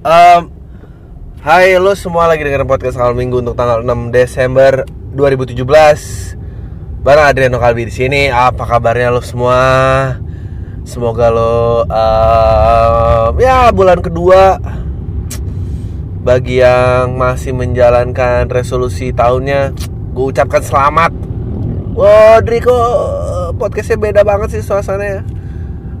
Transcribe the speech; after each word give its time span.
Um, 0.00 0.48
hai 1.44 1.76
lo 1.76 1.92
semua 1.92 2.24
lagi 2.24 2.40
dengerin 2.40 2.64
podcast 2.64 2.96
awal 2.96 3.12
minggu 3.12 3.44
untuk 3.44 3.52
tanggal 3.52 3.84
6 3.84 4.08
Desember 4.08 4.88
2017 5.12 7.04
Bareng 7.04 7.28
Adriano 7.28 7.60
Kalbi 7.60 7.84
di 7.84 7.92
sini. 7.92 8.32
Apa 8.32 8.64
kabarnya 8.64 9.12
lo 9.12 9.20
semua? 9.20 9.60
Semoga 10.88 11.28
lo 11.28 11.84
uh, 11.84 13.36
ya 13.36 13.68
bulan 13.76 14.00
kedua 14.00 14.56
bagi 16.24 16.64
yang 16.64 17.20
masih 17.20 17.52
menjalankan 17.52 18.48
resolusi 18.48 19.12
tahunnya, 19.12 19.76
gue 20.16 20.26
ucapkan 20.32 20.64
selamat. 20.64 21.12
Wah, 21.92 22.40
Driko 22.40 22.72
podcastnya 23.60 24.00
beda 24.00 24.24
banget 24.24 24.56
sih 24.56 24.64
suasananya. 24.64 25.28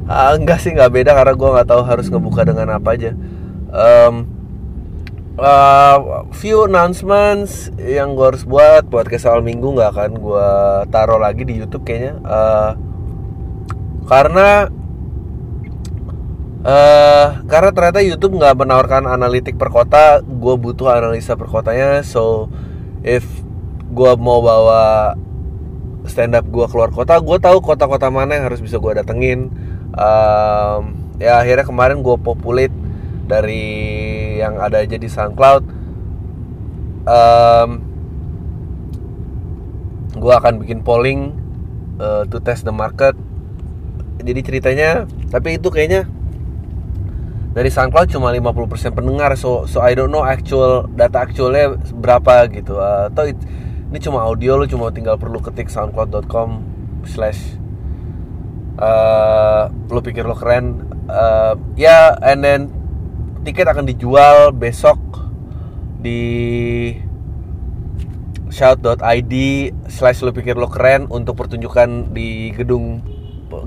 Uh, 0.08 0.40
enggak 0.40 0.56
sih 0.64 0.72
nggak 0.72 0.88
beda 0.88 1.12
karena 1.12 1.36
gue 1.36 1.48
nggak 1.52 1.68
tahu 1.68 1.84
harus 1.84 2.08
ngebuka 2.08 2.48
dengan 2.48 2.80
apa 2.80 2.96
aja 2.96 3.12
um, 3.70 4.14
uh, 5.40 6.26
few 6.36 6.68
announcements 6.68 7.72
yang 7.80 8.14
gue 8.14 8.26
harus 8.34 8.44
buat 8.44 8.86
buat 8.86 9.08
soal 9.16 9.40
minggu 9.40 9.78
nggak 9.78 9.90
akan 9.96 10.10
gue 10.20 10.48
taruh 10.92 11.18
lagi 11.18 11.42
di 11.48 11.58
YouTube 11.58 11.86
kayaknya. 11.86 12.14
Uh, 12.22 12.72
karena 14.06 14.66
uh, 16.66 17.26
karena 17.46 17.70
ternyata 17.70 18.00
YouTube 18.02 18.36
nggak 18.36 18.58
menawarkan 18.58 19.06
analitik 19.06 19.54
per 19.54 19.70
kota 19.70 20.18
gue 20.20 20.54
butuh 20.58 20.90
analisa 20.90 21.38
per 21.38 21.46
kotanya 21.46 22.02
so 22.02 22.50
if 23.06 23.22
gue 23.90 24.12
mau 24.18 24.42
bawa 24.42 25.14
stand 26.10 26.34
up 26.34 26.46
gue 26.48 26.66
keluar 26.66 26.90
kota 26.90 27.22
gue 27.22 27.38
tahu 27.38 27.58
kota-kota 27.62 28.10
mana 28.10 28.38
yang 28.38 28.50
harus 28.50 28.60
bisa 28.62 28.76
gue 28.76 28.92
datengin. 28.98 29.50
Um, 29.90 30.94
ya 31.18 31.42
akhirnya 31.42 31.66
kemarin 31.66 31.98
gue 32.00 32.16
populate 32.22 32.72
dari 33.30 33.64
yang 34.42 34.58
ada 34.58 34.82
aja 34.82 34.98
di 34.98 35.06
SoundCloud 35.06 35.80
um, 37.06 37.70
gue 40.20 40.32
akan 40.34 40.60
bikin 40.60 40.82
polling 40.82 41.38
uh, 42.02 42.26
to 42.26 42.42
test 42.42 42.66
the 42.66 42.74
market. 42.74 43.14
Jadi 44.20 44.40
ceritanya 44.44 45.08
tapi 45.32 45.56
itu 45.56 45.72
kayaknya 45.72 46.04
dari 47.56 47.70
SoundCloud 47.72 48.10
cuma 48.12 48.34
50% 48.34 48.92
pendengar. 48.98 49.32
So 49.38 49.64
so 49.64 49.80
I 49.80 49.96
don't 49.96 50.12
know 50.12 50.26
actual 50.26 50.90
data 50.92 51.24
actualnya 51.24 51.78
berapa 51.94 52.50
gitu. 52.52 52.76
Uh, 52.76 53.08
atau 53.08 53.30
it, 53.30 53.38
ini 53.90 53.98
cuma 54.02 54.26
audio 54.26 54.60
lo 54.60 54.66
cuma 54.68 54.92
tinggal 54.92 55.16
perlu 55.16 55.40
ketik 55.40 55.72
soundcloud.com 55.72 56.62
slash 57.06 57.56
uh, 58.76 59.70
lo 59.88 60.00
pikir 60.02 60.26
lo 60.26 60.36
keren. 60.36 60.90
Uh, 61.10 61.58
ya 61.74 61.90
yeah, 61.90 62.04
and 62.22 62.44
then 62.44 62.79
tiket 63.44 63.66
akan 63.68 63.88
dijual 63.88 64.52
besok 64.52 65.00
di 66.00 66.20
shout.id 68.50 69.34
slash 69.86 70.20
lu 70.26 70.34
pikir 70.34 70.58
lo 70.58 70.66
keren 70.68 71.06
untuk 71.08 71.38
pertunjukan 71.38 72.10
di 72.12 72.50
gedung 72.52 73.00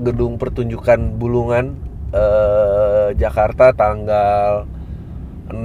gedung 0.04 0.36
pertunjukan 0.38 1.16
bulungan 1.16 1.74
eh, 2.12 3.16
Jakarta 3.16 3.72
tanggal 3.74 4.68
6 5.50 5.58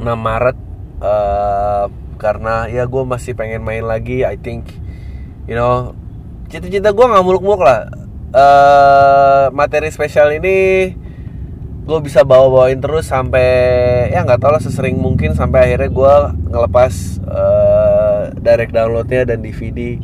6 0.00 0.02
Maret. 0.02 0.58
Eh, 1.04 1.86
karena 2.14 2.70
ya 2.70 2.88
gue 2.88 3.02
masih 3.04 3.36
pengen 3.36 3.60
main 3.66 3.84
lagi 3.84 4.24
I 4.24 4.38
think 4.38 4.70
you 5.44 5.58
know 5.58 5.92
cita-cita 6.48 6.94
gue 6.94 7.06
nggak 7.06 7.24
muluk-muluk 7.24 7.62
lah. 7.62 7.86
Eh, 8.34 9.46
materi 9.54 9.92
spesial 9.94 10.34
ini 10.34 10.90
gue 11.84 11.98
bisa 12.00 12.24
bawa-bawain 12.24 12.80
terus 12.80 13.12
sampai 13.12 13.44
ya 14.08 14.24
nggak 14.24 14.40
tau 14.40 14.56
lah 14.56 14.62
sesering 14.64 14.96
mungkin 14.96 15.36
sampai 15.36 15.68
akhirnya 15.68 15.90
gue 15.92 16.14
ngelepas 16.48 16.92
uh, 17.28 18.20
direct 18.40 18.72
downloadnya 18.72 19.28
dan 19.28 19.44
DVD 19.44 20.00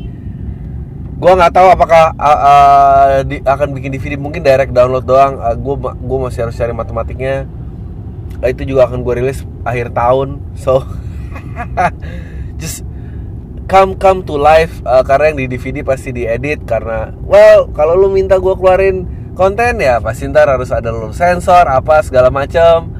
gue 1.21 1.29
nggak 1.37 1.53
tahu 1.53 1.67
apakah 1.69 2.17
uh, 2.17 2.41
uh, 2.41 3.07
di, 3.21 3.45
akan 3.45 3.77
bikin 3.77 3.93
DVD 3.93 4.17
mungkin 4.17 4.41
direct 4.41 4.73
download 4.73 5.05
doang. 5.05 5.37
Uh, 5.37 5.53
gue 5.53 5.75
gue 5.77 6.17
masih 6.17 6.49
harus 6.49 6.57
cari 6.57 6.73
matematiknya. 6.73 7.45
Uh, 8.41 8.49
itu 8.49 8.65
juga 8.65 8.89
akan 8.89 9.05
gue 9.05 9.21
rilis 9.21 9.45
akhir 9.61 9.93
tahun 9.93 10.41
so. 10.57 10.81
Just 12.61 12.81
come 13.69 14.01
come 14.01 14.25
to 14.25 14.33
life. 14.33 14.81
Uh, 14.81 15.05
karena 15.05 15.29
yang 15.29 15.45
di 15.45 15.47
DVD 15.53 15.85
pasti 15.85 16.09
diedit 16.09 16.65
karena 16.65 17.13
well 17.21 17.69
kalau 17.69 17.93
lu 17.93 18.09
minta 18.09 18.41
gue 18.41 18.57
keluarin 18.57 19.05
konten 19.41 19.81
ya 19.81 19.97
pasti 19.97 20.29
ntar 20.29 20.45
harus 20.45 20.69
ada 20.69 20.93
lulus 20.93 21.17
sensor 21.17 21.65
apa 21.65 22.05
segala 22.05 22.29
macam 22.29 22.93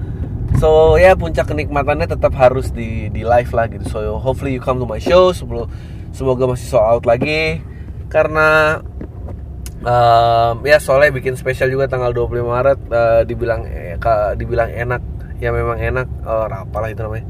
so 0.57 0.97
ya 0.97 1.13
puncak 1.13 1.46
kenikmatannya 1.46 2.09
tetap 2.09 2.34
harus 2.34 2.74
di 2.74 3.13
di 3.13 3.22
live 3.22 3.53
lah 3.53 3.69
gitu. 3.69 3.85
So 3.85 4.00
hopefully 4.18 4.57
you 4.57 4.62
come 4.62 4.81
to 4.81 4.90
my 4.90 4.97
show 4.97 5.29
sebelum 5.29 5.69
semoga 6.09 6.50
masih 6.50 6.66
sold 6.66 6.85
out 6.85 7.06
lagi. 7.06 7.62
Karena 8.09 8.81
um, 9.85 10.66
ya 10.66 10.81
soalnya 10.81 11.13
bikin 11.13 11.38
spesial 11.38 11.69
juga 11.69 11.85
tanggal 11.85 12.09
25 12.09 12.41
Maret 12.41 12.79
uh, 12.90 13.22
dibilang 13.23 13.62
eh, 13.69 13.97
dibilang 14.34 14.69
enak. 14.73 15.02
Ya 15.38 15.53
memang 15.53 15.78
enak. 15.78 16.09
Oh 16.25 16.50
apalah 16.50 16.90
itu 16.90 17.06
namanya. 17.06 17.25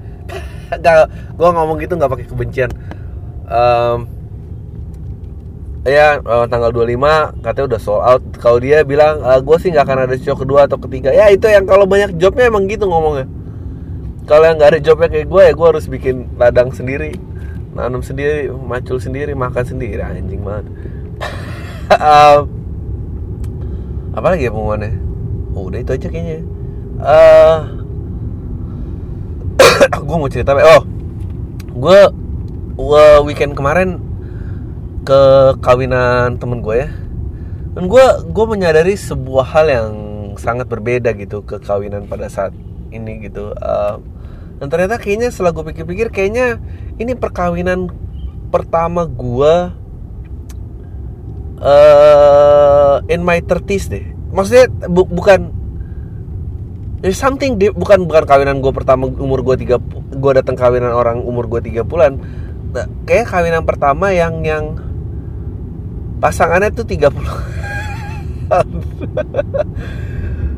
Gak 0.84 1.12
gue 1.36 1.50
ngomong 1.52 1.84
gitu 1.84 2.00
nggak 2.00 2.12
pakai 2.16 2.28
kebencian. 2.32 2.72
Um, 3.52 4.21
ya 5.82 6.22
uh, 6.22 6.46
tanggal 6.46 6.70
25 6.70 7.42
katanya 7.42 7.66
udah 7.74 7.82
sold 7.82 8.04
out. 8.06 8.22
Kalau 8.38 8.58
dia 8.62 8.86
bilang 8.86 9.22
uh, 9.26 9.42
gue 9.42 9.58
sih 9.58 9.74
nggak 9.74 9.86
akan 9.86 10.00
ada 10.06 10.16
show 10.22 10.38
kedua 10.38 10.70
atau 10.70 10.78
ketiga. 10.78 11.10
Ya 11.10 11.30
itu 11.34 11.50
yang 11.50 11.66
kalau 11.66 11.90
banyak 11.90 12.18
jobnya 12.22 12.50
emang 12.50 12.70
gitu 12.70 12.86
ngomongnya. 12.86 13.26
Kalau 14.30 14.46
yang 14.46 14.62
nggak 14.62 14.78
ada 14.78 14.82
jobnya 14.82 15.10
kayak 15.10 15.28
gue 15.28 15.42
ya 15.42 15.52
gue 15.58 15.68
harus 15.68 15.86
bikin 15.90 16.30
ladang 16.38 16.70
sendiri. 16.70 17.18
Nanam 17.74 18.04
sendiri 18.04 18.52
macul 18.52 19.02
sendiri 19.02 19.34
makan 19.34 19.64
sendiri. 19.66 20.02
Anjing 20.02 20.42
banget. 20.42 20.66
Uh, 21.92 22.48
apa 24.16 24.32
lagi 24.32 24.48
ya 24.48 24.52
pengumumannya? 24.56 24.96
Oh, 25.52 25.68
udah 25.68 25.84
itu 25.84 25.92
aja 25.92 26.08
kayaknya. 26.08 26.40
Uh, 27.02 27.60
gue 30.08 30.16
mau 30.16 30.30
cerita 30.30 30.54
oh 30.54 30.84
gue 31.76 32.00
weekend 33.26 33.58
kemarin 33.58 34.11
ke 35.02 35.22
kawinan 35.60 36.38
temen 36.38 36.62
gue 36.62 36.88
ya. 36.88 36.90
Dan 37.72 37.88
gue 37.88 38.06
gue 38.30 38.46
menyadari 38.46 38.94
sebuah 38.94 39.46
hal 39.48 39.66
yang 39.72 39.90
sangat 40.36 40.68
berbeda 40.68 41.16
gitu 41.16 41.44
ke 41.44 41.60
kawinan 41.60 42.06
pada 42.06 42.28
saat 42.28 42.54
ini 42.92 43.28
gitu. 43.28 43.56
Uh, 43.58 44.00
dan 44.62 44.70
ternyata 44.70 45.02
kayaknya 45.02 45.34
setelah 45.34 45.56
gue 45.58 45.66
pikir-pikir 45.74 46.14
kayaknya 46.14 46.62
ini 47.02 47.18
perkawinan 47.18 47.90
pertama 48.54 49.08
gue 49.10 49.54
uh, 51.64 52.96
in 53.10 53.26
my 53.26 53.42
30s 53.42 53.90
deh. 53.90 54.06
Maksudnya 54.32 54.70
bu 54.86 55.08
bukan 55.10 55.50
there's 57.02 57.18
something 57.18 57.58
di, 57.58 57.74
bukan 57.74 58.06
bukan 58.06 58.24
kawinan 58.30 58.62
gue 58.62 58.70
pertama 58.70 59.10
umur 59.10 59.42
gue 59.42 59.66
tiga 59.66 59.82
gue 60.12 60.32
datang 60.38 60.54
kawinan 60.54 60.94
orang 60.94 61.24
umur 61.26 61.50
gue 61.50 61.62
tiga 61.66 61.82
bulan. 61.82 62.22
Nah, 62.72 62.86
kayak 63.10 63.34
kawinan 63.34 63.66
pertama 63.66 64.14
yang 64.14 64.46
yang 64.46 64.78
pasangannya 66.22 66.70
tuh 66.72 66.86
30 66.86 67.12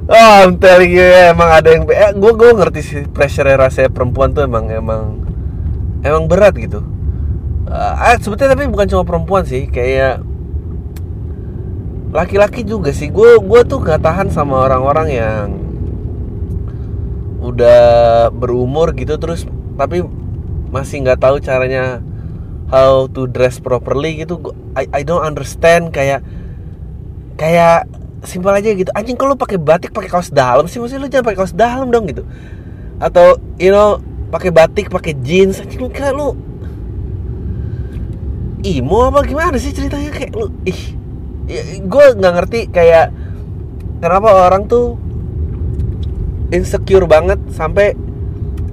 Oh, 0.04 0.32
I'm 0.44 0.60
telling 0.60 0.92
you 0.92 1.00
ya, 1.00 1.32
emang 1.32 1.48
ada 1.48 1.72
yang 1.72 1.88
eh, 1.88 2.12
gue 2.12 2.32
gue 2.36 2.52
ngerti 2.52 2.82
sih 2.84 3.04
pressure 3.08 3.48
rasanya 3.56 3.88
perempuan 3.88 4.36
tuh 4.36 4.44
emang 4.44 4.68
emang 4.68 5.24
emang 6.04 6.28
berat 6.28 6.60
gitu. 6.60 6.84
Uh, 7.64 8.12
sebetulnya 8.20 8.60
tapi 8.60 8.68
bukan 8.68 8.92
cuma 8.92 9.08
perempuan 9.08 9.48
sih, 9.48 9.72
kayak 9.72 10.20
laki-laki 12.12 12.68
juga 12.68 12.92
sih. 12.92 13.08
Gue 13.08 13.40
gue 13.40 13.62
tuh 13.64 13.80
gak 13.80 14.04
tahan 14.04 14.28
sama 14.28 14.68
orang-orang 14.68 15.08
yang 15.08 15.46
udah 17.44 18.28
berumur 18.32 18.92
gitu 18.96 19.20
terus 19.20 19.44
tapi 19.76 20.00
masih 20.72 21.04
nggak 21.04 21.20
tahu 21.20 21.44
caranya 21.44 22.00
how 22.74 23.06
to 23.06 23.30
dress 23.30 23.62
properly 23.62 24.26
gitu 24.26 24.42
I 24.74 24.90
I 24.90 25.02
don't 25.06 25.22
understand 25.22 25.94
kayak 25.94 26.26
kayak 27.38 27.86
simpel 28.26 28.56
aja 28.56 28.74
gitu. 28.74 28.90
Anjing 28.98 29.20
kalau 29.20 29.38
pakai 29.38 29.62
batik 29.62 29.94
pakai 29.94 30.10
kaos 30.10 30.34
dalam 30.34 30.66
sih? 30.66 30.82
Maksudnya 30.82 31.06
lu 31.06 31.10
jangan 31.12 31.26
pakai 31.30 31.40
kaos 31.44 31.54
dalam 31.54 31.94
dong 31.94 32.10
gitu. 32.10 32.26
Atau 32.98 33.38
you 33.62 33.70
know 33.70 34.02
pakai 34.34 34.50
batik 34.50 34.90
pakai 34.90 35.14
jeans. 35.22 35.62
Anjing 35.62 35.86
lu 35.86 35.94
kira 35.94 36.10
lu 36.10 36.34
imo 38.66 39.12
apa 39.12 39.22
gimana 39.22 39.62
sih 39.62 39.70
ceritanya? 39.70 40.10
Kayak 40.10 40.34
lu 40.34 40.50
ih 40.66 40.82
ya, 41.46 41.62
gue 41.78 42.06
nggak 42.18 42.34
ngerti 42.42 42.60
kayak 42.74 43.14
kenapa 44.02 44.50
orang 44.50 44.66
tuh 44.66 44.98
insecure 46.50 47.06
banget 47.06 47.38
sampai 47.52 47.94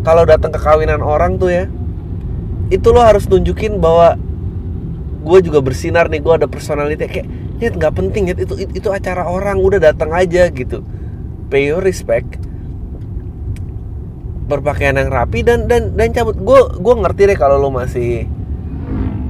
kalau 0.06 0.24
datang 0.24 0.54
ke 0.54 0.60
kawinan 0.62 1.02
orang 1.04 1.36
tuh 1.36 1.50
ya 1.50 1.66
itu 2.70 2.88
lo 2.94 3.02
harus 3.02 3.26
tunjukin 3.26 3.82
bahwa 3.82 4.14
gue 5.20 5.38
juga 5.44 5.60
bersinar 5.60 6.08
nih 6.08 6.22
gue 6.22 6.32
ada 6.32 6.48
personality 6.48 7.04
kayak 7.04 7.28
ya 7.60 7.68
nggak 7.68 7.92
penting 7.92 8.32
ya 8.32 8.34
itu, 8.38 8.54
itu 8.56 8.88
acara 8.88 9.28
orang 9.28 9.60
udah 9.60 9.82
datang 9.82 10.14
aja 10.14 10.48
gitu. 10.48 10.80
Pay 11.52 11.74
your 11.74 11.82
respect. 11.82 12.40
Berpakaian 14.48 14.96
yang 14.96 15.10
rapi 15.12 15.44
dan 15.44 15.66
dan 15.66 15.98
dan 15.98 16.14
cabut. 16.14 16.38
Gue 16.38 16.62
gue 16.78 16.94
ngerti 16.94 17.22
deh 17.34 17.36
kalau 17.36 17.60
lo 17.60 17.68
masih 17.74 18.24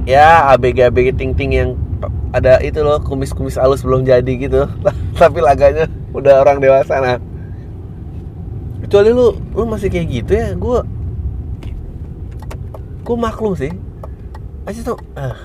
ya 0.05 0.53
abg 0.53 0.89
abg 0.89 1.17
ting 1.17 1.33
ting 1.35 1.51
yang 1.51 1.69
ada 2.31 2.63
itu 2.63 2.79
loh 2.79 3.03
kumis 3.03 3.35
kumis 3.35 3.59
halus 3.59 3.83
belum 3.83 4.05
jadi 4.05 4.33
gitu. 4.37 4.69
Tapi 5.19 5.43
laganya 5.43 5.89
udah 6.13 6.45
orang 6.45 6.61
dewasa 6.61 7.01
nah. 7.03 7.17
Kecuali 8.85 9.09
lu 9.11 9.33
lu 9.57 9.65
masih 9.65 9.89
kayak 9.91 10.07
gitu 10.07 10.31
ya 10.37 10.53
gue 10.55 11.00
gue 13.11 13.19
maklum 13.19 13.59
sih. 13.59 13.75
Aja 14.63 14.79
tuh 14.87 14.95
uh. 15.19 15.35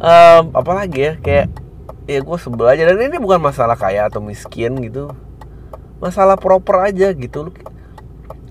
um, 0.00 0.44
apalagi 0.56 1.12
ya 1.12 1.12
kayak 1.20 1.52
ya 2.08 2.24
gue 2.24 2.38
sebel 2.40 2.72
aja. 2.72 2.88
Dan 2.88 3.04
ini 3.04 3.20
bukan 3.20 3.36
masalah 3.36 3.76
kaya 3.76 4.08
atau 4.08 4.24
miskin 4.24 4.80
gitu. 4.80 5.12
Masalah 6.00 6.40
proper 6.40 6.88
aja 6.88 7.12
gitu 7.12 7.48
lu 7.48 7.52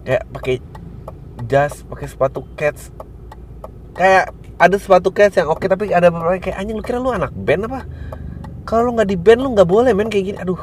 kayak 0.06 0.30
pakai 0.30 0.56
jas 1.50 1.82
pakai 1.90 2.06
sepatu 2.06 2.46
cats. 2.54 2.94
Kayak 3.98 4.30
ada 4.62 4.78
sepatu 4.78 5.10
cats 5.10 5.42
yang 5.42 5.50
oke 5.50 5.66
tapi 5.66 5.90
ada 5.90 6.14
beberapa 6.14 6.38
kayak 6.38 6.62
anjing 6.62 6.78
lu 6.78 6.86
kira 6.86 7.02
lu 7.02 7.10
anak 7.10 7.34
band 7.34 7.66
apa? 7.66 7.90
Kalau 8.70 8.94
lu 8.94 9.02
nggak 9.02 9.10
di 9.10 9.18
band 9.18 9.42
lu 9.42 9.58
nggak 9.58 9.66
boleh 9.66 9.90
men 9.98 10.14
kayak 10.14 10.26
gini. 10.30 10.38
Aduh. 10.38 10.62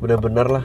Bener-bener 0.00 0.48
lah 0.48 0.64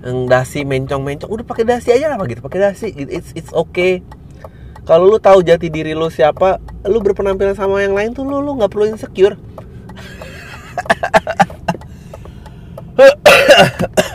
yang 0.00 0.30
dasi 0.30 0.64
mencong 0.64 1.02
mencong 1.02 1.30
udah 1.30 1.44
pakai 1.44 1.64
dasi 1.66 1.90
aja 1.92 2.08
lah 2.08 2.16
gitu 2.24 2.40
pakai 2.40 2.60
dasi 2.70 2.88
it's 2.94 3.34
it's 3.34 3.52
okay. 3.52 4.00
Kalau 4.88 5.06
lu 5.06 5.18
tahu 5.20 5.44
jati 5.44 5.68
diri 5.70 5.92
lu 5.94 6.08
siapa 6.08 6.58
lu 6.88 6.98
berpenampilan 7.04 7.54
sama 7.54 7.84
yang 7.84 7.94
lain 7.94 8.16
tuh 8.16 8.24
lu 8.26 8.40
lu 8.40 8.56
nggak 8.58 8.70
perlu 8.72 8.90
insecure. 8.90 9.36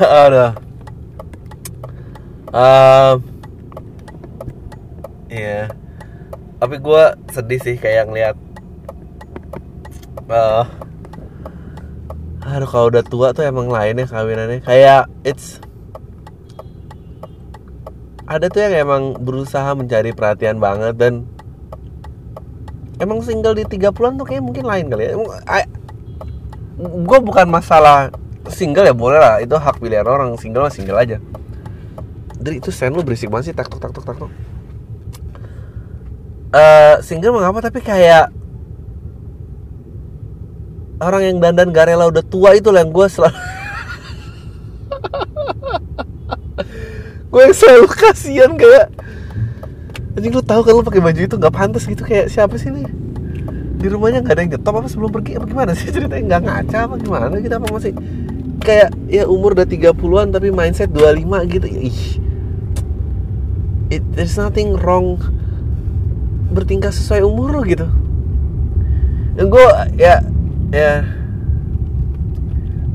Ada 0.02 0.58
um, 2.56 3.18
ya 5.28 5.68
tapi 6.56 6.76
gue 6.80 7.04
sedih 7.36 7.60
sih 7.60 7.76
kayak 7.76 8.08
ngeliat 8.08 8.36
uh, 10.32 10.64
aduh 12.46 12.70
kalau 12.70 12.88
udah 12.94 13.04
tua 13.04 13.36
tuh 13.36 13.44
emang 13.44 13.68
lain 13.68 14.00
ya 14.00 14.08
kawinannya. 14.08 14.64
Kayak 14.64 15.12
it's 15.28 15.60
ada 18.26 18.46
tuh 18.50 18.62
yang 18.66 18.90
emang 18.90 19.04
berusaha 19.22 19.70
mencari 19.78 20.12
perhatian 20.12 20.58
banget 20.58 20.98
dan 20.98 21.30
emang 22.98 23.22
single 23.22 23.54
di 23.54 23.66
30-an 23.70 24.18
tuh 24.18 24.26
kayak 24.26 24.42
mungkin 24.42 24.66
lain 24.66 24.90
kali 24.90 25.04
ya. 25.10 25.14
Gue 26.82 27.20
bukan 27.22 27.48
masalah 27.48 28.10
single 28.50 28.90
ya 28.90 28.96
boleh 28.98 29.22
lah. 29.22 29.38
Itu 29.40 29.56
hak 29.56 29.78
pilihan 29.78 30.06
orang 30.10 30.36
single 30.42 30.66
mah 30.66 30.74
single 30.74 30.98
aja. 30.98 31.22
Dari 32.42 32.58
itu 32.58 32.74
sen 32.74 32.94
lu 32.94 33.06
berisik 33.06 33.30
banget 33.30 33.54
sih 33.54 33.56
tak 33.56 33.70
tok 33.70 33.82
tak 33.82 33.94
tok 33.94 34.06
tak 34.06 34.18
tok 34.22 34.32
uh, 36.56 36.96
single 37.04 37.36
mengapa 37.36 37.60
tapi 37.68 37.84
kayak 37.84 38.32
orang 41.04 41.22
yang 41.28 41.38
dandan 41.44 41.76
garela 41.76 42.08
udah 42.08 42.24
tua 42.24 42.56
itu 42.56 42.72
lah 42.72 42.88
yang 42.88 42.96
gue 42.96 43.08
selalu 43.12 43.36
gue 47.36 47.52
selalu 47.52 47.92
kasihan 47.92 48.56
kayak 48.56 48.88
anjing 50.16 50.32
lu 50.32 50.40
tahu 50.40 50.64
kalau 50.64 50.80
pakai 50.88 51.04
baju 51.04 51.20
itu 51.20 51.36
nggak 51.36 51.52
pantas 51.52 51.84
gitu 51.84 52.08
kayak 52.08 52.32
siapa 52.32 52.56
sih 52.56 52.72
nih 52.72 52.88
di 53.76 53.92
rumahnya 53.92 54.24
nggak 54.24 54.36
ada 54.40 54.42
yang 54.48 54.52
nyetop 54.56 54.80
apa 54.80 54.88
sebelum 54.88 55.12
pergi 55.12 55.36
apa 55.36 55.46
gimana 55.52 55.76
sih? 55.76 55.92
Ceritanya 55.96 56.24
nggak 56.40 56.42
ngaca 56.48 56.78
apa 56.88 56.96
gimana 56.96 57.36
gitu 57.44 57.54
apa 57.60 57.68
masih 57.68 57.92
kayak 58.64 58.90
ya 59.12 59.28
umur 59.28 59.52
udah 59.52 59.68
30-an 59.68 60.32
tapi 60.32 60.48
mindset 60.50 60.90
25 60.96 61.54
gitu. 61.60 61.68
Ih. 61.70 62.02
It, 63.92 64.02
there's 64.16 64.40
nothing 64.40 64.80
wrong 64.80 65.20
bertingkah 66.56 66.90
sesuai 66.90 67.22
umur 67.22 67.60
lo 67.60 67.62
gitu. 67.68 67.86
Dan 69.36 69.52
gue 69.52 69.66
ya 70.00 70.24
ya 70.72 71.04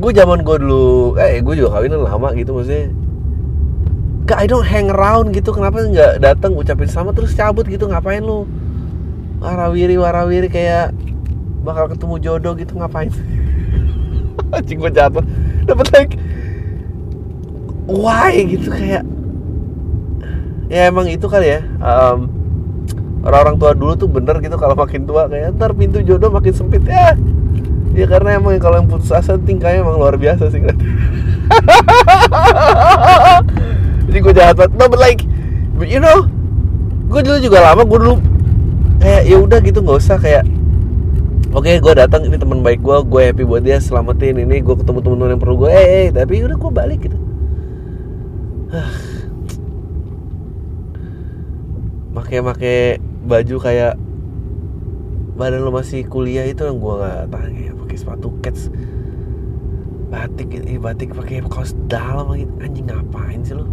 gue 0.00 0.10
zaman 0.16 0.40
gue 0.40 0.56
dulu 0.64 1.20
eh 1.20 1.44
gue 1.44 1.54
juga 1.60 1.76
kawinan 1.76 2.08
lama 2.08 2.32
gitu 2.32 2.56
maksudnya 2.56 2.88
gak 4.31 4.38
I 4.38 4.47
don't 4.47 4.62
hang 4.62 4.88
around 4.94 5.35
gitu. 5.35 5.50
Kenapa 5.50 5.82
nggak 5.82 6.23
datang 6.23 6.55
ucapin 6.55 6.87
sama 6.87 7.11
terus 7.11 7.35
cabut 7.35 7.67
gitu. 7.67 7.91
Ngapain 7.91 8.23
lu? 8.23 8.47
Warawiri 9.43 9.99
warawiri 9.99 10.47
kayak 10.47 10.94
bakal 11.67 11.91
ketemu 11.91 12.15
jodoh 12.23 12.55
gitu. 12.55 12.79
Ngapain? 12.79 13.11
Anjing 14.55 14.79
gue 14.79 14.93
jatuh 14.94 15.25
dapet 15.67 15.87
like 15.91 16.15
why? 17.91 18.31
Gitu 18.47 18.71
kayak 18.71 19.03
ya 20.71 20.87
emang 20.87 21.11
itu 21.11 21.27
kali 21.27 21.59
ya. 21.59 21.61
Um, 21.82 22.31
orang-orang 23.27 23.56
tua 23.59 23.73
dulu 23.75 23.93
tuh 23.99 24.09
bener 24.09 24.38
gitu 24.38 24.55
kalau 24.55 24.79
makin 24.79 25.05
tua 25.05 25.27
kayak 25.27 25.59
ntar 25.59 25.75
pintu 25.75 25.99
jodoh 26.06 26.31
makin 26.31 26.55
sempit. 26.55 26.87
Ya 26.87 27.19
ya 27.94 28.06
karena 28.06 28.38
emang 28.38 28.55
kalau 28.62 28.79
yang 28.79 28.88
putus 28.88 29.11
asa 29.11 29.35
tingkahnya 29.37 29.82
emang 29.82 29.99
luar 29.99 30.15
biasa 30.15 30.47
sih 30.50 30.62
kan 30.62 30.77
jadi 34.10 34.18
gue 34.26 34.34
jahat 34.34 34.54
banget. 34.58 34.74
No 34.74 34.90
but 34.90 34.98
like 34.98 35.22
but 35.78 35.86
you 35.86 36.02
know 36.02 36.26
gue 37.10 37.20
dulu 37.22 37.38
juga 37.42 37.58
lama 37.62 37.82
gue 37.86 37.98
dulu 37.98 38.18
kayak 39.02 39.22
ya 39.26 39.36
udah 39.38 39.58
gitu 39.62 39.82
nggak 39.82 39.98
usah 39.98 40.18
kayak 40.18 40.46
oke 41.50 41.66
okay, 41.66 41.82
gue 41.82 41.90
datang 41.94 42.22
ini 42.22 42.38
teman 42.38 42.62
baik 42.62 42.78
gue 42.82 43.02
gue 43.06 43.22
happy 43.30 43.42
buat 43.42 43.66
dia 43.66 43.82
selamatin 43.82 44.38
ini 44.38 44.62
gue 44.62 44.74
ketemu 44.78 45.02
teman-teman 45.02 45.34
yang 45.34 45.42
perlu 45.42 45.66
gue 45.66 45.70
eh, 45.74 46.06
eh 46.06 46.14
tapi 46.14 46.38
udah 46.42 46.56
gue 46.58 46.70
balik 46.70 47.00
gitu. 47.06 47.18
Make-make 52.14 52.98
baju 53.26 53.56
kayak 53.62 53.94
badan 55.38 55.62
lo 55.64 55.70
masih 55.72 56.04
kuliah 56.06 56.46
itu 56.46 56.64
yang 56.66 56.78
gue 56.78 56.94
nggak 56.94 57.30
tahan 57.32 57.52
ya 57.56 57.72
pakai 57.74 57.96
sepatu 57.96 58.30
cats 58.44 58.70
batik 60.10 60.50
ini 60.50 60.78
batik 60.78 61.14
pakai 61.14 61.42
kaos 61.46 61.74
dalam 61.86 62.34
lagi. 62.34 62.46
Anjing 62.62 62.86
ngapain 62.86 63.42
sih 63.46 63.54
lo 63.58 63.66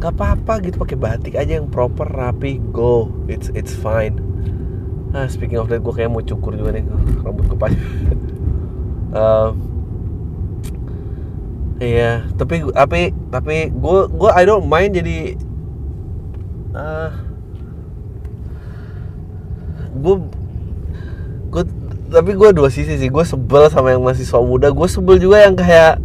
Gak 0.00 0.16
apa-apa 0.16 0.60
gitu 0.64 0.80
pakai 0.80 0.96
batik 0.96 1.34
aja 1.36 1.60
yang 1.60 1.68
proper 1.68 2.08
rapi 2.08 2.60
go 2.72 3.12
it's 3.28 3.52
it's 3.52 3.72
fine. 3.72 4.20
Ah 5.12 5.28
speaking 5.28 5.60
of 5.60 5.68
that 5.68 5.84
gue 5.84 5.94
kayak 5.94 6.10
mau 6.12 6.24
cukur 6.24 6.56
juga 6.56 6.80
nih. 6.80 6.84
Rambut 7.22 7.44
gue 7.48 7.58
panjang. 7.58 7.82
Uh, 9.14 9.54
iya 11.78 12.26
tapi 12.34 12.66
tapi 12.74 13.14
tapi 13.30 13.70
gue 13.70 13.98
gue 14.10 14.30
I 14.34 14.42
don't 14.42 14.66
mind 14.66 14.98
jadi 14.98 15.38
uh, 16.74 17.14
gue 19.94 20.16
gue 21.54 21.62
tapi 22.10 22.30
gue 22.34 22.50
dua 22.50 22.68
sisi 22.70 22.98
sih. 22.98 23.06
Gue 23.06 23.22
sebel 23.22 23.70
sama 23.70 23.94
yang 23.94 24.02
masih 24.02 24.26
so 24.26 24.42
muda. 24.42 24.74
Gue 24.74 24.90
sebel 24.90 25.22
juga 25.22 25.46
yang 25.46 25.54
kayak 25.54 26.02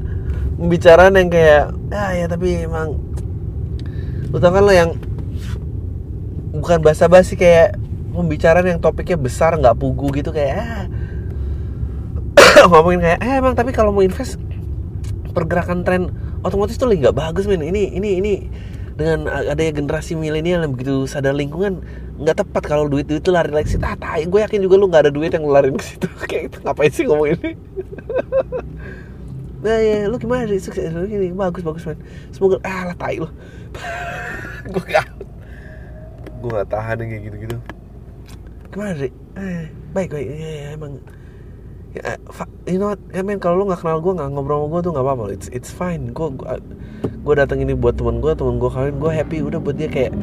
pembicaraan 0.57 1.15
yang 1.15 1.29
kayak 1.31 1.73
ah 1.95 2.11
ya 2.13 2.25
tapi 2.29 2.67
emang 2.67 2.93
lu 4.29 4.37
tau 4.37 4.53
kan 4.53 4.61
lo 4.61 4.73
yang 4.73 4.93
bukan 6.53 6.81
basa-basi 6.85 7.33
kayak 7.33 7.77
pembicaraan 8.13 8.65
yang 8.65 8.81
topiknya 8.81 9.17
besar 9.17 9.57
nggak 9.57 9.77
pugu 9.77 10.21
gitu 10.21 10.29
kayak 10.29 10.57
ah, 10.57 10.83
ngomongin 12.69 13.01
kayak 13.01 13.19
eh 13.21 13.33
emang 13.39 13.53
tapi 13.57 13.71
kalau 13.73 13.89
mau 13.93 14.05
invest 14.05 14.37
pergerakan 15.31 15.85
tren 15.85 16.13
otomotif 16.43 16.77
tuh 16.77 16.89
lagi 16.89 17.05
nggak 17.05 17.17
bagus 17.17 17.45
men 17.45 17.63
ini 17.63 17.95
ini 17.95 18.09
ini 18.19 18.33
dengan 18.99 19.31
adanya 19.31 19.79
generasi 19.79 20.19
milenial 20.19 20.67
yang 20.67 20.75
begitu 20.75 21.07
sadar 21.07 21.31
lingkungan 21.31 21.79
nggak 22.19 22.43
tepat 22.43 22.63
kalau 22.67 22.91
duit 22.91 23.07
duit 23.07 23.23
itu 23.23 23.31
lari 23.31 23.47
lagi 23.47 23.79
ah 23.79 23.95
tai 23.95 24.27
gue 24.27 24.39
yakin 24.43 24.59
juga 24.59 24.75
lu 24.75 24.91
nggak 24.91 25.07
ada 25.07 25.11
duit 25.13 25.31
yang 25.31 25.47
lari 25.47 25.71
ke 25.71 25.85
situ 25.85 26.07
kayak 26.27 26.51
itu 26.51 26.57
ngapain 26.67 26.91
sih 26.91 27.07
ngomong 27.07 27.31
ini 27.39 27.55
nah 29.63 29.79
ya 29.79 30.11
lu 30.11 30.19
gimana 30.19 30.43
sih 30.51 30.59
sukses 30.59 30.91
lu 30.91 31.07
gini 31.07 31.31
bagus 31.31 31.63
bagus 31.63 31.87
man 31.87 31.95
semoga 32.35 32.59
ah 32.67 32.91
lah 32.91 32.95
tai 32.99 33.23
lu 33.23 33.31
gue 34.73 34.83
gak 34.89 35.07
gue 36.39 36.49
gak 36.51 36.69
tahan 36.71 36.97
kayak 37.03 37.23
gitu 37.27 37.37
gitu 37.47 37.57
gimana 38.69 38.93
sih 39.01 39.11
eh, 39.39 39.65
baik 39.95 40.09
baik. 40.13 40.27
Ya, 40.29 40.49
ya 40.49 40.69
emang. 40.75 40.93
Ya, 41.89 42.21
you 42.69 42.77
know 42.77 42.93
what? 42.93 43.01
Ya 43.09 43.25
men 43.25 43.41
kalau 43.41 43.65
lu 43.65 43.65
nggak 43.65 43.81
kenal 43.81 43.97
gue 43.97 44.13
nggak 44.13 44.29
ngobrol 44.29 44.61
sama 44.61 44.67
gue 44.69 44.81
tuh 44.85 44.91
nggak 44.93 45.05
apa-apa. 45.05 45.23
It's 45.33 45.47
it's 45.49 45.71
fine. 45.73 46.13
Gue 46.13 46.37
gue 47.01 47.33
datang 47.33 47.57
ini 47.63 47.73
buat 47.73 47.97
teman 47.97 48.21
gue 48.21 48.33
teman 48.37 48.61
gue 48.61 48.69
kawin 48.69 48.95
gue 49.01 49.11
happy. 49.11 49.37
Udah 49.41 49.57
buat 49.57 49.73
dia 49.73 49.89
kayak 49.89 50.13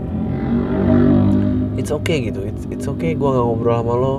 it's 1.75 1.91
okay 1.91 2.31
gitu. 2.31 2.47
It's 2.47 2.65
it's 2.71 2.87
okay 2.87 3.19
gue 3.19 3.29
nggak 3.29 3.45
ngobrol 3.45 3.75
sama 3.83 3.95
lo. 3.99 4.17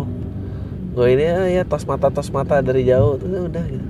Gue 0.97 1.13
ini 1.13 1.23
ya, 1.23 1.61
ya 1.61 1.63
tos 1.63 1.87
mata 1.87 2.11
tos 2.11 2.33
mata 2.35 2.59
dari 2.59 2.83
jauh. 2.83 3.15
Tuh 3.15 3.27
ya 3.31 3.41
udah 3.47 3.65
gitu. 3.69 3.87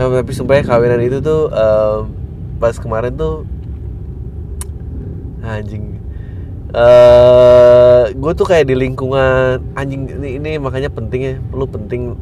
Nah, 0.00 0.08
tapi 0.08 0.32
sumpah 0.32 0.56
ya 0.56 0.64
kawinan 0.64 1.02
itu 1.04 1.20
tuh 1.20 1.52
um, 1.52 2.08
pas 2.56 2.72
kemarin 2.72 3.12
tuh 3.20 3.44
anjing. 5.44 5.98
Uh, 6.70 8.06
gue 8.14 8.32
tuh 8.38 8.46
kayak 8.46 8.70
di 8.70 8.78
lingkungan 8.78 9.58
anjing 9.74 10.06
ini, 10.06 10.38
ini 10.38 10.50
makanya 10.62 10.86
penting 10.86 11.20
ya 11.20 11.34
lu 11.50 11.66
penting 11.66 12.14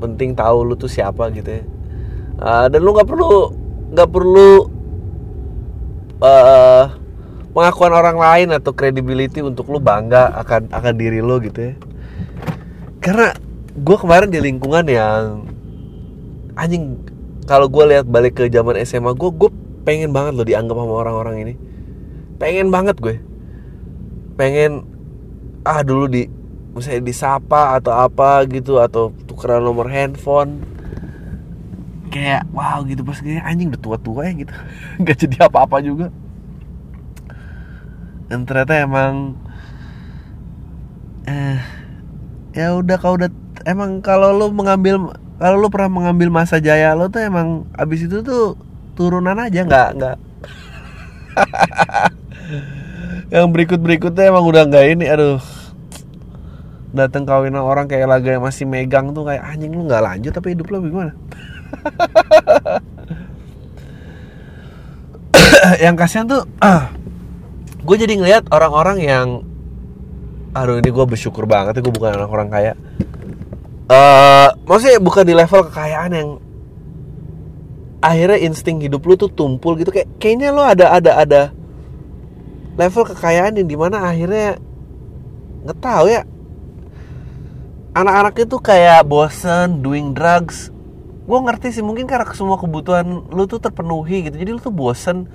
penting 0.00 0.32
tahu 0.32 0.64
lu 0.64 0.74
tuh 0.74 0.88
siapa 0.88 1.28
gitu 1.36 1.60
ya. 1.60 1.62
Uh, 2.40 2.66
dan 2.72 2.80
lu 2.80 2.96
nggak 2.96 3.08
perlu 3.08 3.52
nggak 3.92 4.08
perlu 4.08 4.50
uh, 6.24 6.84
pengakuan 7.52 7.92
orang 7.92 8.16
lain 8.16 8.48
atau 8.56 8.72
credibility 8.72 9.44
untuk 9.44 9.68
lu 9.68 9.76
bangga 9.76 10.32
akan 10.40 10.72
akan 10.72 10.94
diri 10.96 11.20
lo 11.20 11.36
gitu 11.44 11.60
ya. 11.60 11.74
Karena 13.04 13.36
gue 13.76 13.96
kemarin 14.00 14.32
di 14.32 14.40
lingkungan 14.40 14.88
yang 14.88 15.44
anjing 16.56 16.96
kalau 17.44 17.68
gue 17.68 17.84
lihat 17.92 18.08
balik 18.08 18.40
ke 18.40 18.48
zaman 18.48 18.80
SMA 18.84 19.12
gue 19.16 19.30
gue 19.32 19.50
pengen 19.82 20.14
banget 20.14 20.32
loh 20.38 20.46
dianggap 20.46 20.76
sama 20.78 20.94
orang-orang 20.94 21.36
ini 21.48 21.54
pengen 22.42 22.74
banget 22.74 22.98
gue. 22.98 23.22
Pengen 24.34 24.82
ah 25.62 25.86
dulu 25.86 26.10
di 26.10 26.26
misalnya 26.74 27.06
disapa 27.06 27.78
atau 27.78 27.94
apa 27.94 28.42
gitu 28.50 28.82
atau 28.82 29.14
tukeran 29.30 29.62
nomor 29.62 29.86
handphone. 29.86 30.66
Kayak 32.10 32.50
wow 32.50 32.82
gitu 32.82 33.06
pas 33.06 33.22
kayak 33.22 33.46
anjing 33.46 33.70
udah 33.70 33.78
tua-tua 33.78 34.26
ya 34.26 34.32
gitu. 34.34 34.50
Nggak 35.00 35.16
jadi 35.22 35.36
apa-apa 35.46 35.78
juga. 35.78 36.10
Dan 38.26 38.42
ternyata 38.42 38.74
emang 38.82 39.38
eh 41.30 41.62
ya 42.58 42.74
udah 42.74 42.98
kau 42.98 43.14
udah 43.14 43.30
emang 43.62 44.02
kalau 44.02 44.34
lo 44.34 44.50
mengambil 44.50 45.14
kalau 45.38 45.62
lo 45.62 45.70
pernah 45.70 46.02
mengambil 46.02 46.34
masa 46.34 46.58
jaya 46.58 46.98
lo 46.98 47.06
tuh 47.06 47.22
emang 47.22 47.70
abis 47.78 48.10
itu 48.10 48.26
tuh 48.26 48.58
turunan 48.98 49.38
aja 49.38 49.62
nggak 49.62 49.88
nggak 49.96 50.16
yang 53.32 53.48
berikut 53.48 53.80
berikutnya 53.80 54.28
emang 54.28 54.44
udah 54.44 54.68
nggak 54.68 54.86
ini 54.96 55.04
aduh. 55.08 55.40
Datang 56.92 57.24
kawinan 57.24 57.64
orang 57.64 57.88
kayak 57.88 58.04
laga 58.04 58.36
yang 58.36 58.44
masih 58.44 58.68
megang 58.68 59.16
tuh 59.16 59.24
kayak 59.24 59.40
anjing 59.40 59.72
lu 59.72 59.88
nggak 59.88 60.04
lanjut 60.04 60.32
tapi 60.36 60.52
hidup 60.52 60.68
lo 60.68 60.84
gimana? 60.84 61.16
Yang 65.84 65.94
kasihan 65.96 66.28
tuh 66.28 66.44
ah, 66.60 66.92
gue 67.80 67.96
jadi 67.96 68.20
ngeliat 68.20 68.52
orang-orang 68.52 68.98
yang 69.00 69.40
aduh 70.52 70.76
ini 70.76 70.92
gue 70.92 71.06
bersyukur 71.08 71.48
banget 71.48 71.78
ya 71.78 71.80
gue 71.80 71.94
bukan 71.94 72.12
anak 72.12 72.28
orang 72.28 72.48
kaya. 72.52 72.72
Uh, 73.88 74.52
maksudnya 74.68 75.00
bukan 75.00 75.24
di 75.24 75.32
level 75.32 75.64
kekayaan 75.68 76.12
yang 76.12 76.28
akhirnya 78.04 78.38
insting 78.44 78.84
hidup 78.84 79.00
lu 79.08 79.16
tuh 79.16 79.32
tumpul 79.32 79.80
gitu. 79.80 79.88
Kayak 79.88 80.12
kayaknya 80.20 80.52
lo 80.52 80.60
ada 80.60 80.92
ada 80.92 81.24
ada 81.24 81.42
level 82.76 83.04
kekayaan 83.04 83.58
yang 83.60 83.68
di 83.68 83.76
mana 83.76 84.08
akhirnya 84.08 84.56
nggak 85.62 85.78
tahu 85.78 86.06
ya. 86.08 86.22
Anak-anak 87.92 88.34
itu 88.40 88.56
kayak 88.56 89.04
bosen 89.04 89.84
doing 89.84 90.16
drugs. 90.16 90.72
Gue 91.28 91.38
ngerti 91.38 91.76
sih 91.76 91.84
mungkin 91.84 92.08
karena 92.08 92.26
semua 92.32 92.56
kebutuhan 92.56 93.28
lu 93.28 93.44
tuh 93.44 93.60
terpenuhi 93.60 94.26
gitu. 94.26 94.36
Jadi 94.40 94.50
lu 94.56 94.60
tuh 94.60 94.72
bosen. 94.72 95.28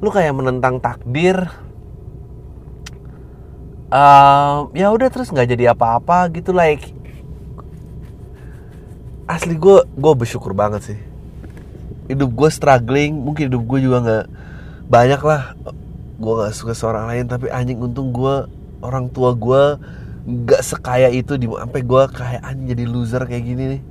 Lu 0.00 0.08
kayak 0.08 0.32
menentang 0.32 0.80
takdir. 0.80 1.46
Uh, 3.92 4.72
ya 4.72 4.88
udah 4.88 5.12
terus 5.12 5.28
nggak 5.28 5.52
jadi 5.52 5.76
apa-apa 5.76 6.32
gitu 6.32 6.56
like 6.56 6.96
asli 9.28 9.52
gue 9.52 9.84
gue 9.84 10.12
bersyukur 10.16 10.56
banget 10.56 10.96
sih. 10.96 10.98
Hidup 12.08 12.32
gue 12.32 12.48
struggling 12.48 13.12
mungkin 13.12 13.52
hidup 13.52 13.62
gue 13.68 13.78
juga 13.84 13.98
nggak 14.00 14.26
banyak 14.88 15.20
lah 15.20 15.52
gue 16.22 16.32
nggak 16.38 16.54
suka 16.54 16.72
seorang 16.78 17.10
lain 17.10 17.26
tapi 17.26 17.50
anjing 17.50 17.82
untung 17.82 18.14
gue 18.14 18.46
orang 18.78 19.10
tua 19.10 19.34
gue 19.34 19.62
nggak 20.22 20.62
sekaya 20.62 21.10
itu 21.10 21.34
di 21.34 21.50
sampai 21.50 21.82
gue 21.82 22.02
kayak 22.14 22.42
anjing 22.46 22.66
jadi 22.70 22.84
loser 22.86 23.22
kayak 23.26 23.42
gini 23.42 23.64
nih. 23.74 23.82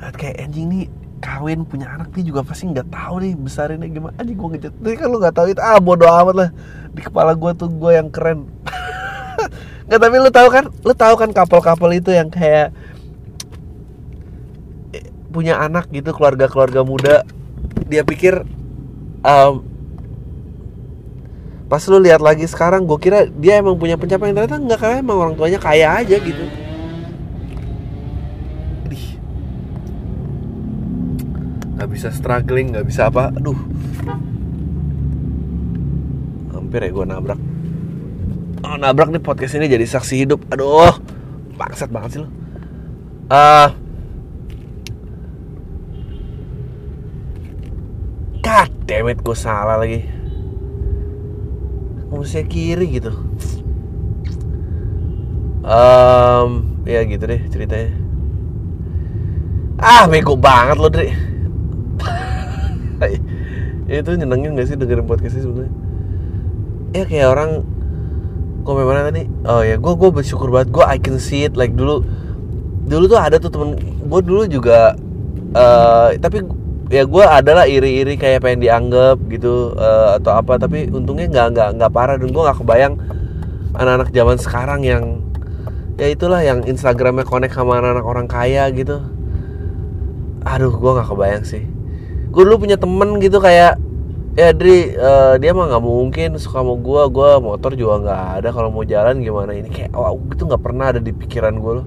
Nah, 0.00 0.10
kayak 0.16 0.36
anjing 0.40 0.66
nih 0.72 0.84
kawin 1.20 1.68
punya 1.68 1.90
anak 1.92 2.14
nih 2.16 2.32
juga 2.32 2.40
pasti 2.40 2.70
nggak 2.72 2.88
tahu 2.88 3.20
nih 3.20 3.32
besarinnya 3.36 3.88
gimana. 3.92 4.16
Anjing 4.16 4.36
gue 4.40 4.48
ngejat 4.56 4.72
tapi 4.72 4.96
kan 4.96 5.08
lu 5.12 5.20
nggak 5.20 5.36
tahu 5.36 5.46
itu 5.52 5.60
ah 5.60 5.76
bodoh 5.76 6.08
amat 6.08 6.34
lah. 6.34 6.50
Di 6.96 7.00
kepala 7.04 7.36
gue 7.36 7.50
tuh 7.52 7.68
gue 7.68 7.92
yang 7.92 8.08
keren. 8.08 8.48
Nggak 9.88 10.00
tapi 10.04 10.16
lu 10.20 10.30
tahu 10.32 10.48
kan? 10.52 10.64
Lu 10.84 10.92
tahu 10.92 11.14
kan 11.16 11.30
couple-couple 11.32 11.92
itu 11.96 12.10
yang 12.12 12.28
kayak 12.28 12.76
punya 15.32 15.60
anak 15.60 15.88
gitu 15.92 16.12
keluarga-keluarga 16.16 16.80
muda. 16.84 17.16
Dia 17.88 18.04
pikir 18.04 18.44
um, 19.24 19.64
pas 21.68 21.84
lu 21.86 22.00
lihat 22.00 22.24
lagi 22.24 22.48
sekarang 22.48 22.88
gue 22.88 22.98
kira 22.98 23.28
dia 23.28 23.60
emang 23.60 23.76
punya 23.76 24.00
pencapaian. 24.00 24.34
Ternyata 24.34 24.56
nggak 24.58 24.78
karena 24.80 24.96
emang 25.04 25.16
orang 25.20 25.34
tuanya 25.36 25.60
kaya 25.60 26.00
aja 26.00 26.16
gitu. 26.16 26.44
Nggak 31.78 31.88
bisa 31.94 32.08
struggling 32.10 32.74
nggak 32.74 32.86
bisa 32.88 33.06
apa. 33.06 33.30
Aduh. 33.36 33.58
Hampir 36.56 36.82
ya 36.82 36.90
gue 36.90 37.06
nabrak. 37.06 37.40
Oh, 38.66 38.74
nabrak 38.74 39.14
nih 39.14 39.22
podcast 39.22 39.54
ini 39.54 39.70
jadi 39.70 39.86
saksi 39.86 40.26
hidup. 40.26 40.42
Aduh. 40.50 40.98
Bangsat 41.54 41.90
banget 41.90 42.10
sih 42.18 42.20
lo 42.22 42.28
uh, 43.32 43.68
God 48.40 48.70
damn 48.88 49.12
gue 49.12 49.36
salah 49.36 49.76
lagi 49.76 50.17
Musnya 52.08 52.44
kiri 52.44 53.00
gitu. 53.00 53.12
Um, 55.68 56.78
Ya 56.88 57.04
gitu 57.04 57.28
deh 57.28 57.44
ceritanya. 57.52 57.92
Ah, 59.76 60.08
bego 60.08 60.40
banget 60.40 60.80
lo, 60.80 60.88
Dri. 60.88 61.12
Itu 63.92 64.10
nyenengin 64.16 64.56
gak 64.56 64.72
sih 64.72 64.76
dengerin 64.80 65.04
podcast 65.04 65.36
ini 65.36 65.44
sebenarnya? 65.44 65.72
Ya 66.96 67.04
kayak 67.04 67.28
orang 67.28 67.50
komen 68.64 68.84
mana 68.88 69.12
tadi? 69.12 69.28
Oh 69.44 69.60
ya 69.60 69.76
gue 69.76 69.92
gue 69.92 70.10
bersyukur 70.12 70.48
banget. 70.48 70.72
Gue 70.72 70.84
I 70.88 70.96
can 70.96 71.20
see 71.20 71.44
it. 71.44 71.60
Like 71.60 71.76
dulu 71.76 72.00
dulu 72.88 73.04
tuh 73.04 73.20
ada 73.20 73.36
tuh 73.36 73.52
temen 73.52 73.76
gue 74.00 74.20
dulu 74.24 74.48
juga 74.48 74.96
uh, 75.52 76.08
tapi 76.16 76.40
ya 76.88 77.04
gue 77.04 77.24
adalah 77.24 77.68
iri-iri 77.68 78.16
kayak 78.16 78.40
pengen 78.40 78.64
dianggap 78.64 79.20
gitu 79.28 79.76
uh, 79.76 80.16
atau 80.16 80.32
apa 80.40 80.56
tapi 80.56 80.88
untungnya 80.88 81.28
nggak 81.28 81.46
nggak 81.52 81.68
nggak 81.76 81.92
parah 81.92 82.16
dan 82.16 82.28
gue 82.32 82.42
nggak 82.42 82.58
kebayang 82.64 82.94
anak-anak 83.76 84.08
zaman 84.10 84.36
sekarang 84.40 84.80
yang 84.82 85.04
ya 86.00 86.08
itulah 86.08 86.40
yang 86.40 86.64
Instagramnya 86.64 87.28
connect 87.28 87.52
sama 87.52 87.76
anak-anak 87.82 88.06
orang 88.06 88.26
kaya 88.30 88.64
gitu. 88.72 89.04
Aduh 90.46 90.72
gue 90.72 90.90
nggak 90.96 91.08
kebayang 91.10 91.44
sih. 91.44 91.66
Gue 92.32 92.42
dulu 92.48 92.64
punya 92.64 92.80
temen 92.80 93.20
gitu 93.20 93.42
kayak 93.42 93.76
ya 94.38 94.54
Dri 94.54 94.94
uh, 94.94 95.34
dia 95.42 95.50
mah 95.52 95.66
nggak 95.68 95.84
mungkin 95.84 96.38
suka 96.38 96.62
sama 96.62 96.78
gue 96.78 97.02
gue 97.10 97.30
motor 97.42 97.74
juga 97.74 97.94
nggak 98.00 98.22
ada 98.40 98.48
kalau 98.54 98.70
mau 98.72 98.86
jalan 98.86 99.20
gimana? 99.20 99.52
Ini 99.52 99.68
kayak 99.68 99.90
oh 99.92 100.16
itu 100.30 100.42
nggak 100.46 100.62
pernah 100.62 100.94
ada 100.94 101.00
di 101.02 101.12
pikiran 101.12 101.54
gue 101.60 101.72
loh. 101.82 101.86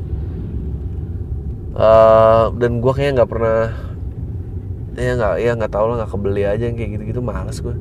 Uh, 1.71 2.51
dan 2.59 2.83
gue 2.83 2.91
kayaknya 2.91 3.23
nggak 3.23 3.31
pernah 3.31 3.90
ya 4.99 5.15
nggak 5.15 5.35
ya 5.39 5.51
nggak 5.55 5.71
tahu 5.71 5.85
lah 5.87 5.95
nggak 6.03 6.11
kebeli 6.11 6.43
aja 6.43 6.63
yang 6.67 6.75
kayak 6.75 6.89
gitu 6.99 7.03
gitu 7.15 7.21
males 7.23 7.57
gue 7.63 7.75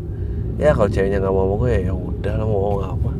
ya 0.60 0.76
kalau 0.76 0.92
ceweknya 0.92 1.24
nggak 1.24 1.32
mau 1.32 1.56
gue 1.56 1.72
ya 1.88 1.92
udah 1.96 2.34
lah 2.36 2.46
mau 2.46 2.84
apa. 2.84 3.10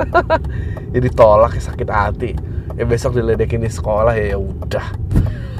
Jadi 0.96 1.08
tolak 1.12 1.52
ya 1.60 1.62
sakit 1.68 1.88
hati. 1.92 2.32
Ya 2.80 2.88
besok 2.88 3.20
diledekin 3.20 3.60
di 3.60 3.68
sekolah 3.68 4.16
ya 4.16 4.32
ya 4.32 4.38
udah. 4.40 4.86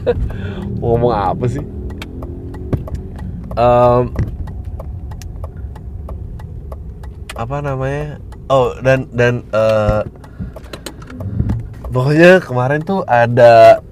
Ngomong 0.80 1.12
apa 1.12 1.44
sih? 1.44 1.64
Um, 3.60 4.16
apa 7.36 7.56
namanya? 7.60 8.16
Oh 8.48 8.72
dan 8.80 9.04
dan 9.12 9.44
uh, 9.52 10.00
pokoknya 11.92 12.40
kemarin 12.40 12.80
tuh 12.80 13.04
ada 13.04 13.84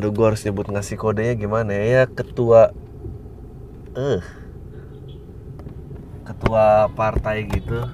aduh 0.00 0.16
gue 0.16 0.32
harus 0.32 0.40
nyebut 0.48 0.64
ngasih 0.72 0.96
kodenya 0.96 1.36
gimana 1.36 1.76
ya? 1.76 2.08
Ketua 2.08 2.72
eh 3.92 4.16
uh, 4.16 4.22
ketua 6.24 6.88
partai 6.96 7.44
gitu 7.44 7.84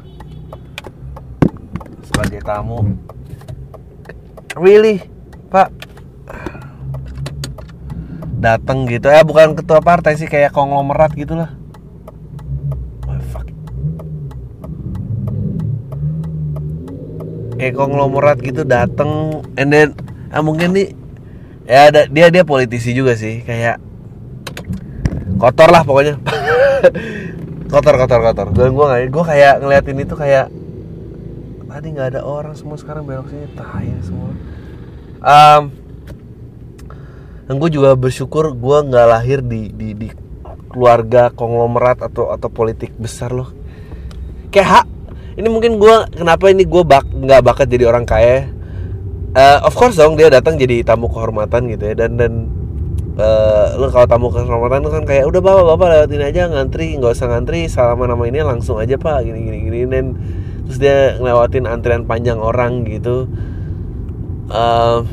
sebagai 2.07 2.47
tamu. 2.47 2.95
Really 4.55 5.03
pak. 5.51 5.75
Datang 8.39 8.87
gitu. 8.87 9.11
Ya 9.11 9.27
bukan 9.27 9.59
ketua 9.59 9.83
partai 9.83 10.15
sih 10.15 10.31
kayak 10.31 10.55
konglomerat 10.55 11.11
gitulah. 11.19 11.59
Oh, 13.11 13.19
fuck. 13.35 13.51
kayak 17.59 17.75
konglomerat 17.75 18.39
gitu 18.47 18.63
datang 18.63 19.43
and 19.59 19.75
then 19.75 19.91
ah, 20.31 20.39
mungkin 20.39 20.71
nih 20.71 20.95
ya 21.67 21.91
ada 21.91 22.07
dia 22.07 22.31
dia 22.31 22.47
politisi 22.47 22.95
juga 22.95 23.19
sih 23.19 23.43
kayak 23.43 23.83
kotor 25.37 25.69
lah 25.69 25.83
pokoknya. 25.85 26.17
Kotor 27.67 27.99
kotor 27.99 28.21
kotor. 28.23 28.47
Dan 28.55 28.79
gue 28.79 28.85
nggak 28.87 29.03
gue 29.11 29.25
kayak 29.27 29.55
ngeliatin 29.59 29.99
itu 29.99 30.15
kayak 30.15 30.47
tadi 31.67 31.87
nggak 31.93 32.15
ada 32.15 32.21
orang 32.23 32.55
semua 32.55 32.79
sekarang 32.79 33.05
belok 33.05 33.27
sini 33.27 33.51
tai 33.59 33.91
semua. 34.07 34.31
Um, 35.19 35.63
dan 37.51 37.55
gue 37.59 37.71
juga 37.75 37.99
bersyukur 37.99 38.55
gue 38.55 38.79
nggak 38.87 39.07
lahir 39.11 39.43
di 39.43 39.75
di 39.75 39.99
di 39.99 40.09
keluarga 40.71 41.35
konglomerat 41.35 42.07
atau 42.07 42.31
atau 42.31 42.49
politik 42.49 42.95
besar 42.95 43.35
loh. 43.35 43.51
Kayak 44.55 44.69
hak 44.71 44.87
ini 45.37 45.49
mungkin 45.51 45.83
gue 45.83 45.95
kenapa 46.17 46.49
ini 46.49 46.65
gue 46.65 46.83
bak 46.87 47.03
nggak 47.13 47.45
bakat 47.45 47.67
jadi 47.67 47.91
orang 47.91 48.07
kaya 48.07 48.56
uh, 49.37 49.59
of 49.69 49.77
course 49.77 50.01
dong 50.01 50.17
dia 50.17 50.33
datang 50.33 50.57
jadi 50.57 50.81
tamu 50.81 51.13
kehormatan 51.13 51.69
gitu 51.69 51.93
ya. 51.93 51.95
Dan 51.95 52.17
dan 52.17 52.33
uh, 53.21 53.77
lu 53.77 53.93
kalau 53.93 54.09
tamu 54.09 54.33
kehormatan 54.33 54.89
kan 54.89 55.05
kayak 55.05 55.29
udah 55.29 55.41
bawa 55.45 55.77
bapak 55.77 55.87
lewatin 55.93 56.25
aja 56.25 56.49
ngantri 56.49 56.97
nggak 56.97 57.13
usah 57.13 57.29
ngantri 57.29 57.69
salaman 57.69 58.09
nama 58.09 58.25
ini 58.25 58.41
langsung 58.41 58.81
aja 58.81 58.97
pak 58.97 59.29
gini 59.29 59.39
gini 59.45 59.59
gini. 59.69 59.81
Dan 59.87 60.05
terus 60.67 60.79
dia 60.81 61.21
ngelewatin 61.21 61.69
antrian 61.69 62.09
panjang 62.09 62.41
orang 62.41 62.89
gitu. 62.89 63.29
Uh, 64.49 65.05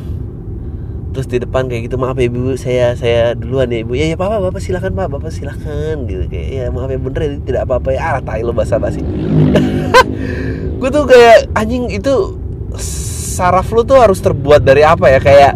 terus 1.14 1.30
di 1.30 1.38
depan 1.38 1.70
kayak 1.70 1.94
gitu 1.94 2.02
maaf 2.02 2.18
ya 2.18 2.26
ibu 2.26 2.58
saya 2.58 2.98
saya 2.98 3.38
duluan 3.38 3.70
ya 3.70 3.86
ibu. 3.86 3.94
Ya 3.94 4.10
ya 4.10 4.18
bapak 4.18 4.50
bapak 4.50 4.62
silakan 4.64 4.98
pak 4.98 5.08
bapak 5.12 5.30
silakan 5.30 6.08
gitu. 6.10 6.26
Kayak 6.32 6.48
ya 6.48 6.64
maaf 6.72 6.90
ya 6.90 6.98
bener 6.98 7.22
ya 7.22 7.30
tidak 7.44 7.62
apa 7.70 7.74
apa 7.78 7.90
ya. 7.94 8.00
Ah 8.02 8.18
tai 8.24 8.42
lo 8.42 8.56
basa 8.56 8.80
basi 8.82 9.04
gue 10.84 10.92
tuh 10.92 11.08
kayak 11.08 11.48
anjing 11.56 11.88
itu 11.88 12.36
saraf 13.34 13.74
lu 13.74 13.82
tuh 13.82 13.98
harus 13.98 14.22
terbuat 14.22 14.62
dari 14.62 14.86
apa 14.86 15.10
ya? 15.10 15.18
Kayak 15.18 15.54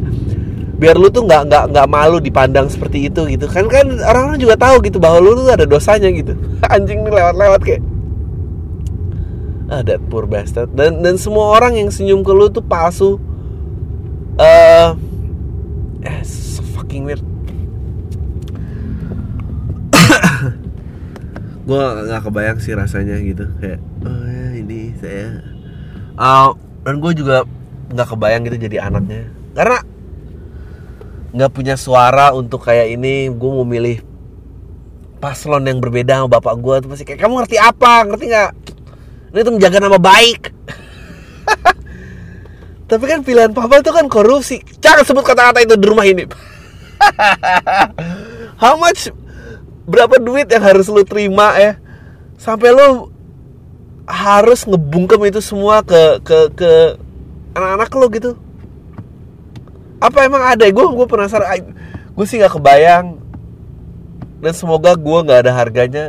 biar 0.77 0.93
lu 0.93 1.10
tuh 1.10 1.25
nggak 1.25 1.50
nggak 1.50 1.63
nggak 1.74 1.88
malu 1.89 2.17
dipandang 2.17 2.69
seperti 2.69 3.10
itu 3.10 3.25
gitu. 3.29 3.46
Kan 3.46 3.69
kan 3.69 3.86
orang-orang 4.01 4.41
juga 4.41 4.57
tahu 4.57 4.81
gitu 4.86 4.98
bahwa 4.98 5.22
lu 5.22 5.38
tuh 5.38 5.53
ada 5.53 5.69
dosanya 5.69 6.10
gitu. 6.10 6.34
Anjing 6.74 7.05
nih 7.05 7.13
lewat-lewat 7.13 7.62
kayak. 7.62 7.81
Ah 9.67 9.84
that 9.84 10.00
poor 10.07 10.25
bastard. 10.25 10.72
Dan 10.74 11.05
dan 11.05 11.19
semua 11.19 11.53
orang 11.60 11.75
yang 11.77 11.89
senyum 11.91 12.24
ke 12.24 12.31
lu 12.34 12.50
tuh 12.50 12.63
palsu. 12.65 13.22
Eh 14.38 14.43
uh, 14.46 14.89
eh, 16.05 16.22
so 16.24 16.63
fucking 16.77 17.03
weird. 17.03 17.25
Gue 21.67 21.84
nggak 21.84 22.22
kebayang 22.24 22.60
sih 22.63 22.72
rasanya 22.77 23.19
gitu. 23.19 23.43
Kayak 23.60 23.84
oh 24.07 24.24
ya 24.24 24.55
ini 24.55 24.96
saya. 24.96 25.43
Uh, 26.17 26.55
dan 26.81 27.03
gue 27.03 27.12
juga 27.13 27.43
nggak 27.91 28.08
kebayang 28.13 28.41
gitu 28.48 28.58
jadi 28.67 28.88
anaknya. 28.88 29.27
Karena 29.56 29.79
nggak 31.38 31.51
punya 31.51 31.75
suara 31.75 32.32
untuk 32.34 32.63
kayak 32.63 32.98
ini 32.98 33.29
gue 33.29 33.51
mau 33.51 33.67
milih 33.67 34.01
paslon 35.17 35.65
yang 35.65 35.82
berbeda 35.82 36.24
sama 36.24 36.39
bapak 36.39 36.56
gue 36.62 36.75
tuh 36.86 36.89
pasti 36.94 37.03
kayak 37.03 37.20
kamu 37.25 37.34
ngerti 37.44 37.58
apa? 37.60 37.94
Ngerti 38.08 38.25
nggak? 38.29 38.51
Ini 39.34 39.39
tuh 39.44 39.53
menjaga 39.53 39.77
nama 39.84 40.00
baik. 40.00 40.41
Tapi 42.89 43.03
kan 43.03 43.20
pilihan 43.20 43.51
papa 43.51 43.84
itu 43.84 43.91
kan 43.91 44.08
korupsi. 44.08 44.63
Jangan 44.79 45.03
sebut 45.03 45.24
kata-kata 45.27 45.60
itu 45.60 45.75
di 45.75 45.86
rumah 45.86 46.08
ini. 46.08 46.24
How 48.62 48.79
much 48.79 49.12
berapa 49.84 50.17
duit 50.24 50.48
yang 50.48 50.63
harus 50.63 50.88
lu 50.88 51.03
terima 51.03 51.60
ya? 51.60 51.75
Sampai 52.39 52.72
lu 52.72 53.12
harus 54.08 54.63
ngebungkem 54.63 55.20
itu 55.27 55.44
semua 55.44 55.84
ke 55.84 56.24
ke 56.24 56.39
ke 56.56 56.72
anak-anak 57.57 57.89
lo 57.97 58.05
gitu. 58.13 58.31
Apa 59.97 60.29
emang 60.29 60.45
ada? 60.45 60.69
Gue 60.69 60.85
gue 60.93 61.07
penasaran. 61.09 61.73
Gue 62.13 62.25
sih 62.29 62.37
nggak 62.37 62.53
kebayang. 62.53 63.17
Dan 64.37 64.53
semoga 64.53 64.93
gue 64.93 65.19
nggak 65.25 65.49
ada 65.49 65.53
harganya. 65.57 66.05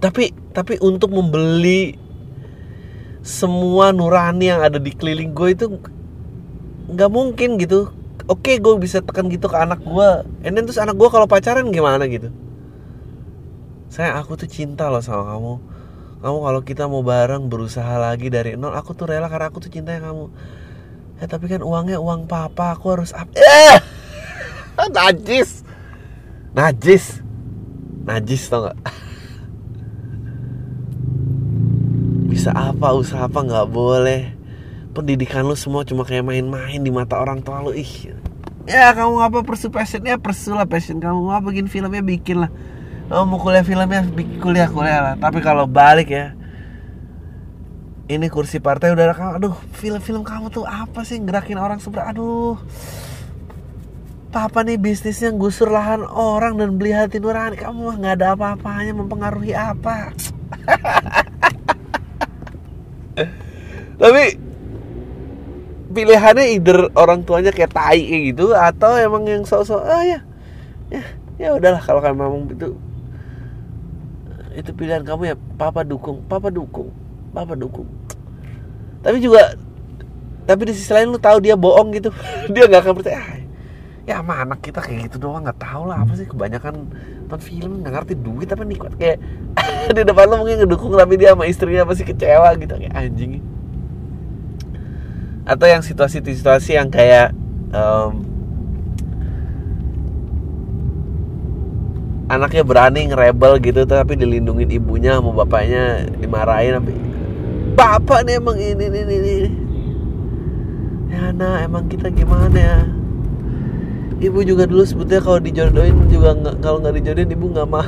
Tapi 0.00 0.32
tapi 0.56 0.80
untuk 0.80 1.12
membeli 1.12 2.00
semua 3.20 3.92
nurani 3.92 4.48
yang 4.48 4.64
ada 4.64 4.80
di 4.80 4.92
keliling 4.96 5.36
gue 5.36 5.48
itu 5.52 5.66
nggak 6.88 7.10
mungkin 7.12 7.60
gitu. 7.60 7.92
Oke 8.26 8.56
gue 8.58 8.74
bisa 8.80 9.04
tekan 9.04 9.28
gitu 9.28 9.46
ke 9.46 9.54
anak 9.54 9.84
gue 9.84 10.08
and 10.42 10.56
then 10.56 10.64
terus 10.64 10.80
anak 10.80 10.96
gue 10.96 11.08
kalau 11.12 11.28
pacaran 11.28 11.68
gimana 11.68 12.08
gitu? 12.08 12.32
Saya 13.92 14.16
aku 14.18 14.34
tuh 14.40 14.48
cinta 14.48 14.88
loh 14.88 15.04
sama 15.04 15.36
kamu 15.36 15.75
kamu 16.26 16.42
kalau 16.42 16.60
kita 16.66 16.90
mau 16.90 17.06
bareng 17.06 17.46
berusaha 17.46 18.02
lagi 18.02 18.26
dari 18.26 18.58
nol 18.58 18.74
aku 18.74 18.98
tuh 18.98 19.14
rela 19.14 19.30
karena 19.30 19.46
aku 19.46 19.62
tuh 19.62 19.70
cinta 19.70 19.94
kamu. 19.94 20.26
Ya 21.22 21.30
tapi 21.30 21.46
kan 21.46 21.62
uangnya 21.62 22.02
uang 22.02 22.26
papa 22.26 22.74
aku 22.74 22.98
harus 22.98 23.14
up 23.14 23.30
eh! 23.38 23.78
Najis! 24.98 25.62
Najis! 26.50 27.22
Najis 28.02 28.42
tau 28.50 28.66
gak 28.66 28.78
bisa 32.26 32.50
apa 32.52 32.90
usaha 32.90 33.30
apa 33.30 33.46
nggak 33.46 33.70
boleh. 33.70 34.34
Pendidikan 34.98 35.46
lu 35.46 35.54
semua 35.54 35.86
cuma 35.86 36.02
kayak 36.02 36.26
main-main 36.26 36.82
di 36.82 36.90
mata 36.90 37.22
orang 37.22 37.38
tua 37.38 37.62
lu 37.62 37.70
ih. 37.70 38.10
Ya 38.66 38.90
kamu 38.90 39.22
apa 39.22 39.46
persu 39.46 39.70
passionnya? 39.70 40.18
Persu 40.18 40.58
lah 40.58 40.66
passion 40.66 40.98
kamu. 40.98 41.22
Mau 41.22 41.38
bikin 41.38 41.70
filmnya 41.70 42.02
bikin 42.02 42.42
lah 42.42 42.50
kamu 43.06 43.22
mau 43.22 43.38
kuliah 43.38 43.62
filmnya 43.62 44.02
kuliah 44.42 44.66
kuliah 44.66 45.00
lah. 45.02 45.14
Tapi 45.14 45.38
kalau 45.38 45.70
balik 45.70 46.10
ya 46.10 46.34
ini 48.06 48.30
kursi 48.30 48.58
partai 48.58 48.94
udah 48.94 49.14
kamu. 49.14 49.32
Aduh 49.38 49.54
film-film 49.74 50.26
kamu 50.26 50.50
tuh 50.50 50.66
apa 50.66 51.06
sih? 51.06 51.22
Gerakin 51.22 51.58
orang 51.58 51.78
seberat 51.78 52.14
aduh. 52.14 52.58
Papa 54.34 54.66
nih 54.66 54.74
bisnisnya? 54.74 55.30
Gusur 55.30 55.70
lahan 55.70 56.02
orang 56.06 56.58
dan 56.58 56.74
beli 56.74 56.90
hati 56.90 57.22
nurani. 57.22 57.54
Kamu 57.54 57.86
mah 57.86 57.96
nggak 57.98 58.14
ada 58.18 58.34
apa-apanya. 58.34 58.92
Mempengaruhi 58.94 59.54
apa? 59.54 60.10
Tapi 64.02 64.24
pilihannya 65.94 66.44
either 66.58 66.90
orang 66.98 67.22
tuanya 67.24 67.54
kayak 67.54 67.72
tai 67.72 68.34
gitu 68.34 68.52
atau 68.52 68.98
emang 68.98 69.24
yang 69.30 69.46
sok-sok 69.46 69.82
ah 69.86 70.02
ya. 70.02 70.20
Ya 70.90 71.06
ya 71.36 71.52
udahlah 71.52 71.80
kalau 71.84 72.00
kamu 72.00 72.16
memang 72.16 72.42
itu 72.52 72.68
itu 74.56 74.72
pilihan 74.72 75.04
kamu 75.04 75.22
ya 75.30 75.36
papa 75.60 75.84
dukung 75.84 76.24
papa 76.24 76.48
dukung 76.48 76.88
papa 77.36 77.52
dukung. 77.52 77.84
Tapi 79.04 79.20
juga 79.20 79.52
tapi 80.48 80.62
di 80.64 80.72
sisi 80.72 80.88
lain 80.96 81.12
lu 81.12 81.20
tahu 81.20 81.44
dia 81.44 81.52
bohong 81.52 81.92
gitu. 81.92 82.08
Dia 82.54 82.64
nggak 82.64 82.80
akan 82.86 82.94
percaya. 82.96 83.18
Ah, 83.20 83.36
ya 84.06 84.22
sama 84.22 84.46
anak 84.46 84.62
kita 84.62 84.78
kayak 84.78 85.10
gitu 85.10 85.18
doang 85.18 85.44
nggak 85.44 85.60
tahu 85.60 85.90
lah 85.90 86.00
apa 86.00 86.16
sih. 86.16 86.24
Kebanyakan 86.24 86.88
nonton 87.28 87.40
film 87.44 87.84
nggak 87.84 87.92
ngerti 87.92 88.14
duit 88.16 88.48
apa 88.48 88.62
nikmat 88.64 88.94
kayak 88.96 89.18
di 89.96 90.02
depan 90.06 90.24
lo 90.30 90.40
mungkin 90.40 90.64
ngedukung 90.64 90.94
tapi 90.96 91.18
dia 91.20 91.34
sama 91.36 91.44
istrinya 91.44 91.84
pasti 91.84 92.08
kecewa 92.08 92.48
gitu. 92.56 92.74
Kayak 92.80 92.94
anjing. 92.96 93.32
Atau 95.46 95.66
yang 95.68 95.82
situasi-situasi 95.84 96.70
yang 96.74 96.88
kayak 96.88 97.36
um, 97.74 98.35
anaknya 102.26 102.62
berani 102.66 103.00
ngerebel 103.10 103.62
gitu 103.62 103.86
tapi 103.86 104.18
dilindungin 104.18 104.70
ibunya 104.70 105.18
sama 105.18 105.30
bapaknya 105.44 106.10
dimarahin 106.18 106.82
tapi 106.82 106.92
bapak 107.76 108.26
nih 108.26 108.42
emang 108.42 108.58
ini 108.58 108.84
ini 108.90 109.00
ini 109.04 109.36
ya 111.12 111.30
nah 111.32 111.62
emang 111.62 111.86
kita 111.86 112.10
gimana 112.10 112.58
ya? 112.58 112.78
Ibu 114.16 114.48
juga 114.48 114.64
dulu 114.64 114.80
sebetulnya 114.80 115.20
kalau 115.20 115.40
dijodohin 115.44 116.08
juga 116.08 116.32
nggak 116.32 116.56
kalau 116.64 116.80
nggak 116.80 117.04
dijodohin 117.04 117.36
ibu 117.36 117.52
nggak 117.52 117.68
mau. 117.68 117.84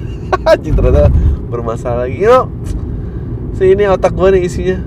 Anjing 0.50 0.72
ternyata 0.72 1.12
bermasalah 1.52 2.08
lagi. 2.08 2.16
You 2.16 2.32
know, 2.32 2.44
si 3.52 3.76
ini 3.76 3.84
otak 3.84 4.16
gue 4.16 4.28
nih 4.32 4.42
isinya. 4.48 4.78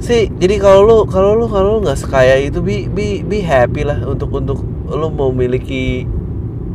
Sih 0.00 0.32
jadi 0.32 0.56
kalau 0.56 0.80
lu 0.88 0.96
kalau 1.04 1.36
lu 1.36 1.52
kalau 1.52 1.76
lu 1.76 1.78
nggak 1.84 2.00
sekaya 2.00 2.40
itu 2.40 2.64
be 2.64 2.88
be 2.88 3.20
be 3.20 3.44
happy 3.44 3.84
lah 3.84 4.00
untuk 4.08 4.32
untuk 4.32 4.64
lu 4.88 5.08
memiliki 5.12 6.08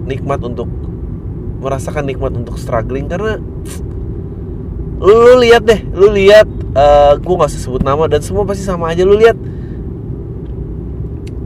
nikmat 0.10 0.42
untuk 0.42 0.66
merasakan 1.62 2.10
nikmat 2.10 2.34
untuk 2.34 2.58
struggling 2.58 3.06
karena 3.06 3.38
lu, 4.98 5.14
lu 5.14 5.34
lihat 5.46 5.64
deh 5.70 5.82
lu 5.94 6.10
lihat 6.10 6.48
uh, 6.74 7.14
gue 7.20 7.36
nggak 7.38 7.52
sebut 7.54 7.84
nama 7.86 8.10
dan 8.10 8.26
semua 8.26 8.44
pasti 8.48 8.66
sama 8.66 8.90
aja 8.90 9.06
lu 9.06 9.16
lihat 9.16 9.38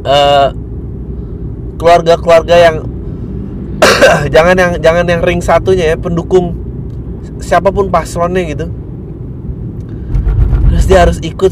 uh, 0.08 0.50
keluarga-keluarga 1.78 2.56
yang 2.56 2.78
jangan 4.34 4.56
yang 4.56 4.72
jangan 4.80 5.06
yang 5.06 5.22
ring 5.22 5.42
satunya 5.44 5.94
ya 5.94 5.98
pendukung 6.00 6.56
siapa 7.44 7.70
pun 7.70 7.92
paslonnya 7.92 8.44
gitu 8.48 8.66
terus 10.72 10.86
dia 10.88 11.00
harus 11.06 11.18
ikut 11.20 11.52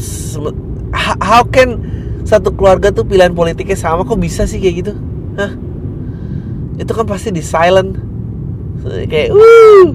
how 1.22 1.44
can 1.46 1.78
satu 2.22 2.54
keluarga 2.54 2.94
tuh 2.94 3.04
pilihan 3.04 3.34
politiknya 3.34 3.76
sama 3.76 4.06
kok 4.06 4.18
bisa 4.18 4.46
sih 4.46 4.62
kayak 4.62 4.74
gitu 4.86 4.92
Hah? 5.36 5.52
Itu 6.80 6.92
kan 6.92 7.04
pasti 7.04 7.28
di 7.34 7.42
silent. 7.44 7.98
Kayak 8.82 9.36
uh 9.36 9.86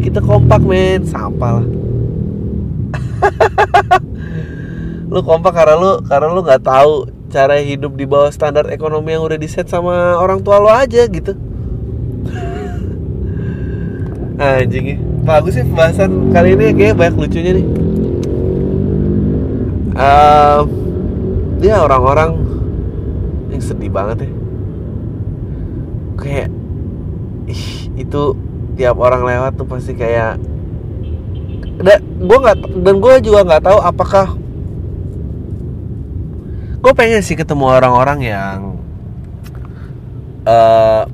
kita 0.00 0.24
kompak 0.24 0.64
men. 0.64 1.04
Sampah 1.04 1.60
lah. 1.60 1.66
Lu 5.12 5.20
kompak 5.26 5.58
karena 5.58 5.74
lu 5.74 5.98
karena 6.06 6.30
lu 6.30 6.46
nggak 6.46 6.62
tahu 6.62 7.10
cara 7.34 7.58
hidup 7.58 7.98
di 7.98 8.06
bawah 8.06 8.30
standar 8.30 8.70
ekonomi 8.70 9.10
yang 9.10 9.26
udah 9.26 9.42
diset 9.42 9.66
sama 9.66 10.14
orang 10.14 10.38
tua 10.38 10.62
lo 10.62 10.70
aja 10.70 11.02
gitu. 11.10 11.34
Anjing 14.38 14.86
ya. 14.86 14.96
Bagus 15.26 15.58
sih 15.58 15.66
pembahasan 15.66 16.30
kali 16.30 16.54
ini 16.54 16.70
kayak 16.78 16.94
banyak 16.94 17.26
lucunya 17.26 17.58
nih. 17.58 17.66
Um, 19.98 20.64
ya 21.58 21.82
orang-orang 21.82 22.38
yang 23.50 23.60
sedih 23.60 23.90
banget 23.90 24.30
ya 24.30 24.39
kayak 26.20 26.48
ih, 27.48 27.90
itu 27.96 28.22
tiap 28.76 28.96
orang 29.00 29.24
lewat 29.24 29.56
tuh 29.56 29.66
pasti 29.66 29.96
kayak 29.96 30.36
dan 31.80 32.00
gue 32.20 32.38
nggak 32.38 32.56
dan 32.84 32.94
gue 33.00 33.14
juga 33.24 33.40
nggak 33.48 33.64
tahu 33.64 33.78
apakah 33.80 34.26
gue 36.80 36.92
pengen 36.96 37.24
sih 37.24 37.36
ketemu 37.36 37.64
orang-orang 37.68 38.18
yang 38.24 38.58
uh, 40.44 41.04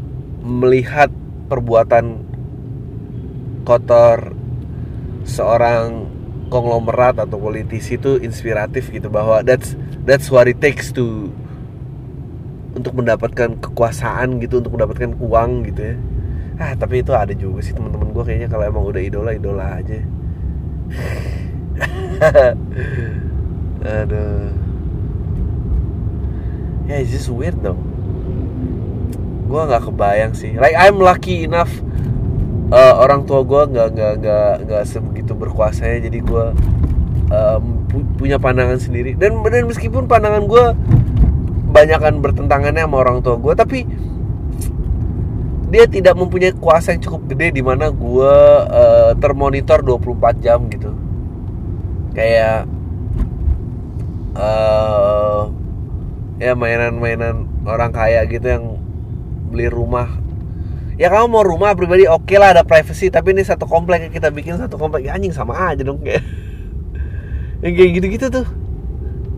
melihat 0.42 1.10
perbuatan 1.46 2.22
kotor 3.66 4.34
seorang 5.26 6.06
konglomerat 6.46 7.18
atau 7.18 7.38
politisi 7.38 7.98
itu 7.98 8.22
inspiratif 8.22 8.94
gitu 8.94 9.10
bahwa 9.10 9.42
that's 9.42 9.74
that's 10.06 10.30
what 10.30 10.46
it 10.46 10.62
takes 10.62 10.94
to 10.94 11.30
untuk 12.76 12.92
mendapatkan 12.92 13.56
kekuasaan 13.56 14.36
gitu 14.44 14.60
untuk 14.60 14.76
mendapatkan 14.76 15.16
uang 15.16 15.64
gitu 15.72 15.80
ya. 15.80 15.96
Ah 16.60 16.72
tapi 16.76 17.00
itu 17.00 17.16
ada 17.16 17.32
juga 17.32 17.64
sih 17.64 17.72
teman-teman 17.72 18.12
gue 18.12 18.22
kayaknya 18.24 18.48
kalau 18.52 18.64
emang 18.68 18.84
udah 18.84 19.00
idola 19.00 19.32
idola 19.32 19.80
aja. 19.80 19.96
Aduh. 24.04 24.52
Ya 26.86 26.92
yeah, 26.94 26.98
it's 27.02 27.10
just 27.10 27.32
weird 27.32 27.56
dong. 27.64 27.80
Gue 29.48 29.60
nggak 29.64 29.88
kebayang 29.88 30.36
sih. 30.36 30.52
Like 30.60 30.76
I'm 30.76 31.00
lucky 31.00 31.48
enough 31.48 31.72
uh, 32.72 32.94
orang 33.00 33.24
tua 33.24 33.40
gue 33.40 33.62
nggak 33.72 33.88
nggak 33.96 34.14
nggak 34.20 34.52
nggak 34.68 34.82
sebegitu 34.84 35.32
berkuasanya 35.32 36.08
jadi 36.12 36.18
gue 36.20 36.44
um, 37.32 37.64
pu 37.88 38.04
punya 38.20 38.36
pandangan 38.36 38.76
sendiri. 38.76 39.16
Dan 39.16 39.40
dan 39.44 39.64
meskipun 39.64 40.04
pandangan 40.08 40.44
gue 40.44 40.64
banyakkan 41.76 42.24
bertentangannya 42.24 42.88
sama 42.88 42.96
orang 43.04 43.20
tua 43.20 43.36
gue 43.36 43.52
tapi 43.52 43.84
dia 45.66 45.84
tidak 45.90 46.14
mempunyai 46.14 46.54
kuasa 46.56 46.94
yang 46.94 47.02
cukup 47.02 47.34
gede 47.34 47.58
di 47.58 47.62
mana 47.62 47.90
gue 47.90 48.34
uh, 48.64 49.12
termonitor 49.18 49.82
24 49.82 50.40
jam 50.44 50.62
gitu. 50.70 50.94
Kayak 52.14 52.70
uh, 54.38 55.50
ya 56.38 56.54
mainan-mainan 56.54 57.50
orang 57.66 57.90
kaya 57.90 58.22
gitu 58.30 58.46
yang 58.46 58.64
beli 59.50 59.66
rumah. 59.66 60.06
Ya 60.96 61.12
kamu 61.12 61.28
mau 61.28 61.44
rumah 61.44 61.76
pribadi 61.76 62.08
oke 62.08 62.24
okay 62.24 62.40
lah 62.40 62.56
ada 62.56 62.64
privacy 62.64 63.12
tapi 63.12 63.36
ini 63.36 63.44
satu 63.44 63.68
komplek 63.68 64.08
yang 64.08 64.14
kita 64.14 64.32
bikin 64.32 64.56
satu 64.56 64.78
komplek. 64.80 65.10
Ya, 65.10 65.18
anjing 65.18 65.34
sama 65.34 65.52
aja 65.58 65.82
dong 65.82 66.00
kayak. 66.00 66.24
Yang 67.64 67.72
kayak 67.72 67.90
gitu-gitu 68.00 68.26
tuh. 68.32 68.46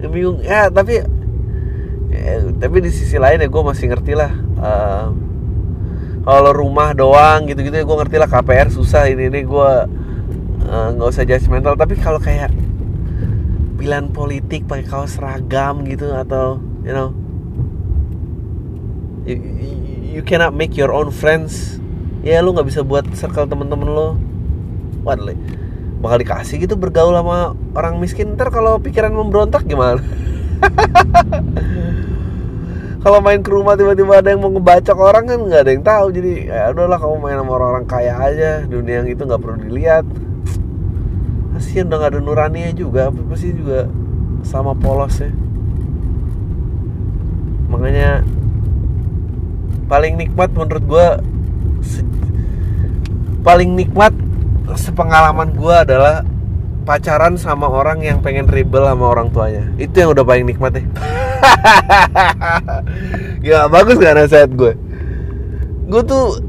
Yang 0.03 0.11
bingung. 0.13 0.39
Ya 0.45 0.71
tapi 0.71 1.03
ya, 2.29 2.37
tapi 2.61 2.85
di 2.85 2.93
sisi 2.93 3.17
lain 3.17 3.41
ya 3.41 3.49
gue 3.49 3.63
masih 3.65 3.89
ngerti 3.89 4.13
lah 4.13 4.33
uh, 4.61 5.09
kalau 6.29 6.53
rumah 6.53 6.93
doang 6.93 7.49
gitu-gitu 7.49 7.73
ya 7.73 7.85
gue 7.89 7.97
ngerti 8.05 8.17
lah 8.21 8.29
KPR 8.29 8.69
susah 8.69 9.09
ini 9.09 9.33
ini 9.33 9.49
gue 9.49 9.71
uh, 10.69 10.89
nggak 10.93 11.09
usah 11.09 11.25
judgmental. 11.25 11.73
Tapi 11.73 11.97
kalau 11.97 12.21
kayak 12.21 12.53
pilihan 13.81 14.13
politik 14.13 14.69
pakai 14.69 14.85
kaos 14.85 15.17
seragam 15.17 15.89
gitu 15.89 16.13
atau 16.13 16.61
you 16.85 16.93
know 16.93 17.17
you 20.05 20.21
cannot 20.21 20.53
make 20.53 20.77
your 20.77 20.93
own 20.93 21.09
friends. 21.09 21.81
Ya 22.21 22.45
lu 22.45 22.53
nggak 22.53 22.69
bisa 22.69 22.85
buat 22.85 23.09
circle 23.17 23.49
temen-temen 23.49 23.89
lo 23.89 24.21
what 25.01 25.17
like, 25.25 25.41
bakal 26.05 26.21
dikasih 26.21 26.61
gitu 26.61 26.77
bergaul 26.77 27.17
sama 27.17 27.57
orang 27.73 27.97
miskin? 28.03 28.37
Ntar 28.37 28.53
kalau 28.53 28.77
pikiran 28.77 29.17
memberontak 29.17 29.65
gimana 29.65 30.05
kalau 32.99 33.19
main 33.23 33.41
ke 33.43 33.51
rumah 33.51 33.79
tiba-tiba 33.79 34.19
ada 34.19 34.35
yang 34.35 34.43
mau 34.43 34.51
ngebacok 34.51 34.99
orang 34.99 35.25
kan 35.31 35.39
nggak 35.39 35.63
ada 35.67 35.71
yang 35.71 35.85
tahu. 35.87 36.07
Jadi 36.15 36.33
ya 36.51 36.71
udahlah 36.75 36.99
kamu 36.99 37.17
main 37.23 37.37
sama 37.39 37.53
orang-orang 37.55 37.87
kaya 37.87 38.15
aja. 38.19 38.51
Dunia 38.67 39.05
yang 39.05 39.09
itu 39.11 39.23
nggak 39.23 39.41
perlu 39.41 39.57
dilihat. 39.67 40.05
Kasihan 41.59 41.91
udah 41.91 41.99
gak 41.99 42.11
ada 42.15 42.21
nuraninya 42.23 42.71
juga. 42.71 43.11
Pasti 43.11 43.51
juga 43.51 43.91
sama 44.47 44.79
polos 44.79 45.19
ya 45.19 45.31
makanya 47.69 48.25
paling 49.87 50.17
nikmat 50.17 50.49
menurut 50.57 50.85
gue 50.89 51.09
paling 53.45 53.77
nikmat 53.77 54.13
sepengalaman 54.77 55.53
gue 55.53 55.75
adalah 55.77 56.25
pacaran 56.89 57.37
sama 57.37 57.69
orang 57.69 58.01
yang 58.01 58.25
pengen 58.25 58.49
rebel 58.49 58.89
sama 58.89 59.13
orang 59.13 59.29
tuanya. 59.29 59.69
Itu 59.77 60.01
yang 60.01 60.17
udah 60.17 60.25
paling 60.25 60.49
nikmat 60.49 60.81
ya. 60.81 60.85
Ya 63.39 63.59
bagus 63.71 64.01
gak 64.01 64.17
nasihat 64.17 64.51
gue? 64.51 64.73
Gue 65.87 66.03
tuh 66.03 66.41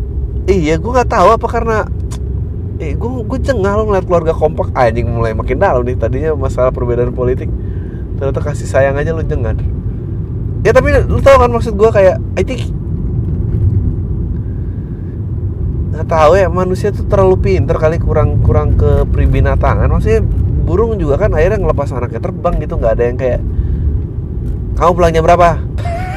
iya 0.49 0.79
gue 0.79 0.89
nggak 0.89 1.11
tahu 1.11 1.37
apa 1.37 1.45
karena 1.45 1.77
eh 2.81 2.97
gue 2.97 3.09
gue 3.27 3.39
cengah 3.43 3.75
lo 3.75 3.83
ngeliat 3.91 4.07
keluarga 4.07 4.31
kompak. 4.31 4.71
Anjing 4.73 5.11
mulai 5.11 5.35
makin 5.35 5.59
dalam 5.59 5.83
nih 5.83 5.99
tadinya 5.99 6.31
masalah 6.33 6.71
perbedaan 6.71 7.11
politik. 7.11 7.51
Ternyata 8.15 8.39
kasih 8.39 8.65
sayang 8.65 8.95
aja 8.95 9.11
lo 9.11 9.21
jengah. 9.21 9.59
Ya 10.63 10.71
tapi 10.71 10.95
lo 10.95 11.19
tau 11.19 11.35
kan 11.35 11.51
maksud 11.51 11.75
gue 11.75 11.89
kayak 11.91 12.15
I 12.39 12.43
think 12.47 12.71
nggak 15.89 16.05
tahu 16.05 16.31
ya 16.37 16.47
manusia 16.47 16.93
tuh 16.93 17.09
terlalu 17.09 17.35
pinter 17.41 17.75
kali 17.75 17.97
kurang 17.97 18.45
kurang 18.45 18.77
ke 18.77 19.09
pribinatangan 19.09 19.89
maksudnya 19.89 20.21
burung 20.69 21.01
juga 21.01 21.25
kan 21.25 21.33
akhirnya 21.33 21.65
ngelepas 21.65 21.89
anaknya 21.97 22.21
terbang 22.21 22.55
gitu 22.61 22.77
nggak 22.77 22.93
ada 22.93 23.03
yang 23.09 23.17
kayak 23.17 23.41
kamu 24.79 24.95
pulangnya 24.95 25.19
berapa? 25.19 25.59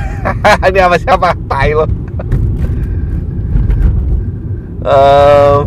Ini 0.71 0.81
apa 0.87 0.95
siapa? 0.95 1.35
Tai 1.51 1.71
lo. 1.75 1.87
Um, 4.87 5.67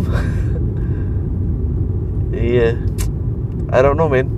iya. 2.32 2.72
Yeah. 2.72 2.74
I 3.68 3.84
don't 3.84 4.00
know 4.00 4.08
man. 4.08 4.32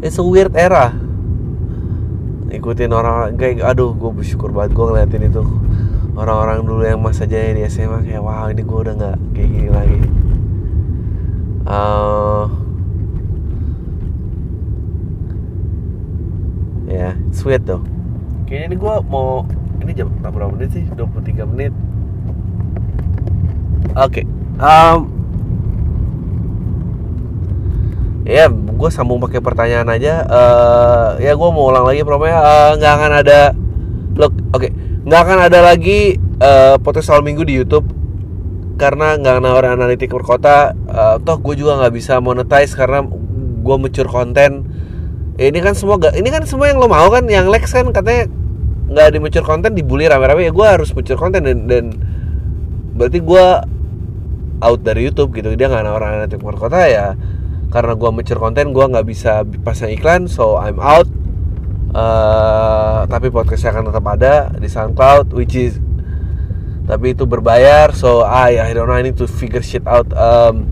It's 0.00 0.16
a 0.16 0.24
weird 0.24 0.56
era. 0.56 0.96
Ikutin 2.48 2.88
orang 2.96 3.36
kayak 3.36 3.68
aduh 3.68 3.92
gue 3.92 4.10
bersyukur 4.16 4.48
banget 4.48 4.72
gue 4.72 4.84
ngeliatin 4.88 5.28
itu 5.28 5.44
orang-orang 6.18 6.66
dulu 6.66 6.82
yang 6.82 7.00
masa 7.02 7.26
jaya 7.26 7.54
di 7.54 7.62
SMA 7.70 8.02
kayak 8.02 8.22
wow 8.22 8.50
ini 8.50 8.62
gue 8.62 8.78
udah 8.82 8.94
nggak 8.98 9.16
kayak 9.36 9.48
gini 9.50 9.70
lagi. 9.70 10.00
Uh, 11.70 12.44
ya 16.90 16.98
yeah, 16.98 17.12
sweet 17.30 17.62
tuh. 17.62 17.82
Kayaknya 18.50 18.66
ini 18.74 18.76
gue 18.76 18.94
mau 19.06 19.46
ini 19.80 19.92
jam 19.94 20.10
berapa 20.18 20.50
menit 20.50 20.70
sih? 20.74 20.84
23 20.92 21.50
menit. 21.54 21.72
Oke 23.94 24.22
okay. 24.22 24.24
um, 24.58 24.98
ya 28.26 28.46
gue 28.50 28.90
sambung 28.90 29.22
pakai 29.22 29.38
pertanyaan 29.38 29.88
aja. 29.94 30.26
Uh, 30.26 31.08
ya 31.22 31.38
gue 31.38 31.48
mau 31.54 31.70
ulang 31.70 31.86
lagi 31.86 32.02
promnya 32.02 32.38
uh, 32.38 32.70
nggak 32.74 32.92
akan 32.98 33.12
ada. 33.22 33.40
Look 34.18 34.34
oke. 34.50 34.66
okay 34.66 34.89
nggak 35.10 35.26
akan 35.26 35.38
ada 35.50 35.58
lagi 35.58 36.14
uh, 36.38 36.78
podcast 36.78 37.10
soal 37.10 37.26
minggu 37.26 37.42
di 37.42 37.58
YouTube. 37.58 37.82
Karena 38.78 39.18
nggak 39.18 39.42
nawarin 39.42 39.74
analitik 39.74 40.14
per 40.14 40.22
kota 40.22 40.70
uh, 40.70 41.18
toh 41.18 41.42
gue 41.42 41.58
juga 41.58 41.82
nggak 41.82 41.92
bisa 41.98 42.22
monetize 42.22 42.78
karena 42.78 43.02
gue 43.60 43.76
mencur 43.76 44.06
konten 44.06 44.70
ya, 45.34 45.50
ini 45.50 45.58
kan 45.60 45.74
semua 45.74 45.98
gak, 45.98 46.16
ini 46.16 46.30
kan 46.30 46.46
semua 46.46 46.70
yang 46.70 46.78
lo 46.78 46.86
mau 46.88 47.10
kan 47.10 47.26
yang 47.28 47.50
Lex 47.50 47.74
kan 47.74 47.90
katanya 47.90 48.30
nggak 48.86 49.08
di 49.10 49.18
mencur 49.18 49.42
konten 49.42 49.74
dibully 49.74 50.06
rame-rame. 50.06 50.46
Ya 50.46 50.54
gue 50.54 50.66
harus 50.78 50.94
mencur 50.94 51.18
konten 51.18 51.42
dan, 51.42 51.66
dan 51.66 51.84
berarti 52.94 53.18
gue 53.18 53.46
out 54.62 54.80
dari 54.86 55.10
YouTube 55.10 55.34
gitu. 55.34 55.58
Dia 55.58 55.66
nggak 55.66 55.90
nawarin 55.90 56.22
analitik 56.22 56.38
per 56.38 56.54
kota 56.54 56.86
ya 56.86 57.18
karena 57.74 57.98
gue 57.98 58.10
mencur 58.14 58.38
konten 58.38 58.70
gue 58.70 58.84
nggak 58.94 59.06
bisa 59.10 59.42
pasang 59.66 59.90
iklan 59.90 60.30
so 60.30 60.54
I'm 60.54 60.78
out 60.78 61.10
uh, 61.94 63.06
tapi 63.06 63.28
podcastnya 63.30 63.74
akan 63.74 63.84
tetap 63.90 64.04
ada 64.06 64.34
di 64.56 64.68
SoundCloud 64.70 65.34
which 65.34 65.54
is 65.58 65.78
tapi 66.90 67.14
itu 67.14 67.22
berbayar. 67.22 67.94
So 67.94 68.26
I 68.26 68.58
I 68.58 68.70
don't 68.74 68.90
know 68.90 68.98
I 68.98 69.06
need 69.06 69.18
to 69.22 69.30
figure 69.30 69.62
shit 69.62 69.86
out. 69.86 70.10
Um, 70.10 70.66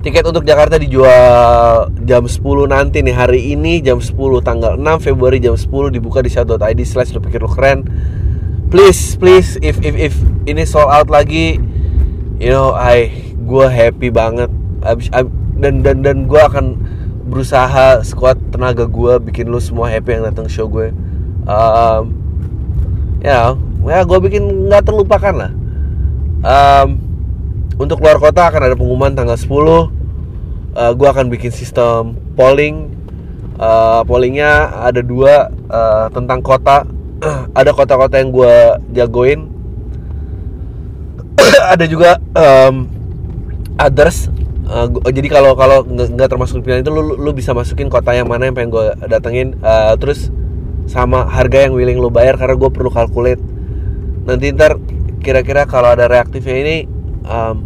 tiket 0.00 0.24
untuk 0.24 0.48
Jakarta 0.48 0.80
dijual 0.80 1.92
jam 2.02 2.26
10 2.26 2.42
nanti 2.66 3.04
nih 3.04 3.14
hari 3.14 3.54
ini 3.54 3.84
jam 3.84 4.00
10 4.00 4.16
tanggal 4.42 4.74
6 4.80 5.04
Februari 5.04 5.38
jam 5.38 5.54
10 5.54 5.68
dibuka 5.94 6.24
di 6.24 6.32
shout.id 6.32 6.80
slash 6.88 7.12
lu 7.12 7.20
pikir 7.20 7.44
lu 7.44 7.52
keren. 7.52 7.84
Please 8.72 9.20
please 9.20 9.60
if 9.60 9.76
if 9.84 9.92
if 9.92 10.14
ini 10.48 10.64
sold 10.64 10.88
out 10.88 11.12
lagi 11.12 11.60
you 12.40 12.48
know 12.48 12.72
I 12.72 13.12
gue 13.36 13.66
happy 13.68 14.08
banget. 14.08 14.48
Abis, 14.82 15.12
abis, 15.12 15.30
dan 15.62 15.84
dan 15.86 16.02
dan 16.02 16.26
gue 16.26 16.40
akan 16.42 16.80
berusaha 17.32 18.04
sekuat 18.04 18.36
tenaga 18.52 18.84
gue 18.84 19.16
bikin 19.32 19.48
lu 19.48 19.56
semua 19.56 19.88
happy 19.88 20.20
yang 20.20 20.28
datang 20.28 20.52
show 20.52 20.68
gue. 20.68 20.92
Um, 21.48 22.12
ya 23.24 23.56
ya 23.88 24.04
gue 24.04 24.18
bikin 24.20 24.68
nggak 24.68 24.84
terlupakan 24.84 25.32
lah. 25.32 25.52
Um, 26.44 27.00
untuk 27.80 28.04
luar 28.04 28.20
kota 28.20 28.52
akan 28.52 28.68
ada 28.68 28.76
pengumuman 28.76 29.16
tanggal 29.16 29.40
10 29.40 29.48
uh, 30.76 30.92
gue 30.92 31.08
akan 31.08 31.32
bikin 31.32 31.48
sistem 31.48 32.16
polling. 32.36 32.92
Uh, 33.56 34.04
pollingnya 34.04 34.68
ada 34.84 35.00
dua 35.00 35.48
uh, 35.72 36.12
tentang 36.12 36.44
kota. 36.44 36.84
Ada 37.54 37.70
kota-kota 37.70 38.18
yang 38.18 38.34
gue 38.34 38.54
jagoin. 38.98 39.46
Ada 41.72 41.86
juga 41.86 42.18
um, 42.34 42.90
others 43.78 44.31
uh, 44.72 44.88
jadi 45.12 45.28
kalau 45.28 45.52
kalau 45.52 45.84
nggak 45.84 46.28
termasuk 46.32 46.64
pilihan 46.64 46.80
itu 46.80 46.88
lu, 46.88 47.20
lu 47.20 47.30
bisa 47.36 47.52
masukin 47.52 47.92
kota 47.92 48.16
yang 48.16 48.26
mana 48.26 48.48
yang 48.48 48.56
pengen 48.56 48.72
gue 48.72 48.86
datengin. 49.06 49.60
Uh, 49.60 49.92
terus 50.00 50.32
sama 50.90 51.28
harga 51.28 51.68
yang 51.68 51.76
willing 51.76 52.00
lu 52.00 52.10
bayar 52.10 52.34
karena 52.40 52.58
gue 52.58 52.70
perlu 52.72 52.90
kalkulate 52.90 53.42
nanti 54.22 54.54
ntar 54.54 54.78
kira-kira 55.22 55.66
kalau 55.66 55.94
ada 55.94 56.06
reaktifnya 56.10 56.56
ini 56.58 56.76
um, 57.26 57.56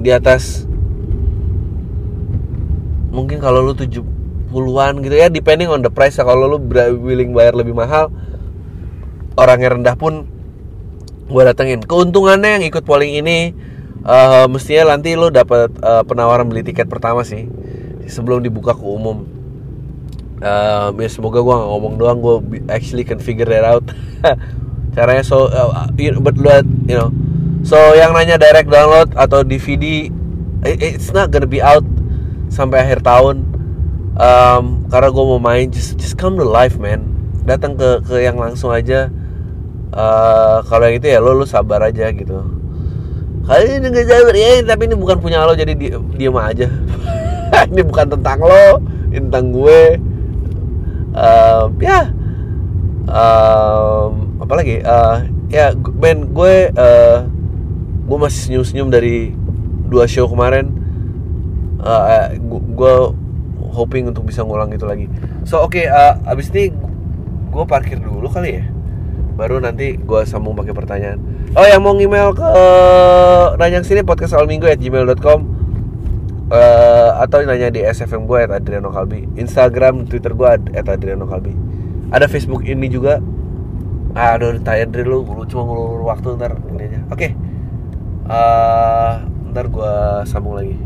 di 0.00 0.12
atas 0.12 0.68
mungkin 3.12 3.40
kalau 3.40 3.64
lu 3.64 3.72
70-an 3.76 4.92
gitu 5.04 5.14
ya 5.14 5.28
depending 5.28 5.68
on 5.68 5.80
the 5.84 5.92
price 5.92 6.16
kalau 6.16 6.48
lu 6.48 6.58
willing 7.00 7.32
bayar 7.32 7.56
lebih 7.56 7.76
mahal 7.76 8.12
orang 9.36 9.58
yang 9.60 9.72
rendah 9.80 9.96
pun 9.98 10.28
gue 11.24 11.42
datengin. 11.42 11.80
Keuntungannya 11.80 12.60
yang 12.60 12.64
ikut 12.68 12.84
polling 12.84 13.16
ini 13.16 13.56
uh, 14.04 14.46
mestinya 14.46 14.94
nanti 14.94 15.16
lo 15.16 15.32
dapat 15.32 15.72
uh, 15.80 16.04
penawaran 16.04 16.46
beli 16.46 16.62
tiket 16.62 16.86
pertama 16.86 17.24
sih 17.24 17.48
sebelum 18.06 18.44
dibuka 18.44 18.76
ke 18.76 18.84
umum. 18.84 19.24
Uh, 20.44 20.92
ya 21.00 21.08
semoga 21.08 21.40
gue 21.40 21.54
gak 21.56 21.70
ngomong 21.72 21.94
doang 21.96 22.18
gue 22.20 22.36
actually 22.68 23.02
can 23.02 23.18
figure 23.18 23.48
that 23.48 23.64
out. 23.64 23.84
Caranya 24.96 25.24
so 25.24 25.48
uh, 25.48 25.88
but 26.20 26.36
you 26.86 26.96
know. 26.96 27.10
So 27.64 27.80
yang 27.96 28.12
nanya 28.12 28.36
direct 28.36 28.68
download 28.68 29.16
atau 29.16 29.40
DVD 29.40 30.12
it's 30.68 31.16
not 31.16 31.32
gonna 31.32 31.48
be 31.48 31.64
out 31.64 31.84
sampai 32.52 32.84
akhir 32.84 33.00
tahun. 33.00 33.48
Um, 34.14 34.86
karena 34.86 35.10
gue 35.10 35.24
mau 35.26 35.40
main 35.42 35.72
just 35.72 35.96
just 35.98 36.20
come 36.20 36.36
to 36.36 36.44
life 36.44 36.76
man. 36.76 37.08
Datang 37.48 37.80
ke 37.80 38.04
ke 38.04 38.20
yang 38.20 38.36
langsung 38.36 38.68
aja. 38.68 39.08
Uh, 39.94 40.60
kalau 40.68 40.90
yang 40.90 41.00
itu 41.00 41.06
ya 41.08 41.22
lo 41.22 41.38
lo 41.38 41.46
sabar 41.46 41.78
aja 41.86 42.10
gitu 42.10 42.63
kali 43.44 43.76
ini 43.76 43.88
sabar 44.08 44.34
ya 44.36 44.64
tapi 44.64 44.82
ini 44.88 44.96
bukan 44.96 45.16
punya 45.20 45.44
lo 45.44 45.52
jadi 45.52 45.76
di, 45.76 45.92
diem 46.16 46.36
aja. 46.36 46.68
Ini 47.70 47.86
bukan 47.86 48.10
tentang 48.10 48.42
lo 48.42 48.82
ini 49.14 49.30
tentang 49.30 49.54
gue. 49.54 49.80
Um, 51.14 51.68
ya. 51.78 52.10
Um, 53.06 54.42
apalagi 54.42 54.82
uh, 54.82 55.22
ya 55.52 55.70
men 56.02 56.34
gue 56.34 56.74
uh, 56.74 57.22
gue 58.04 58.18
masih 58.18 58.50
senyum 58.50 58.64
senyum 58.66 58.88
dari 58.90 59.30
dua 59.86 60.10
show 60.10 60.26
kemarin. 60.26 60.74
Uh, 61.78 62.34
gue 62.74 62.94
hoping 63.70 64.10
untuk 64.10 64.26
bisa 64.26 64.42
ngulang 64.42 64.74
itu 64.74 64.82
lagi. 64.82 65.06
So 65.46 65.62
oke 65.62 65.78
okay, 65.78 65.86
uh, 65.86 66.18
abis 66.26 66.50
ini 66.50 66.74
gue 67.54 67.64
parkir 67.70 68.02
dulu 68.02 68.26
kali 68.26 68.58
ya 68.58 68.73
baru 69.34 69.58
nanti 69.58 69.98
gue 69.98 70.20
sambung 70.24 70.54
pakai 70.54 70.74
pertanyaan. 70.74 71.18
Oh 71.58 71.66
yang 71.66 71.82
mau 71.82 71.94
email 71.98 72.30
ke 72.34 72.42
uh, 72.42 73.58
nanya 73.58 73.82
sini 73.82 74.06
podcast 74.06 74.34
awal 74.38 74.46
minggu 74.46 74.70
at 74.70 74.78
gmail.com 74.78 75.40
uh, 76.54 77.10
atau 77.18 77.42
nanya 77.42 77.70
di 77.70 77.82
sfm 77.82 78.30
gue 78.30 78.38
at 78.46 78.50
Adriano 78.54 78.94
Kalbi. 78.94 79.26
Instagram 79.34 80.06
Twitter 80.06 80.30
gue 80.34 80.48
at 80.74 80.86
Adriano 80.86 81.26
Kalbi. 81.26 81.54
Ada 82.14 82.30
Facebook 82.30 82.62
ini 82.62 82.86
juga. 82.86 83.18
Aduh 84.14 84.62
tired 84.62 84.94
dari 84.94 85.02
lu 85.02 85.26
lu 85.26 85.42
cuma 85.50 85.66
ngulur 85.66 86.06
waktu 86.06 86.38
ntar 86.38 86.54
ini 86.70 86.82
aja. 86.86 87.00
Oke. 87.10 87.18
Okay. 87.18 87.30
uh, 88.30 89.26
ntar 89.50 89.66
gue 89.66 89.94
sambung 90.30 90.54
lagi. 90.54 90.78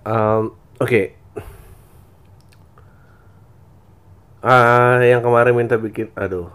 Um, 0.00 0.58
oke. 0.82 0.90
okay. 0.90 1.19
Ah 4.40 5.00
yang 5.04 5.20
kemarin 5.20 5.52
minta 5.56 5.76
bikin 5.76 6.08
aduh. 6.16 6.48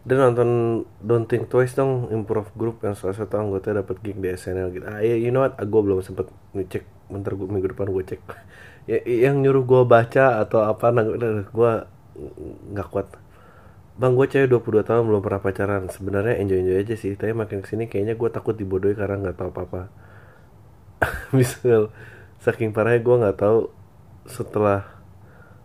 Dan 0.00 0.16
nonton 0.16 0.50
Don't 1.04 1.28
Think 1.28 1.52
Twice 1.52 1.76
dong 1.76 2.08
improv 2.08 2.48
group 2.56 2.80
yang 2.80 2.96
salah 2.96 3.12
satu 3.12 3.36
anggota 3.36 3.76
dapat 3.76 4.00
gig 4.00 4.16
di 4.16 4.32
SNL 4.32 4.72
gitu. 4.72 4.84
Ah 4.88 5.04
ya 5.04 5.16
you 5.18 5.28
know 5.28 5.44
what? 5.44 5.54
Ah, 5.60 5.68
belum 5.68 6.00
sempet 6.00 6.30
ngecek 6.56 6.88
bentar 7.12 7.34
gue 7.36 7.46
minggu 7.46 7.68
depan 7.74 7.88
gue 7.90 8.04
cek. 8.06 8.22
Ya, 8.88 8.96
yang 9.06 9.44
nyuruh 9.44 9.68
gue 9.68 9.82
baca 9.86 10.40
atau 10.40 10.64
apa 10.66 10.88
nah, 10.90 11.04
gue 11.46 11.72
nggak 12.74 12.88
kuat. 12.90 13.12
Bang 14.00 14.16
gue 14.16 14.26
cewek 14.26 14.48
22 14.48 14.88
tahun 14.88 15.04
belum 15.04 15.20
pernah 15.20 15.38
pacaran. 15.44 15.82
Sebenarnya 15.92 16.40
enjoy-enjoy 16.40 16.76
aja 16.80 16.94
sih 16.96 17.12
Tapi 17.14 17.36
makin 17.36 17.60
ke 17.60 17.68
sini 17.70 17.86
kayaknya 17.92 18.16
gue 18.16 18.28
takut 18.32 18.56
dibodohi 18.56 18.96
karena 18.96 19.20
nggak 19.20 19.36
tahu 19.36 19.50
apa-apa. 19.52 19.92
Misal 21.36 21.92
saking 22.40 22.72
parahnya 22.72 23.04
gue 23.04 23.16
nggak 23.20 23.38
tahu 23.38 23.68
setelah 24.24 24.99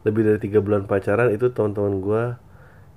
lebih 0.06 0.22
dari 0.22 0.40
tiga 0.40 0.62
bulan 0.62 0.86
pacaran 0.86 1.34
itu 1.34 1.50
teman-teman 1.50 1.96
gue 2.00 2.24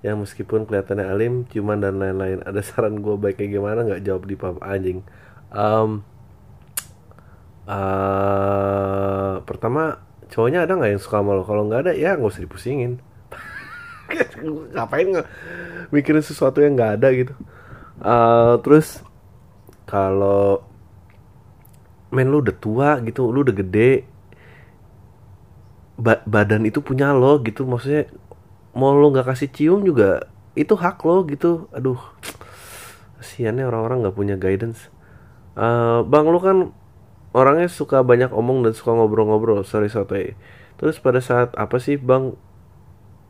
yang 0.07 0.23
meskipun 0.23 0.69
kelihatannya 0.69 1.09
alim 1.09 1.49
cuman 1.49 1.83
dan 1.83 1.99
lain-lain. 1.99 2.45
Ada 2.45 2.61
saran 2.63 3.01
gue 3.01 3.17
baiknya 3.19 3.59
gimana? 3.59 3.83
Nggak 3.83 4.05
jawab 4.05 4.23
di 4.29 4.37
pub 4.39 4.61
anjing. 4.63 5.03
Um, 5.51 6.05
uh, 7.67 9.41
pertama 9.43 10.05
cowoknya 10.29 10.69
ada 10.69 10.77
nggak 10.77 10.91
yang 10.95 11.03
suka 11.03 11.25
sama 11.25 11.35
lo? 11.35 11.43
Kalau 11.43 11.67
nggak 11.67 11.89
ada 11.89 11.93
ya 11.97 12.15
nggak 12.15 12.31
usah 12.31 12.45
dipusingin. 12.45 13.01
Ngapain 14.77 15.09
nggak 15.09 15.29
mikirin 15.91 16.23
sesuatu 16.23 16.61
yang 16.61 16.77
nggak 16.77 16.93
ada 17.01 17.09
gitu? 17.17 17.35
Uh, 17.99 18.61
terus 18.63 19.03
kalau 19.89 20.63
men 22.13 22.29
lu 22.29 22.45
udah 22.45 22.57
tua 22.57 22.91
gitu 23.05 23.29
lu 23.33 23.43
udah 23.43 23.57
gede 23.57 24.07
ba 25.99 26.23
badan 26.23 26.63
itu 26.63 26.79
punya 26.79 27.11
lo 27.11 27.43
gitu 27.43 27.67
maksudnya 27.67 28.07
mau 28.71 28.95
lo 28.95 29.11
nggak 29.11 29.35
kasih 29.35 29.51
cium 29.51 29.83
juga 29.83 30.31
itu 30.55 30.79
hak 30.79 31.03
lo 31.03 31.27
gitu. 31.27 31.67
Aduh 31.75 31.99
kasiannya 33.19 33.67
orang-orang 33.67 34.07
nggak 34.07 34.17
punya 34.17 34.39
guidance. 34.39 34.95
Uh, 35.59 36.07
bang 36.07 36.27
lu 36.31 36.39
kan 36.39 36.71
orangnya 37.35 37.67
suka 37.67 38.07
banyak 38.07 38.31
omong 38.31 38.63
dan 38.63 38.73
suka 38.79 38.95
ngobrol-ngobrol. 38.95 39.67
Sorry 39.67 39.91
sotoy 39.91 40.39
terus 40.79 41.03
pada 41.03 41.19
saat 41.19 41.51
apa 41.59 41.83
sih 41.83 41.99
bang? 41.99 42.39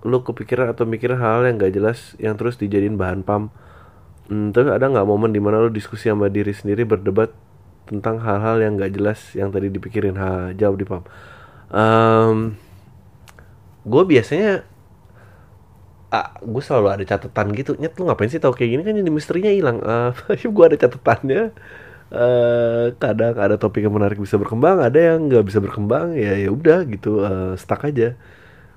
Lu 0.04 0.22
kepikiran 0.22 0.70
atau 0.70 0.86
mikir 0.86 1.10
hal-hal 1.10 1.48
yang 1.48 1.58
gak 1.58 1.74
jelas 1.74 1.98
yang 2.22 2.38
terus 2.38 2.54
dijadiin 2.60 2.94
bahan 2.94 3.26
pam? 3.26 3.50
Hmm, 4.30 4.52
terus 4.54 4.70
ada 4.70 4.86
nggak 4.86 5.08
momen 5.08 5.34
di 5.34 5.40
mana 5.42 5.58
lu 5.58 5.72
diskusi 5.74 6.06
sama 6.06 6.30
diri 6.30 6.54
sendiri 6.54 6.86
berdebat 6.86 7.34
tentang 7.88 8.20
hal-hal 8.22 8.60
yang 8.62 8.76
gak 8.78 8.94
jelas 8.94 9.18
yang 9.34 9.50
tadi 9.50 9.72
dipikirin? 9.72 10.14
Ha 10.20 10.52
jawab 10.54 10.76
di 10.78 10.86
pam 10.86 11.02
um, 11.72 12.56
gue 13.88 14.02
biasanya 14.04 14.68
ah, 16.08 16.36
gue 16.40 16.62
selalu 16.64 16.88
ada 16.88 17.04
catatan 17.04 17.52
gitu 17.52 17.76
nyet 17.76 17.96
lu 18.00 18.08
ngapain 18.08 18.32
sih 18.32 18.40
tau 18.40 18.52
kayak 18.52 18.70
gini? 18.76 18.82
Kan 18.84 18.96
jadi 19.00 19.12
misterinya 19.12 19.52
hilang. 19.52 19.78
Uh, 19.84 20.12
gue 20.56 20.64
ada 20.64 20.76
catatannya 20.76 21.42
uh, 22.12 22.84
kadang 22.96 23.34
ada 23.36 23.56
topik 23.60 23.84
yang 23.84 23.94
menarik 23.96 24.16
bisa 24.16 24.40
berkembang 24.40 24.80
ada 24.80 24.96
yang 24.96 25.28
nggak 25.28 25.44
bisa 25.44 25.60
berkembang 25.60 26.16
ya 26.16 26.36
ya 26.36 26.48
udah 26.52 26.88
gitu 26.88 27.24
uh, 27.24 27.52
stuck 27.60 27.84
aja. 27.84 28.16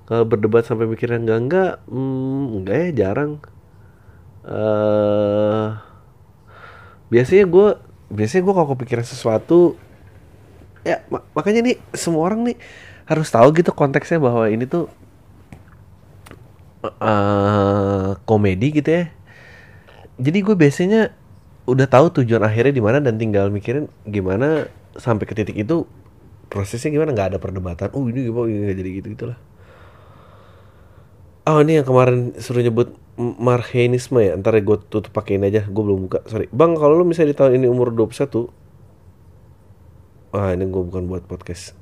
Kalau 0.10 0.28
berdebat 0.28 0.68
sampai 0.68 0.92
mikirnya 0.92 1.24
enggak 1.24 1.40
enggak 1.40 1.74
hmm, 1.88 2.44
enggak 2.60 2.78
ya 2.78 2.90
jarang. 3.08 3.32
Uh, 4.42 5.78
biasanya 7.14 7.46
gue 7.46 7.68
biasanya 8.12 8.42
gue 8.44 8.54
kalau 8.56 8.70
kepikiran 8.76 9.06
sesuatu 9.08 9.80
ya 10.82 11.06
mak 11.14 11.30
makanya 11.38 11.62
nih 11.72 11.76
semua 11.94 12.26
orang 12.26 12.48
nih 12.52 12.58
harus 13.06 13.28
tahu 13.28 13.52
gitu 13.58 13.76
konteksnya 13.76 14.18
bahwa 14.24 14.48
ini 14.48 14.66
tuh 14.66 14.88
uh, 16.86 18.18
komedi 18.26 18.82
gitu 18.82 18.90
ya. 18.90 19.04
Jadi 20.22 20.38
gue 20.46 20.56
biasanya 20.56 21.12
udah 21.70 21.88
tahu 21.88 22.22
tujuan 22.22 22.42
akhirnya 22.42 22.74
di 22.74 22.84
mana 22.84 22.98
dan 23.02 23.18
tinggal 23.18 23.54
mikirin 23.54 23.90
gimana 24.06 24.70
sampai 24.98 25.26
ke 25.30 25.34
titik 25.34 25.58
itu 25.58 25.86
prosesnya 26.48 26.94
gimana. 26.94 27.14
Nggak 27.14 27.36
ada 27.36 27.40
perdebatan 27.42 27.90
oh 27.94 28.06
ini 28.10 28.30
gimana? 28.30 28.48
Ini 28.50 28.74
jadi 28.78 28.90
gitu 29.02 29.08
gitulah. 29.18 29.38
Oh 31.50 31.58
ini 31.66 31.82
yang 31.82 31.88
kemarin 31.88 32.38
suruh 32.38 32.62
nyebut 32.62 32.94
marhenisme 33.18 34.22
ya. 34.22 34.38
Ntar 34.38 34.62
gue 34.62 34.78
tutup 34.90 35.10
pakein 35.12 35.42
aja 35.42 35.66
gue 35.66 35.84
belum 35.84 36.08
buka. 36.10 36.20
Sorry. 36.30 36.48
Bang 36.54 36.78
kalau 36.78 37.02
lu 37.02 37.06
misalnya 37.06 37.34
di 37.34 37.38
tahun 37.38 37.52
ini 37.60 37.68
umur 37.68 37.92
21 37.92 38.61
ah 40.32 40.56
ini 40.56 40.64
gue 40.68 40.84
bukan 40.84 41.08
buat 41.08 41.24
podcast. 41.28 41.76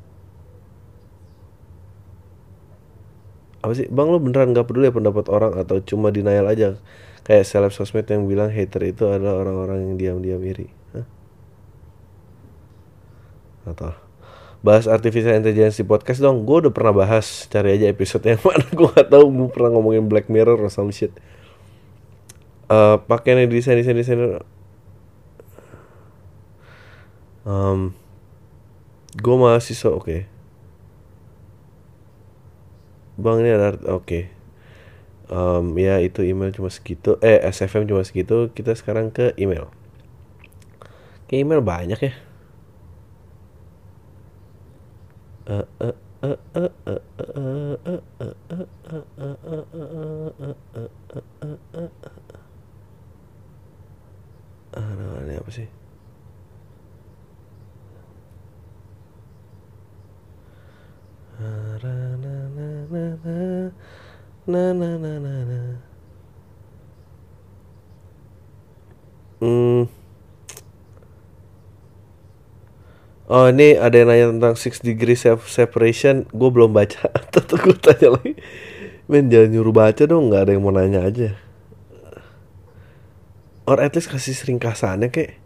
Apa 3.59 3.75
sih? 3.75 3.87
Bang 3.91 4.09
lu 4.09 4.23
beneran 4.23 4.55
gak 4.55 4.71
peduli 4.71 4.87
ya 4.87 4.95
pendapat 4.95 5.27
orang 5.27 5.53
atau 5.59 5.83
cuma 5.83 6.09
denial 6.09 6.47
aja? 6.47 6.79
Kayak 7.27 7.45
seleb 7.45 7.71
sosmed 7.75 8.07
yang 8.07 8.25
bilang 8.25 8.49
hater 8.49 8.81
itu 8.87 9.05
adalah 9.05 9.43
orang-orang 9.43 9.85
yang 9.85 9.93
diam-diam 9.99 10.41
iri. 10.41 10.71
Hah? 10.95 11.05
atau 13.69 13.93
bahas 14.59 14.89
artificial 14.89 15.35
intelligence 15.35 15.79
di 15.79 15.85
podcast 15.87 16.19
dong. 16.19 16.43
Gue 16.43 16.67
udah 16.67 16.73
pernah 16.73 16.91
bahas. 16.91 17.47
Cari 17.47 17.79
aja 17.79 17.85
episode 17.87 18.23
yang 18.27 18.41
mana. 18.47 18.65
Gue 18.71 18.89
gak 18.91 19.07
tau 19.11 19.27
gue 19.27 19.49
pernah 19.51 19.69
ngomongin 19.75 20.07
Black 20.07 20.27
Mirror 20.31 20.59
or 20.59 20.71
some 20.71 20.91
shit. 20.91 21.13
Uh, 22.69 23.01
pakaian 23.05 23.49
desain 23.49 23.75
desain 23.75 23.97
desain. 23.97 24.41
Um, 27.47 27.97
gue 29.17 29.35
so 29.61 29.97
oke. 29.97 30.05
Okay. 30.05 30.21
bang 33.19 33.43
ini 33.43 33.51
ada 33.51 33.75
oke. 33.91 34.31
Em, 35.29 35.65
ya 35.77 35.99
itu 36.01 36.23
email 36.23 36.55
cuma 36.55 36.71
segitu. 36.71 37.19
Eh 37.19 37.43
SFM 37.51 37.85
cuma 37.85 38.01
segitu. 38.07 38.49
Kita 38.55 38.73
sekarang 38.73 39.11
ke 39.11 39.35
email. 39.35 39.67
Ke 41.27 41.37
email 41.37 41.61
banyak 41.61 41.99
ya. 41.99 42.13
Eh, 45.49 45.65
eh, 45.81 45.95
eh, 46.21 46.37
eh, 46.55 46.69
eh, 46.69 46.71
eh, 46.85 46.99
na 61.39 61.47
na 64.75 64.99
na 64.99 65.15
na 65.23 65.33
na 65.47 65.79
hmm. 69.39 69.87
oh 73.31 73.47
ini 73.47 73.79
ada 73.79 73.95
yang 73.95 74.11
nanya 74.11 74.35
tentang 74.35 74.59
six 74.59 74.83
degree 74.83 75.15
separation. 75.15 76.27
Gue 76.35 76.51
belum 76.51 76.75
baca. 76.75 77.07
Tetep 77.31 77.55
gue 77.55 77.79
tanya 77.79 78.19
lagi. 78.19 78.35
Men 79.07 79.31
jangan 79.31 79.55
nyuruh 79.55 79.71
baca 79.71 80.03
dong. 80.03 80.27
Nggak 80.27 80.43
ada 80.43 80.51
yang 80.51 80.67
mau 80.67 80.75
nanya 80.75 81.07
aja. 81.07 81.39
Or 83.63 83.79
at 83.79 83.95
least 83.95 84.11
kasih 84.11 84.35
seringkasannya 84.35 85.07
kek. 85.07 85.38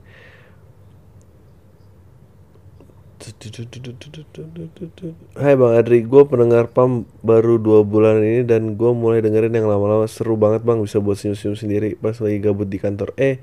Hai 5.39 5.55
Bang 5.55 5.71
Adri, 5.79 6.03
gue 6.03 6.23
pendengar 6.27 6.67
PAM 6.67 7.07
baru 7.23 7.55
dua 7.55 7.87
bulan 7.87 8.19
ini 8.19 8.43
dan 8.43 8.75
gue 8.75 8.91
mulai 8.91 9.23
dengerin 9.23 9.55
yang 9.55 9.71
lama-lama 9.71 10.03
seru 10.11 10.35
banget 10.35 10.67
bang 10.67 10.83
bisa 10.83 10.99
buat 10.99 11.15
senyum-senyum 11.15 11.55
sendiri 11.55 11.89
pas 11.95 12.19
lagi 12.19 12.43
gabut 12.43 12.67
di 12.67 12.83
kantor. 12.83 13.15
Eh, 13.15 13.39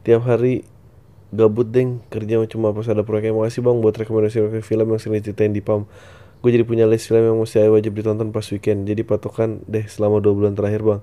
tiap 0.00 0.24
hari 0.24 0.64
gabut 1.28 1.68
deng 1.68 2.00
kerja 2.08 2.40
cuma 2.48 2.72
pas 2.72 2.88
ada 2.88 3.04
proyek. 3.04 3.36
Makasih 3.36 3.60
bang 3.60 3.76
buat 3.84 3.92
rekomendasi 4.00 4.64
film 4.64 4.86
yang 4.88 4.96
sering 4.96 5.20
ceritain 5.20 5.52
di 5.52 5.60
PAM. 5.60 5.84
Gue 6.40 6.48
jadi 6.48 6.64
punya 6.64 6.88
list 6.88 7.12
film 7.12 7.20
yang 7.20 7.36
mesti 7.36 7.68
wajib 7.68 7.92
ditonton 7.92 8.32
pas 8.32 8.48
weekend. 8.48 8.88
Jadi 8.88 9.04
patokan 9.04 9.60
deh 9.68 9.84
selama 9.92 10.24
dua 10.24 10.32
bulan 10.32 10.56
terakhir 10.56 10.80
bang. 10.80 11.00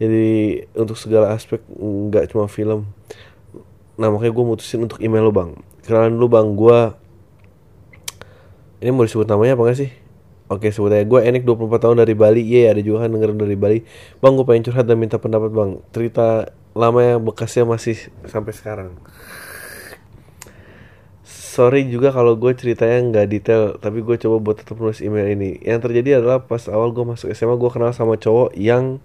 Jadi 0.00 0.64
untuk 0.80 0.96
segala 0.96 1.36
aspek 1.36 1.60
nggak 1.76 2.32
cuma 2.32 2.48
film. 2.48 2.88
Nah 4.00 4.08
makanya 4.08 4.32
gue 4.32 4.44
mutusin 4.48 4.80
untuk 4.80 4.96
email 5.04 5.28
lo 5.28 5.32
bang. 5.36 5.60
Kenalan 5.84 6.16
dulu 6.16 6.28
bang, 6.32 6.48
gue 6.56 6.78
ini 8.80 8.90
mau 8.90 9.04
disebut 9.04 9.28
namanya 9.28 9.60
apa 9.60 9.68
gak 9.68 9.78
sih? 9.78 9.90
Oke 10.50 10.74
sebut 10.74 10.90
aja. 10.90 11.06
Gue 11.06 11.22
Enik 11.22 11.46
24 11.46 11.78
tahun 11.78 11.96
dari 12.02 12.18
Bali. 12.18 12.42
Iya 12.42 12.74
ada 12.74 12.82
juga 12.82 13.06
dengerin 13.06 13.38
dari 13.38 13.54
Bali. 13.54 13.78
Bang 14.18 14.34
gue 14.34 14.42
pengen 14.42 14.66
curhat 14.66 14.82
dan 14.82 14.98
minta 14.98 15.14
pendapat 15.22 15.54
bang. 15.54 15.78
Cerita 15.94 16.50
lama 16.74 16.98
yang 16.98 17.22
bekasnya 17.22 17.62
masih 17.62 18.10
sampai 18.26 18.50
sekarang. 18.50 18.98
Sorry 21.22 21.86
juga 21.86 22.10
kalau 22.10 22.34
gue 22.34 22.54
ceritanya 22.54 22.98
nggak 23.10 23.26
detail 23.26 23.62
Tapi 23.82 24.06
gue 24.06 24.16
coba 24.22 24.36
buat 24.42 24.56
tetap 24.58 24.74
nulis 24.82 24.98
email 24.98 25.30
ini. 25.30 25.62
Yang 25.62 25.86
terjadi 25.86 26.18
adalah 26.18 26.42
pas 26.42 26.66
awal 26.66 26.90
gue 26.90 27.04
masuk 27.06 27.30
SMA 27.30 27.54
Gue 27.54 27.70
kenal 27.70 27.94
sama 27.94 28.18
cowok 28.18 28.50
yang 28.58 28.98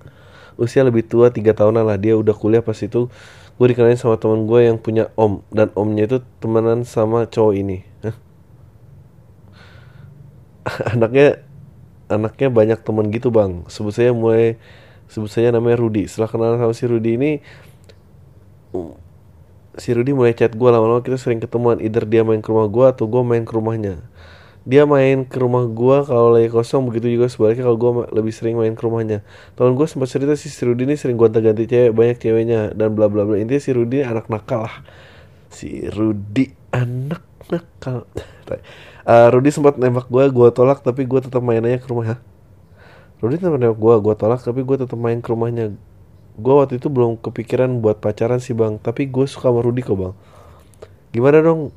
usia 0.58 0.82
lebih 0.82 1.06
tua 1.06 1.30
3 1.30 1.46
tahunan 1.54 1.86
lah. 1.86 2.02
Dia 2.02 2.18
udah 2.18 2.34
kuliah 2.34 2.66
pas 2.66 2.78
itu. 2.82 3.06
Gue 3.62 3.68
dikenalin 3.70 4.02
sama 4.02 4.18
teman 4.18 4.50
gue 4.50 4.66
yang 4.66 4.82
punya 4.82 5.14
om. 5.14 5.46
Dan 5.54 5.70
omnya 5.78 6.10
itu 6.10 6.26
temenan 6.42 6.90
sama 6.90 7.30
cowok 7.30 7.54
ini? 7.54 7.86
anaknya 10.94 11.46
anaknya 12.10 12.50
banyak 12.50 12.80
teman 12.82 13.10
gitu 13.14 13.30
bang. 13.34 13.66
Sebut 13.70 13.94
saya 13.94 14.12
mulai 14.14 14.58
sebut 15.10 15.30
saja 15.30 15.54
namanya 15.54 15.78
Rudi. 15.78 16.10
Setelah 16.10 16.30
kenal 16.30 16.52
sama 16.58 16.74
si 16.74 16.86
Rudi 16.90 17.12
ini 17.18 17.32
um, 18.74 18.98
si 19.78 19.92
Rudi 19.92 20.16
mulai 20.16 20.34
chat 20.34 20.54
gue 20.54 20.70
lama-lama 20.70 21.02
kita 21.06 21.18
sering 21.18 21.42
ketemuan. 21.42 21.82
Either 21.82 22.06
dia 22.06 22.26
main 22.26 22.42
ke 22.42 22.50
rumah 22.50 22.68
gue 22.70 22.86
atau 22.90 23.06
gue 23.06 23.22
main 23.22 23.44
ke 23.46 23.54
rumahnya. 23.54 24.02
Dia 24.66 24.90
main 24.90 25.30
ke 25.30 25.38
rumah 25.38 25.70
gue 25.70 25.98
kalau 26.10 26.34
lagi 26.34 26.50
kosong. 26.50 26.90
Begitu 26.90 27.22
juga 27.22 27.30
sebaliknya 27.30 27.70
kalau 27.70 27.78
gue 27.78 27.92
lebih 28.14 28.34
sering 28.34 28.58
main 28.58 28.74
ke 28.74 28.82
rumahnya. 28.82 29.22
Teman 29.54 29.78
gue 29.78 29.86
sempat 29.86 30.10
cerita 30.10 30.34
si 30.34 30.50
Rudi 30.66 30.90
ini 30.90 30.98
sering 30.98 31.18
gonta-ganti 31.22 31.70
cewek 31.70 31.94
banyak 31.94 32.18
ceweknya 32.18 32.74
dan 32.74 32.98
bla 32.98 33.06
bla 33.06 33.26
bla. 33.26 33.38
Intinya 33.38 33.62
si 33.62 33.72
Rudi 33.74 34.02
anak 34.02 34.26
nakal 34.30 34.66
lah. 34.66 34.78
Si 35.54 35.86
Rudi 35.86 36.50
anak 36.74 37.22
nakal 37.54 38.10
Eh, 39.06 39.28
Rudi 39.30 39.54
sempat 39.54 39.78
nembak 39.78 40.10
gue 40.10 40.24
gue 40.34 40.48
tolak 40.50 40.82
tapi 40.82 41.06
gue 41.06 41.20
tetap 41.22 41.46
main 41.46 41.62
aja 41.62 41.78
ke 41.78 41.86
rumah 41.94 42.18
Rudi 43.22 43.38
tetap 43.38 43.54
nembak 43.54 43.78
gue 43.78 43.94
gue 44.02 44.16
tolak 44.18 44.42
tapi 44.42 44.66
gue 44.66 44.78
tetap 44.82 44.98
main 44.98 45.22
ke 45.22 45.30
rumahnya. 45.30 45.78
Gue 46.36 46.54
waktu 46.58 46.82
itu 46.82 46.90
belum 46.90 47.22
kepikiran 47.22 47.80
buat 47.80 48.02
pacaran 48.02 48.42
sih 48.42 48.58
bang. 48.58 48.82
Tapi 48.82 49.08
gue 49.08 49.26
suka 49.30 49.54
sama 49.54 49.62
Rudi 49.62 49.86
kok 49.86 49.96
bang. 49.96 50.14
Gimana 51.14 51.40
dong? 51.46 51.70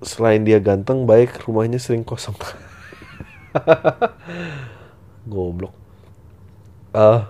Selain 0.00 0.40
dia 0.46 0.62
ganteng 0.62 1.04
baik 1.10 1.42
rumahnya 1.44 1.82
sering 1.82 2.06
kosong. 2.06 2.38
Goblok. 5.32 5.74
Ah 6.94 7.28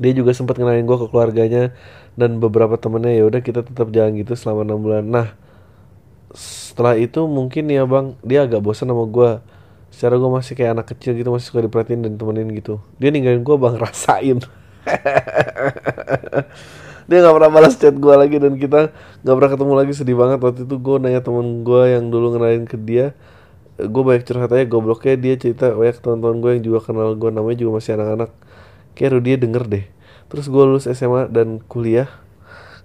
dia 0.00 0.12
juga 0.16 0.32
sempat 0.32 0.56
kenalin 0.56 0.88
gue 0.88 0.98
ke 0.98 1.06
keluarganya 1.10 1.74
dan 2.16 2.38
beberapa 2.38 2.78
temennya. 2.78 3.12
Ya 3.18 3.24
udah 3.28 3.40
kita 3.44 3.66
tetap 3.66 3.90
jalan 3.90 4.14
gitu 4.16 4.38
selama 4.38 4.62
enam 4.64 4.78
bulan. 4.80 5.04
Nah 5.04 5.28
setelah 6.32 6.96
itu 6.96 7.28
mungkin 7.28 7.68
ya 7.68 7.84
bang 7.84 8.16
dia 8.24 8.48
agak 8.48 8.64
bosan 8.64 8.88
sama 8.88 9.04
gue 9.04 9.30
secara 9.92 10.16
gue 10.16 10.30
masih 10.32 10.56
kayak 10.56 10.72
anak 10.80 10.86
kecil 10.96 11.12
gitu 11.12 11.28
masih 11.28 11.52
suka 11.52 11.60
diperhatiin 11.68 12.00
dan 12.08 12.16
temenin 12.16 12.48
gitu. 12.56 12.80
Dia 12.96 13.12
ninggalin 13.12 13.44
gue 13.44 13.56
bang 13.60 13.76
rasain. 13.84 14.40
Dia 17.06 17.18
nggak 17.20 17.34
pernah 17.36 17.50
balas 17.52 17.76
chat 17.76 17.92
gue 17.92 18.14
lagi 18.16 18.40
dan 18.40 18.56
kita 18.56 18.88
nggak 19.20 19.34
pernah 19.36 19.50
ketemu 19.52 19.72
lagi. 19.76 19.92
Sedih 19.92 20.16
banget. 20.16 20.40
Waktu 20.40 20.64
itu 20.64 20.76
gue 20.80 20.96
nanya 20.96 21.20
temen 21.20 21.60
gue 21.60 21.82
yang 21.92 22.08
dulu 22.08 22.32
ngenalin 22.32 22.64
ke 22.64 22.80
dia. 22.80 23.12
Gue 23.76 24.02
banyak 24.04 24.24
curhat 24.24 24.48
aja 24.56 24.64
gobloknya 24.64 25.16
dia 25.20 25.34
cerita 25.36 25.76
banyak 25.76 26.00
teman-teman 26.00 26.36
gue 26.40 26.50
yang 26.56 26.62
juga 26.72 26.78
kenal 26.88 27.12
gue 27.12 27.28
namanya 27.28 27.56
juga 27.60 27.70
masih 27.76 28.00
anak-anak. 28.00 28.30
Kayak 28.96 29.20
dia 29.20 29.36
denger 29.36 29.64
deh. 29.68 29.84
Terus 30.32 30.48
gue 30.48 30.62
lulus 30.64 30.88
SMA 30.88 31.28
dan 31.28 31.60
kuliah 31.68 32.08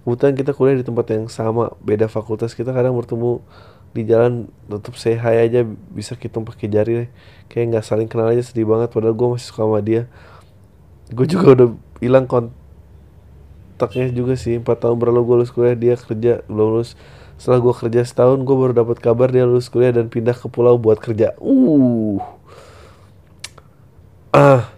kebetulan 0.08 0.40
kita 0.40 0.56
kuliah 0.56 0.80
di 0.80 0.88
tempat 0.88 1.12
yang 1.12 1.28
sama 1.28 1.76
beda 1.84 2.08
fakultas. 2.08 2.56
Kita 2.56 2.72
kadang 2.72 2.96
bertemu 2.96 3.44
di 3.92 4.08
jalan 4.08 4.48
tetap 4.72 4.96
hi 4.96 5.36
aja 5.44 5.68
bisa 5.92 6.16
kita 6.16 6.40
pakai 6.40 6.72
jari. 6.72 7.04
Deh 7.04 7.10
kayak 7.52 7.76
nggak 7.76 7.84
saling 7.84 8.08
kenal 8.08 8.32
aja 8.32 8.40
sedih 8.40 8.64
banget. 8.64 8.88
Padahal 8.96 9.12
gue 9.12 9.28
masih 9.36 9.52
suka 9.52 9.68
sama 9.68 9.84
dia. 9.84 10.08
Gue 11.12 11.28
juga 11.28 11.60
udah 11.60 11.70
hilang 12.00 12.24
kontaknya 12.24 14.08
juga 14.16 14.40
sih. 14.40 14.64
Empat 14.64 14.88
tahun 14.88 14.96
berlalu 14.96 15.28
gue 15.28 15.36
lulus 15.44 15.52
kuliah 15.52 15.76
dia 15.76 16.00
kerja 16.00 16.40
lulus. 16.48 16.96
Setelah 17.36 17.60
gue 17.60 17.74
kerja 17.76 18.02
setahun 18.08 18.48
gue 18.48 18.56
baru 18.56 18.72
dapat 18.72 19.04
kabar 19.04 19.28
dia 19.28 19.44
lulus 19.44 19.68
kuliah 19.68 19.92
dan 19.92 20.08
pindah 20.08 20.40
ke 20.40 20.48
pulau 20.48 20.80
buat 20.80 21.04
kerja. 21.04 21.36
Uh. 21.44 22.24
Ah 24.32 24.77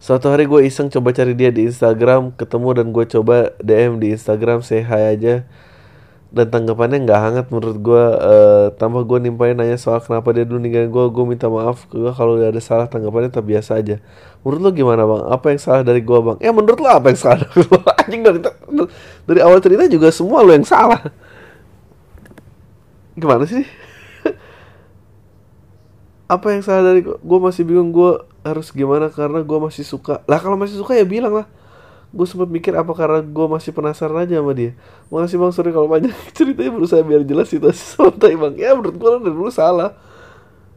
Suatu 0.00 0.32
hari 0.32 0.48
gue 0.48 0.64
iseng 0.64 0.88
coba 0.88 1.12
cari 1.12 1.36
dia 1.36 1.52
di 1.52 1.68
Instagram, 1.68 2.32
ketemu 2.32 2.72
dan 2.72 2.86
gue 2.88 3.04
coba 3.04 3.52
DM 3.60 4.00
di 4.00 4.16
Instagram, 4.16 4.64
say 4.64 4.80
hi 4.80 5.12
aja. 5.12 5.44
Dan 6.32 6.48
tanggapannya 6.48 7.04
nggak 7.04 7.20
hangat 7.20 7.46
menurut 7.52 7.76
gue. 7.76 8.04
eh 8.16 8.66
tambah 8.80 9.04
gue 9.04 9.28
nimpain 9.28 9.52
nanya 9.52 9.76
soal 9.76 10.00
kenapa 10.00 10.32
dia 10.32 10.48
dulu 10.48 10.56
ninggalin 10.56 10.88
gue. 10.88 11.04
Gue 11.12 11.24
minta 11.28 11.52
maaf 11.52 11.84
ke 11.84 12.00
gue 12.00 12.08
kalau 12.16 12.40
ada 12.40 12.56
salah 12.64 12.88
tanggapannya 12.88 13.28
tetap 13.28 13.44
biasa 13.44 13.76
aja. 13.76 14.00
Menurut 14.40 14.60
lo 14.64 14.70
gimana 14.72 15.04
bang? 15.04 15.22
Apa 15.36 15.46
yang 15.52 15.60
salah 15.60 15.82
dari 15.84 16.00
gue 16.00 16.18
bang? 16.24 16.36
Ya 16.40 16.50
menurut 16.56 16.80
lo 16.80 16.88
apa 16.88 17.12
yang 17.12 17.20
salah 17.20 17.44
dari 17.44 17.60
gue? 17.60 17.80
Anjing 18.00 18.22
dari, 18.24 18.38
dari 19.28 19.40
awal 19.44 19.60
cerita 19.60 19.84
juga 19.84 20.08
semua 20.08 20.40
lo 20.40 20.56
yang 20.56 20.64
salah. 20.64 21.12
Gimana 23.20 23.44
sih? 23.44 23.68
apa 26.34 26.46
yang 26.56 26.64
salah 26.64 26.88
dari 26.88 27.04
gue 27.04 27.20
gue 27.20 27.38
masih 27.42 27.68
bingung 27.68 27.92
gue 27.92 28.29
harus 28.40 28.72
gimana 28.72 29.12
karena 29.12 29.44
gue 29.44 29.58
masih 29.60 29.84
suka. 29.84 30.24
Lah 30.24 30.40
kalau 30.40 30.56
masih 30.56 30.80
suka 30.80 30.96
ya 30.96 31.04
bilang 31.04 31.32
lah. 31.32 31.46
Gue 32.10 32.26
sempat 32.26 32.50
mikir 32.50 32.74
apa 32.74 32.90
karena 32.90 33.22
gue 33.22 33.46
masih 33.46 33.70
penasaran 33.70 34.26
aja 34.26 34.42
sama 34.42 34.52
dia. 34.56 34.74
Makasih 35.12 35.36
bang. 35.38 35.52
Sorry 35.54 35.70
kalau 35.70 35.88
banyak 35.88 36.10
ceritanya 36.36 36.70
berusaha 36.74 37.02
biar 37.04 37.22
jelas 37.24 37.48
situasi 37.52 37.82
santai 37.96 38.34
bang. 38.34 38.54
Ya 38.58 38.74
menurut 38.74 38.96
gue 38.96 39.10
dari 39.22 39.34
dulu 39.36 39.50
salah. 39.52 39.94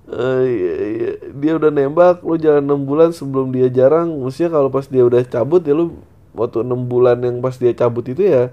Eh, 0.04 0.44
iya, 0.44 0.74
iya. 0.84 1.12
dia 1.32 1.56
udah 1.56 1.72
nembak 1.72 2.28
lu 2.28 2.36
jalan 2.36 2.68
6 2.68 2.84
bulan 2.90 3.10
sebelum 3.16 3.56
dia 3.56 3.72
jarang. 3.72 4.12
Maksudnya 4.20 4.52
kalau 4.52 4.70
pas 4.70 4.86
dia 4.86 5.04
udah 5.06 5.24
cabut 5.24 5.64
ya 5.64 5.74
lu 5.74 5.96
waktu 6.36 6.66
6 6.66 6.92
bulan 6.92 7.18
yang 7.24 7.40
pas 7.40 7.56
dia 7.56 7.72
cabut 7.78 8.04
itu 8.10 8.26
ya 8.26 8.52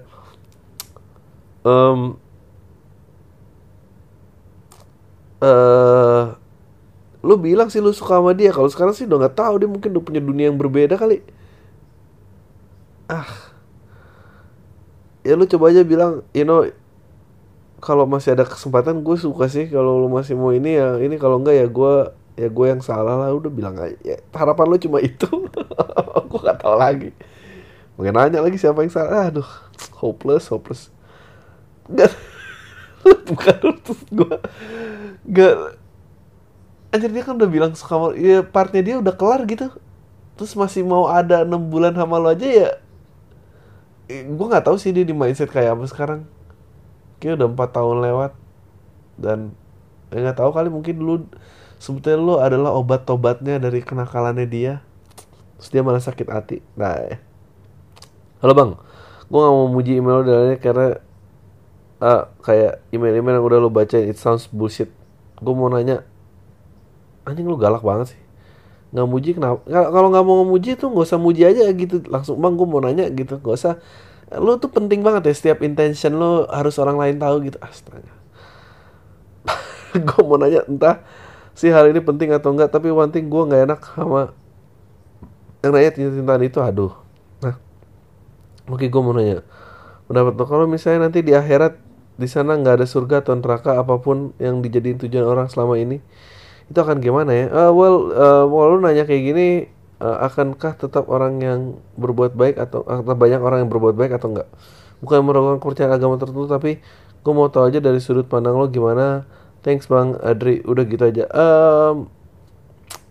eh 5.41 6.40
lu 7.21 7.37
bilang 7.37 7.69
sih 7.69 7.77
lu 7.77 7.93
suka 7.93 8.17
sama 8.17 8.33
dia 8.33 8.49
kalau 8.49 8.69
sekarang 8.69 8.97
sih 8.97 9.05
udah 9.05 9.25
nggak 9.25 9.37
tahu 9.37 9.53
dia 9.61 9.69
mungkin 9.69 9.89
udah 9.93 10.03
punya 10.03 10.21
dunia 10.21 10.49
yang 10.49 10.57
berbeda 10.57 10.97
kali. 10.97 11.21
Ah. 13.05 13.29
Ya 15.21 15.37
lu 15.37 15.45
coba 15.45 15.69
aja 15.69 15.85
bilang 15.85 16.25
you 16.33 16.41
know 16.41 16.65
kalau 17.81 18.09
masih 18.09 18.33
ada 18.33 18.45
kesempatan 18.45 19.05
gue 19.05 19.17
suka 19.17 19.45
sih 19.49 19.69
kalau 19.69 20.01
lu 20.01 20.09
masih 20.09 20.33
mau 20.33 20.49
ini 20.53 20.77
ya 20.77 20.97
ini 20.97 21.17
kalau 21.21 21.41
enggak 21.41 21.61
ya 21.61 21.65
gue 21.69 21.93
ya 22.41 22.47
gue 22.49 22.65
yang 22.65 22.81
salah 22.81 23.21
lah 23.21 23.29
udah 23.33 23.51
bilang 23.53 23.77
aja. 23.77 23.97
Ya, 24.01 24.17
harapan 24.33 24.65
lo 24.65 24.77
cuma 24.79 24.97
itu. 25.03 25.27
Gue 26.31 26.39
gak 26.41 26.63
tahu 26.63 26.79
lagi. 26.79 27.11
Mungkin 27.99 28.15
nanya 28.15 28.39
lagi 28.39 28.55
siapa 28.55 28.81
yang 28.81 28.89
salah. 28.89 29.29
Aduh 29.29 29.49
hopeless 29.99 30.47
hopeless. 30.49 30.89
Gak 31.91 32.09
bukan 33.27 33.57
terus 33.81 34.01
gue 34.13 34.35
gak 35.33 35.80
anjir 36.91 37.11
dia 37.11 37.23
kan 37.23 37.39
udah 37.39 37.49
bilang 37.49 37.71
suka 37.73 38.15
ya 38.19 38.43
partnya 38.43 38.81
dia 38.83 38.95
udah 38.99 39.15
kelar 39.15 39.43
gitu. 39.47 39.71
Terus 40.35 40.53
masih 40.55 40.83
mau 40.83 41.07
ada 41.07 41.47
enam 41.47 41.59
bulan 41.71 41.95
sama 41.95 42.19
lo 42.19 42.31
aja 42.31 42.47
ya 42.47 42.69
eh, 44.11 44.27
gue 44.27 44.45
nggak 44.51 44.67
tahu 44.67 44.75
sih 44.75 44.91
dia 44.91 45.07
di 45.07 45.15
mindset 45.15 45.47
kayak 45.47 45.79
apa 45.79 45.87
sekarang. 45.87 46.21
Kayak 47.23 47.39
udah 47.39 47.47
empat 47.47 47.69
tahun 47.71 47.97
lewat 48.03 48.31
dan 49.15 49.55
ya 50.11 50.17
nggak 50.27 50.37
tahu 50.43 50.51
kali 50.51 50.67
mungkin 50.67 50.95
dulu 50.99 51.15
sebetulnya 51.79 52.19
lo 52.19 52.35
adalah 52.43 52.75
obat-obatnya 52.75 53.61
dari 53.63 53.79
kenakalannya 53.79 54.47
dia. 54.49 54.73
Terus 55.61 55.69
dia 55.71 55.81
malah 55.85 56.03
sakit 56.03 56.27
hati. 56.27 56.57
Nah 56.75 56.99
ya. 56.99 57.17
halo 58.43 58.53
bang. 58.57 58.71
Gue 59.31 59.39
gak 59.39 59.53
mau 59.55 59.69
muji 59.71 59.95
email 59.95 60.19
lo 60.19 60.23
dalilnya 60.27 60.57
karena 60.59 60.87
ah, 62.03 62.27
kayak 62.43 62.83
email-email 62.91 63.39
yang 63.39 63.45
udah 63.47 63.59
lo 63.63 63.69
bacain 63.71 64.11
it 64.11 64.19
sounds 64.19 64.51
bullshit. 64.51 64.91
Gue 65.39 65.53
mau 65.55 65.71
nanya 65.71 66.03
anjing 67.27 67.45
lo 67.45 67.57
galak 67.57 67.83
banget 67.85 68.17
sih. 68.17 68.21
Nggak 68.91 69.07
muji 69.07 69.29
kenapa? 69.39 69.63
Kalau 69.67 70.07
nggak 70.11 70.25
mau 70.27 70.43
muji 70.43 70.75
tuh 70.75 70.91
nggak 70.91 71.07
usah 71.07 71.19
muji 71.19 71.47
aja 71.47 71.63
gitu. 71.71 72.03
Langsung 72.11 72.37
bang 72.37 72.53
gue 72.59 72.67
mau 72.67 72.83
nanya 72.83 73.07
gitu. 73.07 73.39
Nggak 73.39 73.55
usah. 73.55 73.73
Lo 74.35 74.59
tuh 74.59 74.71
penting 74.71 75.03
banget 75.03 75.27
ya 75.27 75.33
setiap 75.35 75.59
intention 75.63 76.15
lo 76.19 76.47
harus 76.51 76.75
orang 76.79 76.99
lain 76.99 77.15
tahu 77.19 77.47
gitu. 77.47 77.59
Astaga. 77.59 78.11
Gue 80.07 80.21
mau 80.23 80.39
nanya 80.39 80.63
entah 80.71 81.03
si 81.51 81.67
hal 81.67 81.91
ini 81.91 81.99
penting 81.99 82.31
atau 82.31 82.55
enggak 82.55 82.71
tapi 82.71 82.87
one 82.87 83.11
thing 83.11 83.27
gue 83.27 83.43
nggak 83.43 83.61
enak 83.67 83.79
sama 83.91 84.31
yang 85.59 85.71
nanya 85.75 85.91
cinta-cintaan 85.91 86.41
itu 86.47 86.63
aduh. 86.63 86.95
Nah 87.43 87.59
oke 88.71 88.87
gue 88.87 89.01
mau 89.03 89.11
nanya. 89.11 89.43
Pendapat 90.07 90.33
lo 90.39 90.45
kalau 90.47 90.63
misalnya 90.63 91.11
nanti 91.11 91.19
di 91.19 91.35
akhirat 91.35 91.75
di 92.15 92.27
sana 92.27 92.55
nggak 92.55 92.83
ada 92.83 92.87
surga 92.87 93.19
atau 93.19 93.35
neraka 93.35 93.79
apa 93.79 93.99
pun 93.99 94.31
yang 94.39 94.63
dijadiin 94.63 94.95
tujuan 94.95 95.27
orang 95.27 95.51
selama 95.51 95.75
ini 95.75 95.99
itu 96.71 96.79
akan 96.79 96.97
gimana 97.03 97.31
ya? 97.35 97.45
Eh, 97.51 97.71
well, 97.75 98.09
eh, 98.15 98.45
well, 98.47 98.67
lu 98.73 98.77
nanya 98.79 99.03
kayak 99.03 99.23
gini, 99.27 99.47
eh, 99.99 100.17
akankah 100.23 100.79
tetap 100.79 101.11
orang 101.11 101.43
yang 101.43 101.59
berbuat 101.99 102.33
baik 102.33 102.55
atau 102.55 102.87
atau 102.87 103.15
banyak 103.15 103.41
orang 103.43 103.67
yang 103.67 103.69
berbuat 103.69 103.95
baik 103.99 104.15
atau 104.15 104.31
enggak? 104.31 104.49
Bukan 105.03 105.19
meragukan 105.27 105.59
kepercayaan 105.59 105.93
agama 105.93 106.15
tertentu, 106.15 106.47
tapi 106.47 106.79
gue 107.21 107.33
mau 107.35 107.51
tahu 107.51 107.69
aja 107.69 107.83
dari 107.83 107.99
sudut 107.99 108.25
pandang 108.25 108.55
lo 108.55 108.71
gimana. 108.71 109.27
Thanks 109.61 109.85
bang 109.85 110.17
Adri, 110.25 110.65
udah 110.65 110.83
gitu 110.89 111.03
aja. 111.05 111.23
Um, 111.29 112.09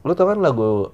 lo 0.02 0.12
tau 0.18 0.26
kan 0.26 0.40
lagu 0.42 0.90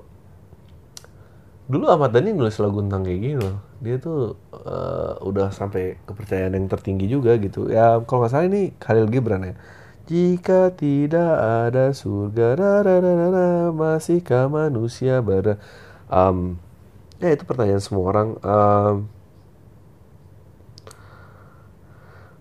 dulu 1.66 1.90
Ahmad 1.90 2.14
Dhani 2.14 2.30
nulis 2.30 2.60
lagu 2.62 2.78
tentang 2.84 3.02
kayak 3.02 3.20
gini 3.22 3.36
loh. 3.40 3.58
Dia 3.82 3.96
tuh 3.98 4.38
eh, 4.52 5.12
udah 5.20 5.50
sampai 5.52 5.98
kepercayaan 6.06 6.54
yang 6.54 6.66
tertinggi 6.70 7.06
juga 7.10 7.34
gitu. 7.40 7.68
Ya 7.72 7.98
kalau 8.04 8.24
nggak 8.24 8.32
salah 8.32 8.46
ini 8.48 8.72
Khalil 8.78 9.08
Gibran 9.10 9.42
ya. 9.42 9.54
Jika 10.06 10.70
tidak 10.78 11.34
ada 11.66 11.90
surga, 11.90 12.54
da, 12.54 13.74
masihkah 13.74 14.46
manusia 14.46 15.18
ber 15.18 15.58
um, 16.06 16.54
ya 17.18 17.34
itu 17.34 17.42
pertanyaan 17.42 17.82
semua 17.82 18.04
orang. 18.14 18.28
Um, 18.38 18.94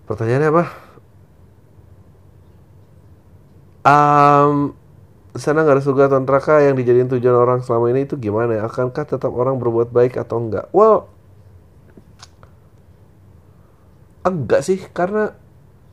pertanyaannya 0.06 0.48
apa? 0.54 0.64
Um, 3.86 4.74
sana 5.34 5.66
nggak 5.66 5.78
ada 5.78 5.84
surga 5.84 6.02
atau 6.06 6.22
yang 6.62 6.78
dijadiin 6.78 7.10
tujuan 7.18 7.34
orang 7.34 7.66
selama 7.66 7.90
ini 7.90 8.06
itu 8.06 8.14
gimana 8.14 8.62
ya? 8.62 8.70
Akankah 8.70 9.10
tetap 9.10 9.34
orang 9.34 9.58
berbuat 9.58 9.90
baik 9.90 10.14
atau 10.22 10.38
enggak? 10.38 10.70
Well, 10.70 11.10
enggak 14.22 14.62
sih 14.62 14.78
karena 14.94 15.34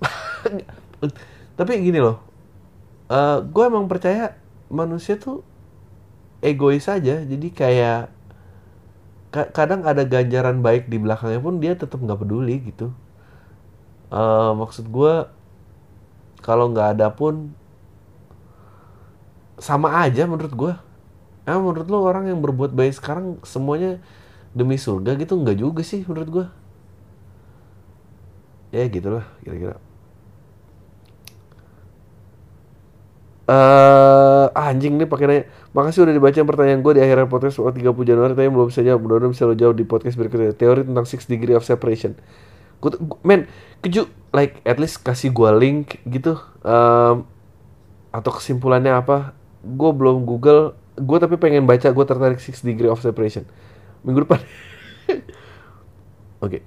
tapi 1.58 1.72
gini 1.82 2.00
loh, 2.02 2.18
gue 3.54 3.64
emang 3.64 3.86
percaya 3.86 4.38
manusia 4.74 5.16
tuh 5.20 5.46
egois 6.44 6.86
aja, 6.90 7.24
jadi 7.24 7.48
kayak 7.54 8.00
ka- 9.34 9.52
kadang 9.52 9.82
ada 9.84 10.04
ganjaran 10.06 10.62
baik 10.66 10.88
di 10.92 10.98
belakangnya 11.02 11.40
pun 11.42 11.56
dia 11.60 11.74
tetap 11.76 12.00
nggak 12.00 12.20
peduli 12.22 12.56
gitu. 12.70 12.94
Eh, 14.14 14.52
maksud 14.54 14.86
gue 14.94 15.14
kalau 16.44 16.70
nggak 16.72 16.98
ada 16.98 17.08
pun 17.10 17.50
sama 19.58 20.02
aja 20.04 20.26
menurut 20.28 20.54
gue. 20.54 20.74
Eh, 21.50 21.60
menurut 21.60 21.88
lo 21.92 22.04
orang 22.04 22.30
yang 22.32 22.40
berbuat 22.40 22.72
baik 22.72 22.96
sekarang 22.98 23.40
semuanya 23.44 24.00
demi 24.54 24.78
surga 24.80 25.18
gitu 25.20 25.34
nggak 25.40 25.58
juga 25.60 25.82
sih 25.86 26.06
menurut 26.08 26.30
gue. 26.32 26.46
Ya 28.74 28.90
gitulah 28.90 29.26
kira-kira. 29.46 29.78
Eh 33.44 34.46
anjing 34.56 34.96
nih 34.96 35.08
pakai 35.08 35.26
nanya. 35.28 35.44
Makasih 35.76 36.08
udah 36.08 36.16
dibaca 36.16 36.40
pertanyaan 36.48 36.80
gue 36.80 36.94
di 36.96 37.02
akhir 37.04 37.28
podcast 37.28 37.60
soal 37.60 37.76
30 37.76 37.92
Januari 38.08 38.32
tapi 38.38 38.48
belum 38.48 38.72
bisa 38.72 38.80
jawab. 38.86 39.04
Mudah-mudahan 39.04 39.32
bisa 39.36 39.44
lo 39.44 39.56
jawab 39.58 39.76
di 39.76 39.84
podcast 39.84 40.16
berikutnya. 40.16 40.56
Teori 40.56 40.88
tentang 40.88 41.04
six 41.04 41.28
degree 41.28 41.52
of 41.52 41.68
separation. 41.68 42.16
Gue, 42.80 42.96
men, 43.24 43.48
keju, 43.84 44.08
like 44.32 44.64
at 44.64 44.80
least 44.80 45.04
kasih 45.04 45.36
gue 45.36 45.50
link 45.60 46.00
gitu. 46.08 46.40
Em, 46.64 47.28
atau 48.16 48.32
kesimpulannya 48.32 48.96
apa? 48.96 49.36
Gue 49.60 49.92
belum 49.92 50.24
Google. 50.24 50.80
Gue 50.96 51.18
tapi 51.20 51.36
pengen 51.36 51.68
baca. 51.68 51.92
Gue 51.92 52.06
tertarik 52.08 52.40
six 52.40 52.64
degree 52.64 52.88
of 52.88 53.04
separation. 53.04 53.44
Minggu 54.08 54.24
depan. 54.24 54.40
Oke. 56.46 56.64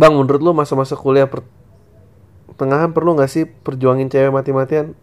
Bang, 0.00 0.16
menurut 0.16 0.40
lo 0.40 0.56
masa-masa 0.56 0.96
kuliah 0.96 1.28
pertengahan 1.28 2.96
perlu 2.96 3.12
nggak 3.20 3.28
sih 3.28 3.44
perjuangin 3.44 4.08
cewek 4.08 4.32
mati-matian? 4.32 4.96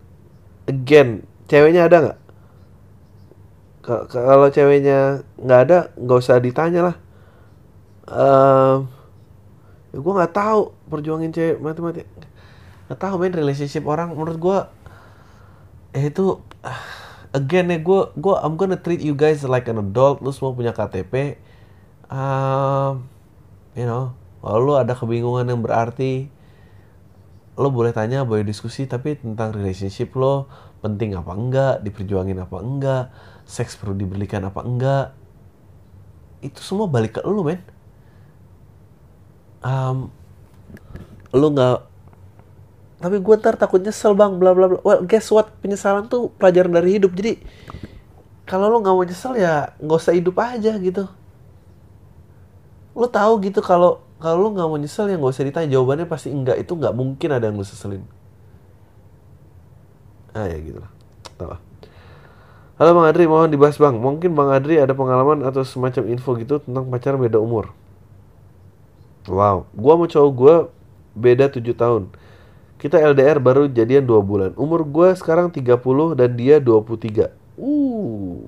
Again, 0.70 1.09
ceweknya 1.49 1.82
ada 1.89 1.97
nggak? 2.03 2.17
Ka- 3.86 4.05
Kalau 4.11 4.47
ceweknya 4.51 5.24
nggak 5.39 5.59
ada, 5.67 5.78
nggak 5.99 6.20
usah 6.20 6.38
ditanya 6.43 6.82
lah. 6.91 6.95
Ehm, 8.09 8.89
ya 9.89 9.97
gue 9.97 10.13
nggak 10.13 10.34
tahu 10.34 10.61
perjuangin 10.89 11.32
cewek 11.34 11.57
mati-matian. 11.61 12.07
Nggak 12.89 12.99
tahu 12.99 13.15
men 13.22 13.34
relationship 13.36 13.84
orang. 13.88 14.13
Menurut 14.13 14.38
gue, 14.39 14.59
eh 15.97 16.09
itu 16.09 16.38
ah, 16.61 16.82
again 17.34 17.70
ya 17.74 17.80
gue 17.82 17.99
gue 18.13 18.36
I'm 18.41 18.55
gonna 18.59 18.78
treat 18.78 19.01
you 19.01 19.13
guys 19.17 19.41
like 19.45 19.65
an 19.70 19.82
adult. 19.82 20.22
Lu 20.22 20.30
semua 20.34 20.53
punya 20.53 20.72
KTP. 20.76 21.38
Um, 22.09 23.05
you 23.78 23.86
know, 23.86 24.13
kalau 24.41 24.59
lu 24.63 24.74
ada 24.78 24.93
kebingungan 24.97 25.45
yang 25.49 25.61
berarti 25.61 26.30
lo 27.60 27.68
boleh 27.76 27.91
tanya, 27.91 28.24
boleh 28.24 28.47
diskusi, 28.47 28.88
tapi 28.88 29.20
tentang 29.20 29.51
relationship 29.51 30.16
lo 30.16 30.47
penting 30.80 31.12
apa 31.12 31.36
enggak, 31.36 31.76
diperjuangin 31.84 32.39
apa 32.39 32.57
enggak, 32.64 33.03
seks 33.43 33.76
perlu 33.76 33.99
diberikan 33.99 34.47
apa 34.47 34.64
enggak, 34.64 35.05
itu 36.39 36.60
semua 36.64 36.88
balik 36.88 37.20
ke 37.20 37.22
lo 37.28 37.43
men. 37.43 37.60
Um, 39.60 40.07
lo 41.36 41.51
nggak, 41.51 41.78
tapi 43.03 43.20
gue 43.20 43.36
ntar 43.43 43.60
takut 43.60 43.84
nyesel 43.84 44.16
bang, 44.16 44.39
bla 44.39 44.55
bla 44.55 44.72
bla. 44.72 44.80
Well, 44.80 45.03
guess 45.03 45.28
what, 45.28 45.51
penyesalan 45.60 46.07
tuh 46.07 46.32
pelajaran 46.39 46.72
dari 46.72 46.95
hidup. 46.95 47.12
Jadi 47.12 47.43
kalau 48.47 48.72
lo 48.72 48.80
nggak 48.80 48.95
mau 48.95 49.03
nyesel 49.03 49.36
ya 49.36 49.76
nggak 49.84 49.99
usah 49.99 50.16
hidup 50.16 50.36
aja 50.39 50.80
gitu. 50.80 51.12
Lo 52.95 53.07
tahu 53.12 53.43
gitu 53.43 53.60
kalau 53.60 53.99
kalau 54.20 54.36
lo 54.43 54.47
nggak 54.51 54.67
mau 54.67 54.76
nyesel 54.76 55.07
ya 55.07 55.15
nggak 55.15 55.32
usah 55.32 55.47
ditanya. 55.47 55.70
Jawabannya 55.80 56.05
pasti 56.05 56.28
enggak. 56.30 56.59
Itu 56.59 56.76
nggak 56.76 56.91
mungkin 56.91 57.30
ada 57.32 57.47
yang 57.47 57.55
lo 57.55 57.63
seselin. 57.63 58.03
Ah 60.36 60.45
ya 60.45 60.59
gitu 60.61 60.84
lah 60.84 60.91
lah. 61.39 61.59
halo 62.76 62.89
bang 62.99 63.07
Adri. 63.07 63.26
Mohon 63.32 63.49
dibahas 63.55 63.80
bang. 63.80 63.95
Mungkin 63.95 64.36
bang 64.36 64.49
Adri 64.51 64.76
ada 64.76 64.91
pengalaman 64.91 65.47
atau 65.47 65.63
semacam 65.63 66.03
info 66.11 66.36
gitu 66.36 66.59
tentang 66.59 66.91
pacar 66.91 67.15
beda 67.15 67.39
umur? 67.39 67.72
Wow. 69.32 69.72
Gua 69.72 69.93
sama 69.95 70.05
cowok 70.11 70.32
gua 70.36 70.55
beda 71.15 71.47
7 71.47 71.63
tahun. 71.76 72.11
Kita 72.80 72.99
LDR 72.99 73.39
baru 73.39 73.72
jadian 73.72 74.03
2 74.03 74.20
bulan. 74.20 74.51
Umur 74.59 74.84
gua 74.84 75.15
sekarang 75.15 75.47
30 75.47 75.80
dan 76.20 76.30
dia 76.36 76.59
23 76.59 77.39
uh 77.59 78.39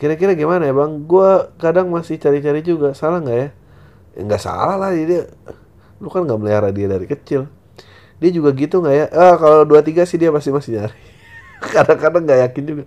Kira-kira 0.00 0.32
gimana 0.32 0.64
ya 0.64 0.72
bang? 0.72 1.04
Gua 1.04 1.52
kadang 1.60 1.92
masih 1.92 2.16
cari-cari 2.16 2.64
juga. 2.64 2.96
Salah 2.96 3.20
nggak 3.20 3.36
ya? 3.36 3.48
ya? 4.16 4.20
Nggak 4.24 4.40
salah 4.40 4.80
lah 4.80 4.96
dia. 4.96 5.28
Lu 6.00 6.08
kan 6.08 6.24
nggak 6.24 6.40
melihara 6.40 6.72
dia 6.72 6.88
dari 6.88 7.04
kecil. 7.04 7.52
Dia 8.16 8.30
juga 8.32 8.56
gitu 8.56 8.80
nggak 8.80 8.96
ya? 8.96 9.06
Ah 9.12 9.36
kalau 9.36 9.68
dua 9.68 9.84
tiga 9.84 10.08
sih 10.08 10.16
dia 10.16 10.32
masih 10.32 10.56
masih 10.56 10.80
nyari. 10.80 10.96
Kadang-kadang 11.76 12.24
nggak 12.24 12.40
yakin 12.48 12.64
juga. 12.64 12.84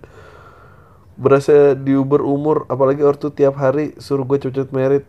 Berasa 1.14 1.78
diuber 1.78 2.26
umur, 2.26 2.66
apalagi 2.66 3.06
ortu 3.06 3.30
tiap 3.30 3.54
hari 3.62 3.94
suruh 4.02 4.26
gue 4.26 4.42
cepet 4.42 4.74
merit 4.74 5.06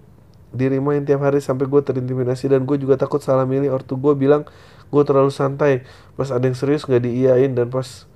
dirimain 0.54 1.04
tiap 1.04 1.26
hari 1.26 1.44
sampai 1.44 1.68
gue 1.68 1.82
terintimidasi 1.84 2.48
dan 2.48 2.64
gue 2.64 2.80
juga 2.80 2.96
takut 2.96 3.20
salah 3.20 3.44
milih 3.44 3.76
ortu 3.76 4.00
gue 4.00 4.16
bilang 4.16 4.48
gue 4.88 5.04
terlalu 5.04 5.34
santai 5.34 5.84
pas 6.16 6.32
ada 6.32 6.48
yang 6.48 6.56
serius 6.56 6.88
nggak 6.88 7.04
diiyain 7.04 7.52
dan 7.52 7.68
pas 7.68 8.08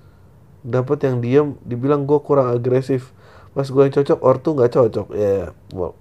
dapat 0.63 1.03
yang 1.03 1.19
diem 1.19 1.47
dibilang 1.67 2.07
gue 2.07 2.15
kurang 2.23 2.47
agresif 2.47 3.11
pas 3.59 3.67
gue 3.67 3.83
yang 3.83 3.91
cocok 3.91 4.19
ortu 4.23 4.49
nggak 4.55 4.71
cocok. 4.71 5.07
Ya 5.19 5.51
well 5.75 5.99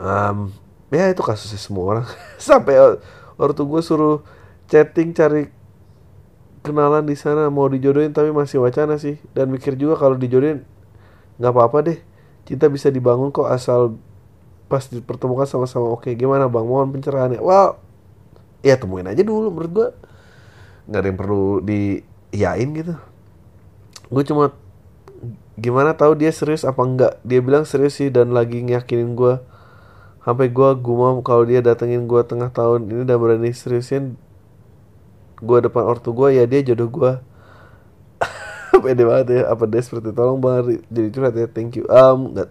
um, 0.00 0.56
ya 0.88 1.12
itu 1.12 1.20
kasusnya 1.20 1.60
semua 1.60 1.84
orang. 1.84 2.06
Sampai 2.40 2.80
ortu 3.36 3.68
gue 3.68 3.84
suruh 3.84 4.24
chatting 4.72 5.12
cari 5.12 5.52
kenalan 6.64 7.04
di 7.04 7.12
sana 7.12 7.52
mau 7.52 7.68
dijodohin 7.68 8.16
tapi 8.16 8.32
masih 8.32 8.64
wacana 8.64 8.96
sih. 8.96 9.20
Dan 9.36 9.52
mikir 9.52 9.76
juga 9.76 10.00
kalau 10.00 10.16
dijodohin 10.16 10.64
nggak 11.36 11.52
apa-apa 11.52 11.92
deh. 11.92 11.98
Cinta 12.48 12.72
bisa 12.72 12.88
dibangun 12.88 13.28
kok 13.28 13.52
asal 13.52 14.00
pas 14.72 14.88
dipertemukan 14.88 15.44
sama-sama. 15.44 15.92
Oke 15.92 16.16
gimana 16.16 16.48
bang? 16.48 16.64
Mohon 16.64 16.96
pencerahannya. 16.96 17.44
Well 17.44 17.76
ya 18.64 18.80
temuin 18.80 19.04
aja 19.04 19.20
dulu 19.20 19.52
menurut 19.52 19.72
gue 19.76 19.88
nggak 20.88 21.00
ada 21.04 21.08
yang 21.12 21.20
perlu 21.20 21.60
diyain 21.60 22.68
gitu. 22.72 22.96
Gue 24.08 24.24
cuma 24.24 24.56
gimana 25.58 25.94
tahu 25.94 26.14
dia 26.18 26.30
serius 26.30 26.62
apa 26.62 26.80
enggak. 26.82 27.12
Dia 27.26 27.40
bilang 27.42 27.64
serius 27.66 27.98
sih 27.98 28.08
dan 28.08 28.30
lagi 28.30 28.62
ngiyakinin 28.62 29.18
gue 29.18 29.42
sampai 30.22 30.52
gue 30.52 30.70
gumam 30.84 31.24
kalau 31.24 31.48
dia 31.48 31.64
datengin 31.64 32.04
gue 32.04 32.20
tengah 32.20 32.52
tahun 32.52 32.84
ini 32.90 33.02
dan 33.08 33.16
berani 33.16 33.48
seriusin 33.48 34.20
gue 35.40 35.58
depan 35.64 35.88
ortu 35.88 36.12
gue 36.12 36.36
ya 36.36 36.44
dia 36.44 36.60
jodoh 36.60 36.90
gue 36.90 37.12
pede 38.84 39.08
banget 39.08 39.26
ya 39.32 39.42
apa 39.48 39.64
dia 39.64 39.80
seperti 39.80 40.12
tolong 40.12 40.42
bang 40.42 40.84
jadi 40.92 41.08
curhat 41.14 41.34
ya 41.34 41.46
thank 41.48 41.78
you. 41.78 41.88
Um 41.88 42.36
nggak. 42.36 42.50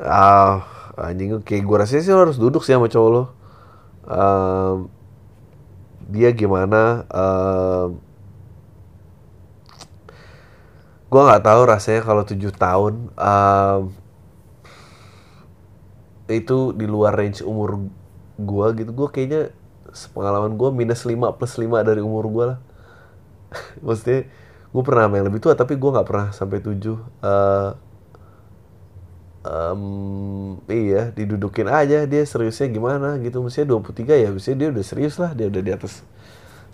Ah 0.00 0.64
anjing 0.94 1.34
oke 1.36 1.54
gue 1.54 1.76
rasa 1.76 1.98
sih 1.98 2.14
harus 2.14 2.38
duduk 2.38 2.62
sih 2.62 2.74
sama 2.74 2.86
cowok 2.86 3.10
lo. 3.10 3.24
Um, 4.04 4.92
dia 6.08 6.30
gimana? 6.36 7.08
Um, 7.08 7.98
gue 11.14 11.22
nggak 11.22 11.46
tahu 11.46 11.62
rasanya 11.70 12.02
kalau 12.02 12.26
tujuh 12.26 12.50
tahun 12.50 13.06
um, 13.14 13.94
itu 16.26 16.74
di 16.74 16.90
luar 16.90 17.14
range 17.14 17.46
umur 17.46 17.86
gue 18.34 18.66
gitu. 18.82 18.90
Gue 18.90 19.08
kayaknya 19.14 19.54
pengalaman 20.10 20.58
gue 20.58 20.68
minus 20.74 21.06
5 21.06 21.38
plus 21.38 21.54
5 21.54 21.70
dari 21.86 22.02
umur 22.02 22.26
gue 22.26 22.44
lah. 22.50 22.58
Maksudnya 23.86 24.26
gue 24.74 24.82
pernah 24.82 25.06
main 25.06 25.22
lebih 25.22 25.38
tua 25.38 25.54
tapi 25.54 25.78
gue 25.78 25.86
nggak 25.86 26.02
pernah 26.02 26.34
sampai 26.34 26.58
7 26.58 26.82
uh, 26.82 26.98
um, 29.46 30.58
iya 30.66 31.14
didudukin 31.14 31.70
aja 31.70 32.10
dia 32.10 32.22
seriusnya 32.26 32.66
gimana 32.74 33.22
gitu. 33.22 33.38
Mestinya 33.38 33.78
23 33.78 34.18
ya 34.18 34.28
mestinya 34.34 34.66
dia 34.66 34.68
udah 34.74 34.82
serius 34.82 35.14
lah 35.22 35.30
dia 35.30 35.46
udah 35.46 35.62
di 35.62 35.70
atas 35.70 36.02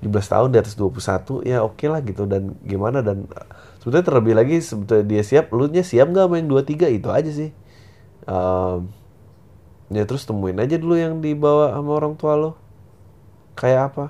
17 0.00 0.08
tahun 0.32 0.48
di 0.48 0.58
atas 0.64 0.80
21 0.80 1.44
ya 1.44 1.60
oke 1.60 1.76
okay 1.76 1.92
lah 1.92 2.00
gitu. 2.00 2.24
Dan 2.24 2.56
gimana 2.64 3.04
dan 3.04 3.28
sebetulnya 3.80 4.04
terlebih 4.04 4.34
lagi 4.36 4.60
sebetulnya 4.60 5.04
dia 5.08 5.22
siap 5.24 5.48
lu 5.56 5.66
nya 5.72 5.80
siap 5.80 6.12
nggak 6.12 6.28
main 6.28 6.44
dua 6.44 6.62
tiga? 6.62 6.86
Itu 6.86 7.08
aja 7.08 7.32
sih. 7.32 7.50
Um, 8.28 8.92
ya 9.88 10.04
terus 10.04 10.28
temuin 10.28 10.60
aja 10.60 10.76
dulu 10.76 10.94
yang 10.94 11.24
dibawa 11.24 11.72
sama 11.72 11.90
orang 11.96 12.14
tua 12.20 12.36
lo. 12.36 12.52
Kayak 13.56 13.96
apa? 13.96 14.06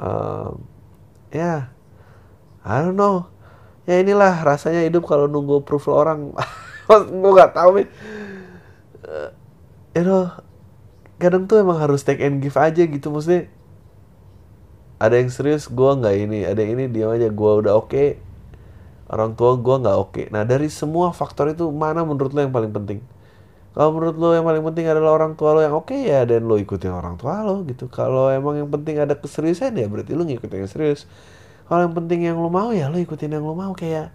Um, 0.00 0.64
ya 1.30 1.68
I 2.64 2.80
don't 2.80 2.96
know. 2.96 3.28
Ya 3.84 4.00
inilah 4.00 4.40
rasanya 4.40 4.80
hidup 4.84 5.04
kalau 5.04 5.28
nunggu 5.28 5.60
approval 5.60 5.94
orang. 6.00 6.20
Gue 6.88 7.30
nggak 7.36 7.52
tahu 7.52 7.84
nih. 7.84 7.88
Uh, 9.04 9.30
you 9.92 10.04
know 10.08 10.32
kadang 11.20 11.44
tuh 11.44 11.60
emang 11.60 11.76
harus 11.76 12.00
take 12.00 12.24
and 12.24 12.40
give 12.40 12.56
aja 12.56 12.80
gitu. 12.88 13.12
Maksudnya 13.12 13.52
ada 15.00 15.16
yang 15.16 15.32
serius 15.32 15.64
gue 15.66 15.90
nggak 15.96 16.14
ini. 16.28 16.44
Ada 16.44 16.60
yang 16.60 16.72
ini 16.76 16.84
diam 16.92 17.10
aja. 17.10 17.32
Gue 17.32 17.52
udah 17.64 17.72
oke. 17.80 17.88
Okay. 17.88 18.08
orang 19.10 19.34
tua 19.34 19.58
gue 19.58 19.76
nggak 19.82 19.96
oke. 19.98 20.12
Okay. 20.14 20.26
nah 20.30 20.46
dari 20.46 20.70
semua 20.70 21.10
faktor 21.10 21.50
itu 21.50 21.66
mana 21.74 22.06
menurut 22.06 22.30
lo 22.30 22.46
yang 22.46 22.54
paling 22.54 22.70
penting? 22.70 23.02
Kalau 23.74 23.90
menurut 23.90 24.14
lo 24.14 24.30
yang 24.30 24.46
paling 24.46 24.62
penting 24.62 24.86
adalah 24.86 25.18
orang 25.18 25.34
tua 25.34 25.50
lo 25.54 25.60
yang 25.66 25.74
oke 25.74 25.90
okay, 25.90 26.14
ya 26.14 26.22
dan 26.22 26.46
lo 26.46 26.54
ikutin 26.54 26.94
orang 26.94 27.18
tua 27.18 27.42
lo 27.42 27.66
gitu. 27.66 27.90
Kalau 27.90 28.30
emang 28.30 28.62
yang 28.62 28.70
penting 28.70 29.02
ada 29.02 29.18
keseriusan 29.18 29.74
ya 29.74 29.90
berarti 29.90 30.14
lo 30.14 30.22
ngikutin 30.22 30.62
yang 30.62 30.70
serius. 30.70 31.10
Kalau 31.66 31.90
yang 31.90 31.94
penting 31.94 32.22
yang 32.22 32.38
lo 32.38 32.54
mau 32.54 32.70
ya 32.70 32.86
lo 32.86 33.02
ikutin 33.02 33.34
yang 33.34 33.42
lo 33.42 33.58
mau 33.58 33.74
kayak 33.74 34.14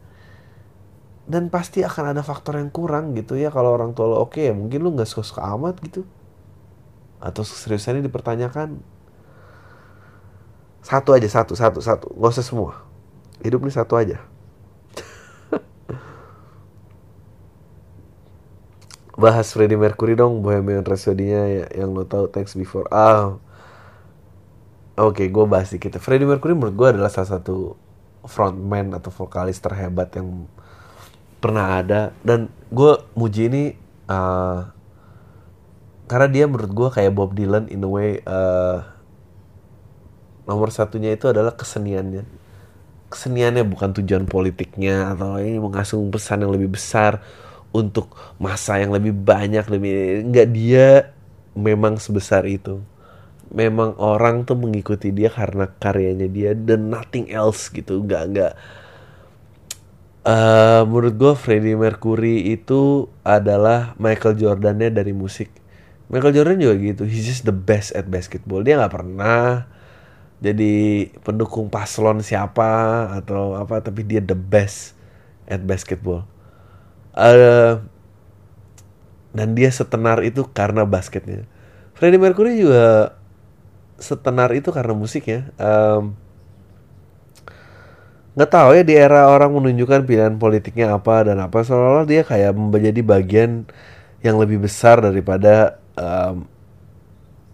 dan 1.28 1.52
pasti 1.52 1.84
akan 1.84 2.16
ada 2.16 2.24
faktor 2.24 2.56
yang 2.56 2.72
kurang 2.72 3.20
gitu 3.20 3.36
ya. 3.36 3.52
Kalau 3.52 3.76
orang 3.76 3.92
tua 3.92 4.08
lo 4.08 4.24
oke 4.24 4.40
okay, 4.40 4.48
ya 4.48 4.54
mungkin 4.56 4.80
lo 4.80 4.96
nggak 4.96 5.12
suka-suka 5.12 5.44
amat 5.60 5.76
gitu. 5.84 6.08
Atau 7.20 7.44
keseriusannya 7.44 8.00
dipertanyakan 8.00 8.95
satu 10.86 11.18
aja, 11.18 11.26
satu, 11.26 11.58
satu, 11.58 11.82
satu. 11.82 12.14
Gak 12.14 12.32
usah 12.38 12.46
semua. 12.46 12.86
Hidup 13.42 13.66
ini 13.66 13.74
satu 13.74 13.98
aja. 13.98 14.22
Bahas 19.22 19.50
Freddie 19.50 19.82
Mercury 19.82 20.14
dong, 20.14 20.46
Bohemian 20.46 20.86
Rhapsody-nya 20.86 21.42
ya, 21.50 21.66
yang 21.74 21.98
lo 21.98 22.06
tau 22.06 22.30
Thanks 22.30 22.54
Before. 22.54 22.86
Ah, 22.94 23.42
Oke, 24.96 25.26
okay, 25.26 25.28
gue 25.28 25.44
bahas 25.44 25.68
dikit. 25.68 26.00
Freddie 26.00 26.24
Mercury 26.24 26.56
menurut 26.56 26.72
gue 26.72 26.88
adalah 26.96 27.12
salah 27.12 27.36
satu 27.36 27.76
frontman 28.24 28.96
atau 28.96 29.12
vokalis 29.12 29.60
terhebat 29.60 30.08
yang 30.16 30.48
pernah 31.44 31.84
ada. 31.84 32.16
Dan 32.24 32.48
gue 32.72 32.96
muji 33.12 33.52
ini 33.52 33.64
uh, 34.08 34.72
karena 36.08 36.28
dia 36.32 36.48
menurut 36.48 36.72
gue 36.72 36.90
kayak 36.96 37.12
Bob 37.12 37.36
Dylan 37.36 37.68
in 37.68 37.84
a 37.84 37.92
way 37.92 38.24
uh, 38.24 38.95
nomor 40.46 40.70
satunya 40.74 41.14
itu 41.14 41.30
adalah 41.30 41.54
keseniannya. 41.54 42.24
Keseniannya 43.10 43.66
bukan 43.66 43.94
tujuan 44.02 44.26
politiknya 44.26 45.14
atau 45.14 45.38
ini 45.38 45.62
mengasung 45.62 46.10
pesan 46.10 46.46
yang 46.46 46.54
lebih 46.54 46.74
besar 46.74 47.22
untuk 47.76 48.16
masa 48.40 48.80
yang 48.80 48.96
lebih 48.96 49.12
banyak 49.12 49.68
lebih 49.68 50.26
nggak 50.32 50.48
dia 50.56 51.12
memang 51.54 52.00
sebesar 52.02 52.48
itu. 52.48 52.82
Memang 53.54 53.94
orang 54.02 54.42
tuh 54.48 54.58
mengikuti 54.58 55.14
dia 55.14 55.30
karena 55.30 55.70
karyanya 55.70 56.26
dia 56.26 56.52
dan 56.58 56.90
nothing 56.90 57.30
else 57.30 57.70
gitu 57.70 58.02
nggak 58.02 58.24
nggak 58.34 58.54
uh, 60.26 60.82
menurut 60.90 61.14
gue 61.16 61.34
Freddie 61.38 61.78
Mercury 61.78 62.52
itu 62.52 63.08
adalah 63.22 63.94
Michael 64.02 64.36
Jordannya 64.36 64.90
dari 64.90 65.14
musik. 65.14 65.54
Michael 66.10 66.38
Jordan 66.38 66.58
juga 66.62 66.76
gitu 66.78 67.04
he's 67.10 67.26
just 67.26 67.46
the 67.46 67.56
best 67.56 67.94
at 67.94 68.10
basketball. 68.10 68.66
Dia 68.66 68.82
nggak 68.82 68.94
pernah 68.94 69.70
jadi 70.44 71.08
pendukung 71.24 71.72
paslon 71.72 72.20
siapa 72.20 72.68
atau 73.24 73.56
apa 73.56 73.80
tapi 73.80 74.04
dia 74.04 74.20
the 74.20 74.36
best 74.36 74.98
at 75.48 75.64
basketball. 75.64 76.28
Uh, 77.16 77.80
dan 79.36 79.56
dia 79.56 79.72
setenar 79.72 80.24
itu 80.24 80.48
karena 80.48 80.84
basketnya. 80.84 81.48
Freddie 81.96 82.20
Mercury 82.20 82.60
juga 82.60 83.16
setenar 84.00 84.52
itu 84.52 84.72
karena 84.72 84.92
musiknya. 84.92 85.52
Um, 85.56 86.16
nggak 88.36 88.52
tahu 88.52 88.76
ya 88.76 88.84
di 88.84 88.96
era 89.00 89.32
orang 89.32 89.56
menunjukkan 89.56 90.04
pilihan 90.04 90.36
politiknya 90.36 90.92
apa 90.92 91.32
dan 91.32 91.40
apa 91.40 91.64
seolah-olah 91.64 92.04
dia 92.04 92.28
kayak 92.28 92.52
menjadi 92.52 93.00
bagian 93.00 93.64
yang 94.20 94.36
lebih 94.36 94.60
besar 94.60 95.00
daripada 95.00 95.80
um, 95.96 96.44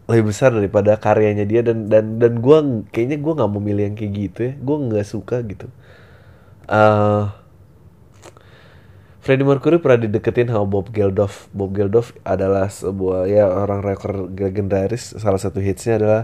lebih 0.09 0.33
besar 0.33 0.49
daripada 0.51 0.97
karyanya 0.97 1.45
dia 1.45 1.61
dan 1.61 1.85
dan 1.85 2.17
dan 2.17 2.41
gue 2.41 2.57
kayaknya 2.89 3.17
gue 3.21 3.33
nggak 3.37 3.49
mau 3.49 3.61
milih 3.61 3.83
yang 3.91 3.95
kayak 3.97 4.13
gitu 4.15 4.39
ya. 4.49 4.53
Gue 4.57 4.77
nggak 4.89 5.05
suka 5.07 5.41
gitu. 5.45 5.67
Uh, 6.71 7.29
Freddie 9.21 9.45
Mercury 9.45 9.77
pernah 9.77 10.01
dideketin 10.01 10.49
sama 10.49 10.65
Bob 10.65 10.89
Geldof. 10.89 11.45
Bob 11.53 11.77
Geldof 11.77 12.09
adalah 12.25 12.73
sebuah 12.73 13.29
ya 13.29 13.45
orang 13.45 13.85
rekor 13.85 14.33
legendaris. 14.33 15.13
Salah 15.13 15.37
satu 15.37 15.61
hitsnya 15.61 16.01
adalah 16.01 16.23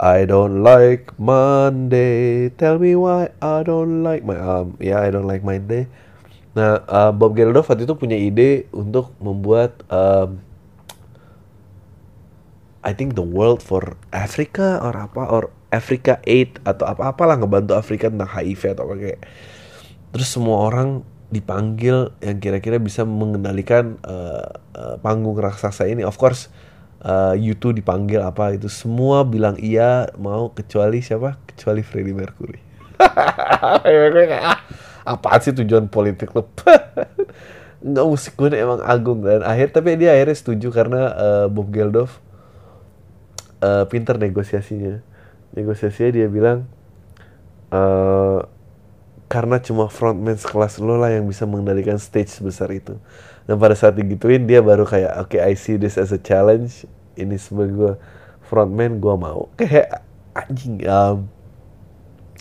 I 0.00 0.24
don't 0.24 0.64
like 0.64 1.12
Monday. 1.20 2.48
Tell 2.56 2.80
me 2.80 2.96
why 2.96 3.36
I 3.44 3.60
don't 3.68 4.00
like 4.00 4.24
my 4.24 4.40
um 4.40 4.80
ya 4.80 4.96
yeah, 4.96 4.98
I 5.04 5.12
don't 5.12 5.28
like 5.28 5.44
Monday. 5.44 5.92
Nah 6.56 6.80
uh, 6.88 7.12
Bob 7.12 7.36
Geldof 7.36 7.68
waktu 7.68 7.84
itu 7.84 7.92
punya 7.92 8.16
ide 8.16 8.64
untuk 8.72 9.12
membuat 9.20 9.84
um, 9.92 10.40
I 12.86 12.94
think 12.94 13.18
the 13.18 13.26
world 13.26 13.66
for 13.66 13.98
Africa 14.14 14.78
or 14.78 14.94
apa 14.94 15.26
or 15.26 15.50
Africa 15.74 16.22
Aid 16.22 16.62
atau 16.62 16.86
apa-apalah 16.86 17.34
ngebantu 17.42 17.74
Afrika 17.74 18.06
tentang 18.06 18.30
HIV 18.30 18.78
atau 18.78 18.86
apa 18.86 18.94
kayak 18.94 19.20
terus 20.14 20.30
semua 20.30 20.62
orang 20.62 21.02
dipanggil 21.34 22.14
yang 22.22 22.38
kira-kira 22.38 22.78
bisa 22.78 23.02
mengendalikan 23.02 23.98
uh, 24.06 24.46
uh, 24.78 24.96
panggung 25.02 25.34
raksasa 25.34 25.90
ini. 25.90 26.06
Of 26.06 26.14
course 26.14 26.46
uh, 27.02 27.34
YouTube 27.34 27.82
dipanggil 27.82 28.22
apa 28.22 28.54
itu 28.54 28.70
semua 28.70 29.26
bilang 29.26 29.58
iya 29.58 30.06
mau 30.14 30.54
kecuali 30.54 31.02
siapa? 31.02 31.42
Kecuali 31.50 31.82
Freddie 31.82 32.14
Mercury. 32.14 32.62
Apa 35.06 35.38
sih 35.38 35.54
tujuan 35.54 35.86
politik 35.86 36.34
lo 36.34 36.50
nggak 37.86 38.06
musik 38.08 38.34
gue 38.34 38.50
emang 38.56 38.82
agung 38.82 39.22
dan 39.22 39.46
akhir 39.46 39.70
tapi 39.70 39.94
dia 39.94 40.10
akhirnya 40.16 40.34
setuju 40.34 40.74
karena 40.74 41.02
uh, 41.14 41.46
Bob 41.46 41.70
Geldof 41.70 42.18
uh, 43.66 43.84
pinter 43.90 44.14
negosiasinya. 44.14 45.02
Negosiasinya 45.58 46.10
dia 46.14 46.28
bilang 46.30 46.70
uh, 47.74 48.46
karena 49.26 49.58
cuma 49.58 49.90
frontman 49.90 50.38
sekelas 50.38 50.78
lo 50.78 50.94
lah 50.94 51.10
yang 51.10 51.26
bisa 51.26 51.42
mengendalikan 51.50 51.98
stage 51.98 52.30
sebesar 52.30 52.70
itu. 52.70 52.94
Dan 53.46 53.58
pada 53.58 53.74
saat 53.74 53.98
digituin 53.98 54.46
dia 54.46 54.62
baru 54.62 54.86
kayak 54.86 55.12
oke 55.26 55.34
okay, 55.34 55.40
I 55.42 55.58
see 55.58 55.74
this 55.74 55.98
as 55.98 56.14
a 56.14 56.20
challenge. 56.20 56.86
Ini 57.18 57.34
sebagai 57.34 57.74
gue 57.74 57.92
frontman 58.46 59.02
gue 59.02 59.14
mau. 59.18 59.50
Kayak 59.58 60.06
anjing 60.36 60.86
um, 60.86 61.26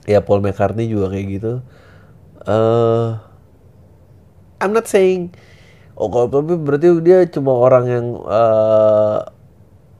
ya 0.05 0.21
Paul 0.21 0.45
McCartney 0.45 0.85
juga 0.85 1.09
kayak 1.09 1.27
gitu. 1.41 1.53
Uh, 2.45 3.17
I'm 4.61 4.69
not 4.69 4.85
saying 4.85 5.33
oh 5.95 6.11
kalau 6.11 6.27
tapi 6.27 6.59
berarti 6.59 6.87
dia 7.01 7.23
cuma 7.31 7.55
orang 7.55 7.85
yang 7.87 8.05
uh, 8.27 9.25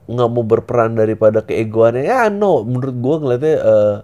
nggak 0.06 0.30
mau 0.30 0.46
berperan 0.46 0.94
daripada 0.94 1.42
keegoannya. 1.42 2.06
Ya 2.06 2.30
no. 2.30 2.62
Menurut 2.62 2.96
gue 2.96 3.16
ngeliatnya 3.22 3.56
uh, 3.62 3.96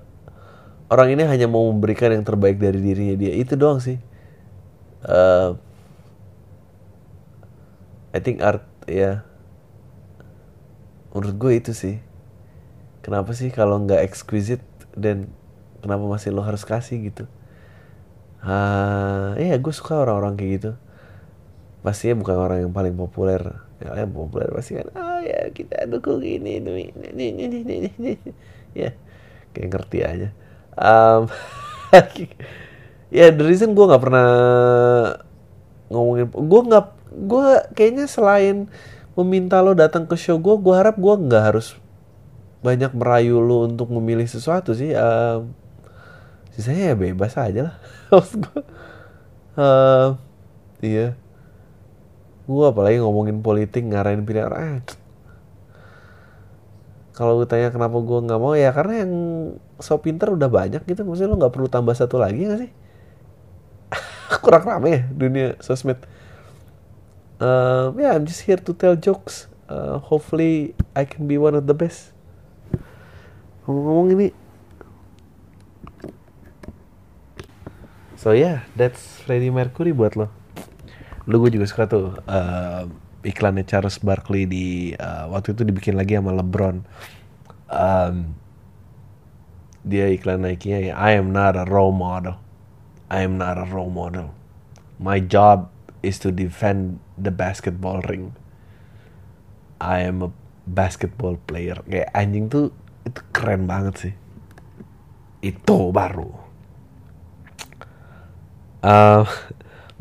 orang 0.90 1.14
ini 1.14 1.22
hanya 1.24 1.46
mau 1.46 1.64
memberikan 1.70 2.10
yang 2.10 2.26
terbaik 2.26 2.58
dari 2.58 2.82
dirinya 2.82 3.16
dia. 3.16 3.32
Itu 3.34 3.54
doang 3.54 3.78
sih. 3.78 3.98
Uh, 5.06 5.58
I 8.12 8.20
think 8.20 8.42
art 8.42 8.66
ya. 8.84 9.24
Menurut 11.14 11.34
gue 11.38 11.52
itu 11.58 11.72
sih. 11.72 11.96
Kenapa 13.02 13.34
sih 13.34 13.50
kalau 13.50 13.82
nggak 13.82 14.02
exquisite 14.06 14.62
dan 14.94 15.26
kenapa 15.82 16.06
masih 16.06 16.30
lo 16.30 16.46
harus 16.46 16.62
kasih 16.62 17.10
gitu? 17.10 17.24
Ah 18.42 19.38
iya 19.38 19.54
gue 19.58 19.74
suka 19.74 20.02
orang-orang 20.02 20.34
kayak 20.38 20.50
gitu. 20.58 20.70
Pastinya 21.82 22.22
bukan 22.22 22.36
orang 22.38 22.58
yang 22.62 22.72
paling 22.74 22.94
populer 22.94 23.42
yang 23.82 24.14
populer 24.14 24.48
pasti 24.54 24.78
kan 24.78 24.88
ah 24.94 25.18
ya 25.18 25.50
kita 25.50 25.90
dukung 25.90 26.22
ini 26.22 26.62
ini 26.62 26.90
ini 26.94 27.08
ini 27.10 27.44
ini, 27.46 27.58
ini, 27.58 27.90
ini. 27.98 28.12
ya 28.72 28.90
kayak 29.52 29.68
ngerti 29.68 29.98
aja. 30.00 30.28
Um, 30.72 31.28
ya 33.16 33.28
the 33.28 33.44
reason 33.44 33.76
gue 33.76 33.84
nggak 33.84 34.02
pernah 34.02 34.30
ngomongin 35.92 36.32
gue 36.32 36.60
nggak 36.72 36.86
gue 37.28 37.46
kayaknya 37.76 38.08
selain 38.08 38.72
meminta 39.12 39.60
lo 39.60 39.76
datang 39.76 40.08
ke 40.08 40.16
show 40.16 40.40
gue 40.40 40.56
gue 40.56 40.72
harap 40.72 40.96
gue 40.96 41.14
nggak 41.28 41.44
harus 41.52 41.76
banyak 42.64 42.96
merayu 42.96 43.44
lo 43.44 43.68
untuk 43.68 43.92
memilih 43.92 44.24
sesuatu 44.24 44.72
sih 44.72 44.96
um, 44.96 45.52
sisanya 46.56 46.92
ya 46.92 46.96
bebas 46.96 47.36
aja 47.36 47.60
lah. 47.68 47.76
Maksud 48.12 48.40
gue 48.40 48.62
uh, 49.60 50.16
iya 50.80 51.12
gue 52.42 52.64
apalagi 52.66 52.98
ngomongin 52.98 53.38
politik 53.38 53.86
ngarahin 53.86 54.26
pilihan 54.26 54.50
eh, 54.50 54.82
kalau 57.12 57.36
gue 57.38 57.46
tanya 57.46 57.68
kenapa 57.68 58.00
gue 58.00 58.18
nggak 58.24 58.40
mau 58.40 58.56
ya 58.56 58.72
karena 58.72 59.04
yang 59.04 59.12
so 59.76 60.00
pinter 60.00 60.32
udah 60.32 60.48
banyak 60.48 60.80
gitu. 60.88 61.04
Maksudnya 61.04 61.30
lo 61.30 61.36
nggak 61.36 61.52
perlu 61.52 61.68
tambah 61.68 61.92
satu 61.92 62.16
lagi 62.16 62.48
gak 62.48 62.60
sih? 62.64 62.70
Kurang 64.44 64.64
rame 64.64 64.88
ya 64.88 65.02
dunia 65.12 65.46
sosmed. 65.60 66.00
Uh, 67.36 67.92
yeah 68.00 68.16
I'm 68.16 68.24
just 68.24 68.48
here 68.48 68.56
to 68.56 68.72
tell 68.72 68.96
jokes. 68.96 69.46
Uh, 69.68 70.00
hopefully 70.00 70.72
I 70.96 71.04
can 71.04 71.28
be 71.28 71.36
one 71.36 71.52
of 71.52 71.68
the 71.68 71.76
best. 71.76 72.16
Ngomong-ngomong 73.68 74.08
ini. 74.16 74.28
So 78.16 78.32
yeah 78.32 78.64
that's 78.72 79.20
Freddie 79.20 79.52
Mercury 79.52 79.92
buat 79.92 80.16
lo 80.16 80.41
lu 81.26 81.38
gue 81.38 81.54
juga 81.54 81.66
suka 81.70 81.86
tuh 81.86 82.18
uh, 82.26 82.86
iklannya 83.22 83.62
Charles 83.62 84.02
Barkley 84.02 84.46
di 84.46 84.90
uh, 84.98 85.30
waktu 85.30 85.54
itu 85.54 85.62
dibikin 85.62 85.94
lagi 85.94 86.18
sama 86.18 86.34
LeBron. 86.34 86.82
Um, 87.72 88.36
dia 89.82 90.10
iklan 90.10 90.46
Nike-nya 90.46 90.78
ya, 90.78 90.94
I 90.94 91.18
am 91.18 91.34
not 91.34 91.58
a 91.58 91.66
role 91.66 91.94
model. 91.94 92.38
I 93.10 93.26
am 93.26 93.38
not 93.38 93.58
a 93.58 93.66
role 93.66 93.90
model. 93.90 94.34
My 95.02 95.18
job 95.18 95.70
is 96.02 96.18
to 96.22 96.30
defend 96.30 97.02
the 97.18 97.34
basketball 97.34 98.02
ring. 98.06 98.34
I 99.82 100.06
am 100.06 100.22
a 100.22 100.30
basketball 100.66 101.38
player. 101.42 101.82
Kayak 101.86 102.10
anjing 102.14 102.46
tuh 102.46 102.70
itu 103.02 103.20
keren 103.34 103.66
banget 103.66 103.94
sih. 103.98 104.14
Itu 105.42 105.90
baru. 105.90 106.30
Uh, 108.82 109.26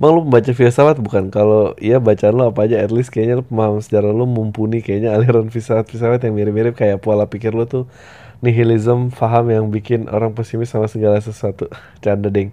Bang 0.02 0.18
lu 0.18 0.26
membaca 0.26 0.49
filsafat 0.49 0.97
bukan? 0.97 1.30
Kalau 1.30 1.78
iya 1.78 2.02
bacaan 2.02 2.34
lo 2.34 2.49
apa 2.49 2.66
aja 2.66 2.82
at 2.82 2.89
least 2.89 3.14
kayaknya 3.14 3.38
lo 3.38 3.45
pemahaman 3.45 3.86
sejarah 3.86 4.10
lo 4.10 4.26
mumpuni 4.26 4.82
kayaknya 4.82 5.14
aliran 5.16 5.54
filsafat-filsafat 5.54 6.26
yang 6.26 6.34
mirip-mirip 6.34 6.74
kayak 6.74 7.06
pola 7.06 7.30
pikir 7.30 7.54
lo 7.54 7.70
tuh 7.70 7.86
nihilism 8.41 9.14
faham 9.14 9.54
yang 9.54 9.70
bikin 9.70 10.10
orang 10.10 10.34
pesimis 10.34 10.74
sama 10.74 10.89
segala 10.89 11.22
sesuatu. 11.22 11.70
Canda 12.04 12.34
ding. 12.34 12.49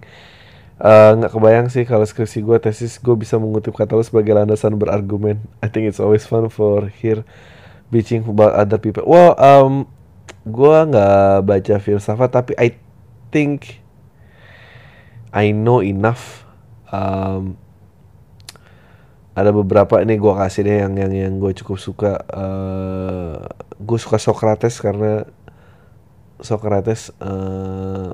Eh, 0.77 1.11
nggak 1.17 1.33
uh, 1.33 1.41
kebayang 1.41 1.67
sih 1.73 1.89
kalau 1.89 2.05
skripsi 2.05 2.45
gue 2.45 2.57
tesis 2.61 3.01
gue 3.01 3.17
bisa 3.17 3.41
mengutip 3.41 3.73
kata 3.73 3.97
lo 3.97 4.05
sebagai 4.05 4.37
landasan 4.37 4.77
berargumen. 4.77 5.41
I 5.65 5.73
think 5.73 5.89
it's 5.89 5.97
always 5.97 6.29
fun 6.29 6.53
for 6.53 6.93
hear 7.01 7.25
bitching 7.89 8.29
about 8.29 8.53
other 8.53 8.77
people. 8.77 9.09
Well, 9.09 9.33
um, 9.41 9.89
gue 10.45 10.77
nggak 10.85 11.49
baca 11.49 11.75
filsafat 11.81 12.29
tapi 12.29 12.53
I 12.61 12.77
think 13.33 13.81
I 15.33 15.49
know 15.49 15.81
enough 15.81 16.48
um, 16.93 17.57
ada 19.37 19.55
beberapa 19.55 20.03
ini 20.03 20.19
gue 20.19 20.33
kasih 20.35 20.61
deh 20.67 20.77
yang 20.83 20.93
yang 20.99 21.13
yang 21.13 21.33
gue 21.39 21.55
cukup 21.63 21.77
suka. 21.79 22.13
Uh, 22.27 23.39
gue 23.79 23.99
suka 24.01 24.19
Socrates 24.19 24.75
karena 24.83 25.23
Socrates 26.43 27.15
uh, 27.23 28.11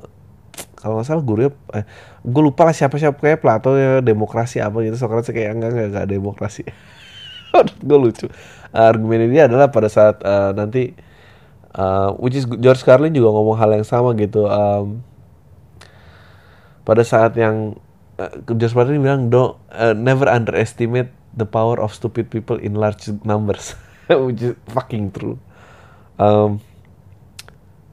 kalau 0.78 1.00
nggak 1.00 1.08
salah 1.08 1.24
guru 1.24 1.50
eh, 1.74 1.84
gue 2.22 2.42
lupa 2.42 2.62
lah 2.62 2.74
siapa 2.76 2.94
siapa 2.94 3.18
kayak 3.18 3.42
Plato 3.42 3.74
ya 3.74 3.98
demokrasi 3.98 4.62
apa 4.62 4.86
gitu. 4.86 4.94
Socrates 4.94 5.34
kayak 5.34 5.58
enggak 5.58 5.70
enggak, 5.74 5.88
enggak 5.90 6.06
demokrasi. 6.06 6.62
Gue 7.88 7.98
lucu. 7.98 8.28
Argumen 8.70 9.32
ini 9.32 9.40
adalah 9.40 9.72
pada 9.72 9.88
saat 9.88 10.20
uh, 10.20 10.52
nanti 10.52 10.92
uh, 11.72 12.12
which 12.20 12.36
is 12.36 12.44
George 12.60 12.84
Carlin 12.84 13.16
juga 13.16 13.32
ngomong 13.32 13.56
hal 13.56 13.72
yang 13.72 13.86
sama 13.86 14.12
gitu. 14.14 14.44
Um, 14.44 15.00
pada 16.84 17.02
saat 17.02 17.34
yang 17.34 17.74
uh, 18.18 18.32
Josh 18.56 18.76
Martin 18.76 19.00
bilang 19.00 19.28
don't 19.28 19.56
uh, 19.72 19.92
never 19.92 20.28
underestimate 20.28 21.12
the 21.36 21.44
power 21.44 21.76
of 21.80 21.92
stupid 21.92 22.32
people 22.32 22.56
in 22.56 22.74
large 22.74 23.08
numbers. 23.24 23.76
Which 24.08 24.42
is 24.42 24.54
fucking 24.72 25.12
true. 25.12 25.38
Um, 26.16 26.64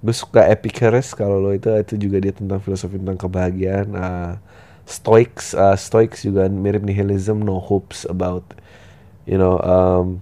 gue 0.03 0.15
suka 0.15 0.43
Epicurus 0.51 1.15
kalau 1.15 1.39
lo 1.39 1.55
itu 1.55 1.71
itu 1.79 1.95
juga 1.95 2.19
dia 2.19 2.35
tentang 2.35 2.59
filosofi 2.59 2.99
tentang 2.99 3.15
kebahagiaan 3.15 3.87
uh, 3.95 4.35
Stoics 4.83 5.55
uh, 5.55 5.79
Stoics 5.79 6.27
juga 6.27 6.51
mirip 6.51 6.83
nihilism 6.83 7.39
no 7.39 7.55
hopes 7.55 8.03
about 8.11 8.43
you 9.23 9.39
know 9.39 9.55
um, 9.63 10.19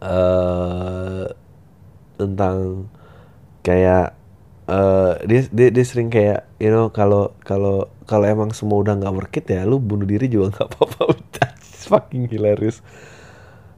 uh, 0.00 1.28
tentang 2.16 2.88
kayak 3.60 4.16
uh, 4.64 5.20
dia, 5.28 5.44
dia 5.52 5.68
dia 5.68 5.84
sering 5.84 6.08
kayak 6.08 6.48
you 6.56 6.72
know 6.72 6.88
kalau 6.88 7.36
kalau 7.44 7.92
kalau 8.04 8.28
emang 8.28 8.50
semua 8.52 8.80
udah 8.80 8.94
nggak 9.00 9.14
work 9.16 9.34
it 9.40 9.48
ya 9.48 9.64
lu 9.64 9.80
bunuh 9.80 10.04
diri 10.04 10.28
juga 10.28 10.52
nggak 10.54 10.68
apa-apa. 10.68 11.16
Fucking 11.88 12.28
hilarious. 12.32 12.84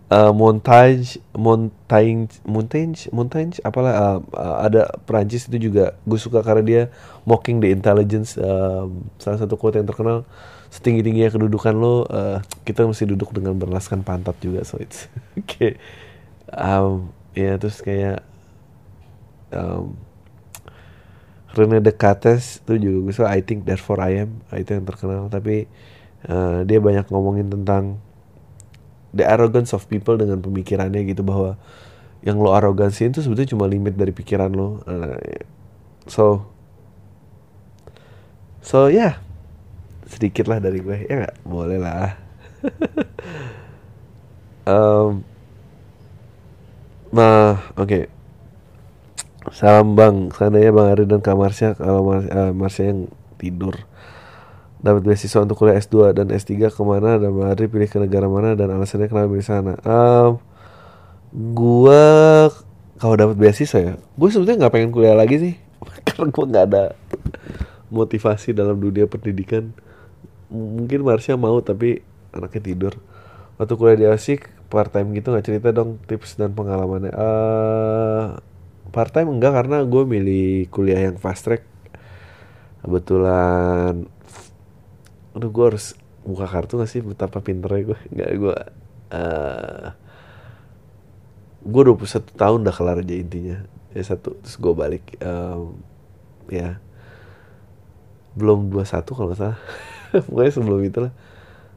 Uh, 0.06 0.30
montage 0.30 1.18
montage 1.34 2.38
montage 2.46 3.10
montage 3.10 3.58
apalah 3.66 3.90
uh, 3.90 4.18
uh, 4.38 4.56
ada 4.62 4.86
Perancis 5.02 5.50
itu 5.50 5.70
juga. 5.70 5.98
Gue 6.06 6.18
suka 6.18 6.42
karena 6.46 6.62
dia 6.62 6.82
mocking 7.26 7.58
the 7.58 7.74
intelligence 7.74 8.38
uh, 8.38 8.86
salah 9.18 9.38
satu 9.42 9.58
quote 9.58 9.82
yang 9.82 9.86
terkenal 9.90 10.22
setinggi 10.70 11.02
tingginya 11.02 11.30
kedudukan 11.30 11.74
lo 11.74 12.06
uh, 12.06 12.38
kita 12.62 12.86
mesti 12.86 13.06
duduk 13.06 13.34
dengan 13.34 13.58
berlaskan 13.58 14.06
pantat 14.06 14.38
juga. 14.38 14.62
So 14.62 14.78
it's 14.78 15.10
okay. 15.42 15.78
Um, 16.54 17.10
ya 17.34 17.42
yeah, 17.42 17.54
terus 17.58 17.82
kayak 17.82 18.22
um, 19.50 19.98
Rene 21.56 21.80
Descartes 21.80 22.60
itu 22.60 22.76
juga 22.76 22.98
gue 23.08 23.14
I 23.24 23.40
think 23.40 23.64
therefore 23.64 23.98
I 24.04 24.28
am. 24.28 24.44
Itu 24.52 24.76
yang 24.76 24.84
terkenal. 24.84 25.32
Tapi 25.32 25.64
uh, 26.28 26.62
dia 26.68 26.78
banyak 26.78 27.08
ngomongin 27.08 27.48
tentang 27.48 27.96
the 29.16 29.24
arrogance 29.24 29.72
of 29.72 29.88
people 29.88 30.20
dengan 30.20 30.44
pemikirannya 30.44 31.08
gitu 31.08 31.24
bahwa 31.24 31.56
yang 32.20 32.36
lo 32.36 32.52
arogansi 32.52 33.08
itu 33.08 33.24
sebetulnya 33.24 33.56
cuma 33.56 33.64
limit 33.64 33.96
dari 33.96 34.12
pikiran 34.12 34.52
lo. 34.52 34.84
Uh, 34.84 35.16
so 36.04 36.44
so 38.60 38.92
ya 38.92 38.94
yeah. 38.94 39.14
sedikit 40.04 40.46
lah 40.46 40.60
dari 40.60 40.84
gue. 40.84 41.08
Ya 41.08 41.24
nggak? 41.24 41.36
Boleh 41.48 41.78
lah. 41.80 42.12
Um, 44.66 45.22
nah 47.14 47.62
oke. 47.78 47.86
okay. 47.86 48.15
Salam 49.54 49.94
bang, 49.94 50.30
seandainya 50.34 50.74
bang 50.74 50.86
Ari 50.90 51.04
dan 51.06 51.22
Kak 51.22 51.38
Marsha 51.38 51.78
kalau 51.78 52.02
Mar 52.02 52.26
uh, 52.26 52.50
Marsha 52.50 52.82
yang 52.86 53.06
tidur 53.38 53.78
dapat 54.80 55.02
beasiswa 55.02 55.42
untuk 55.42 55.56
kuliah 55.58 55.78
S2 55.80 56.14
dan 56.14 56.30
S3 56.30 56.70
ke 56.70 56.82
mana 56.84 57.18
dan 57.18 57.32
Bang 57.32 57.48
Ari 57.50 57.66
pilih 57.66 57.88
ke 57.88 57.98
negara 57.98 58.28
mana 58.28 58.54
dan 58.54 58.70
alasannya 58.70 59.08
kenapa 59.10 59.34
di 59.34 59.44
sana. 59.44 59.74
Um, 59.82 60.38
gua 61.52 62.46
kalau 62.96 63.14
dapat 63.18 63.36
beasiswa 63.36 63.78
ya, 63.82 63.94
gue 63.98 64.28
sebetulnya 64.32 64.66
nggak 64.66 64.72
pengen 64.72 64.90
kuliah 64.94 65.16
lagi 65.16 65.36
sih. 65.36 65.54
Karena 66.06 66.32
gue 66.32 66.44
nggak 66.48 66.64
ada 66.72 66.84
motivasi 67.92 68.56
dalam 68.56 68.78
dunia 68.78 69.04
pendidikan. 69.10 69.74
Mungkin 70.48 71.02
Marsha 71.02 71.34
mau 71.34 71.58
tapi 71.60 72.00
anaknya 72.32 72.62
tidur. 72.72 72.92
Waktu 73.58 73.74
kuliah 73.74 73.98
di 73.98 74.06
Asik 74.08 74.48
part 74.70 74.92
time 74.92 75.12
gitu 75.16 75.32
nggak 75.32 75.44
cerita 75.44 75.68
dong 75.74 75.98
tips 76.06 76.38
dan 76.38 76.52
pengalamannya. 76.52 77.12
Uh, 77.12 78.38
part 78.96 79.12
time 79.12 79.28
enggak 79.28 79.52
karena 79.52 79.84
gue 79.84 80.02
milih 80.08 80.72
kuliah 80.72 81.12
yang 81.12 81.20
fast 81.20 81.44
track. 81.44 81.68
Kebetulan 82.80 84.08
aduh 85.36 85.52
gue 85.52 85.64
harus 85.68 85.92
buka 86.24 86.48
kartu 86.48 86.80
gak 86.80 86.88
sih? 86.88 87.04
Betapa 87.04 87.44
pinternya 87.44 87.92
gue 87.92 87.98
nggak 88.08 88.30
gue 88.40 88.56
uh, 89.12 89.86
gue 91.60 91.82
21 91.92 92.40
tahun 92.40 92.58
udah 92.64 92.72
kelar 92.72 93.04
aja 93.04 93.14
intinya. 93.20 93.68
Ya 93.92 94.00
satu 94.00 94.32
terus 94.40 94.56
gue 94.56 94.72
balik 94.72 95.04
um, 95.20 95.76
ya. 96.48 96.80
Belum 98.32 98.72
21 98.72 99.12
kalau 99.12 99.28
nggak 99.28 99.40
salah. 99.44 99.60
Pokoknya 100.24 100.52
sebelum 100.56 100.80
itu 100.80 100.98
lah 101.04 101.12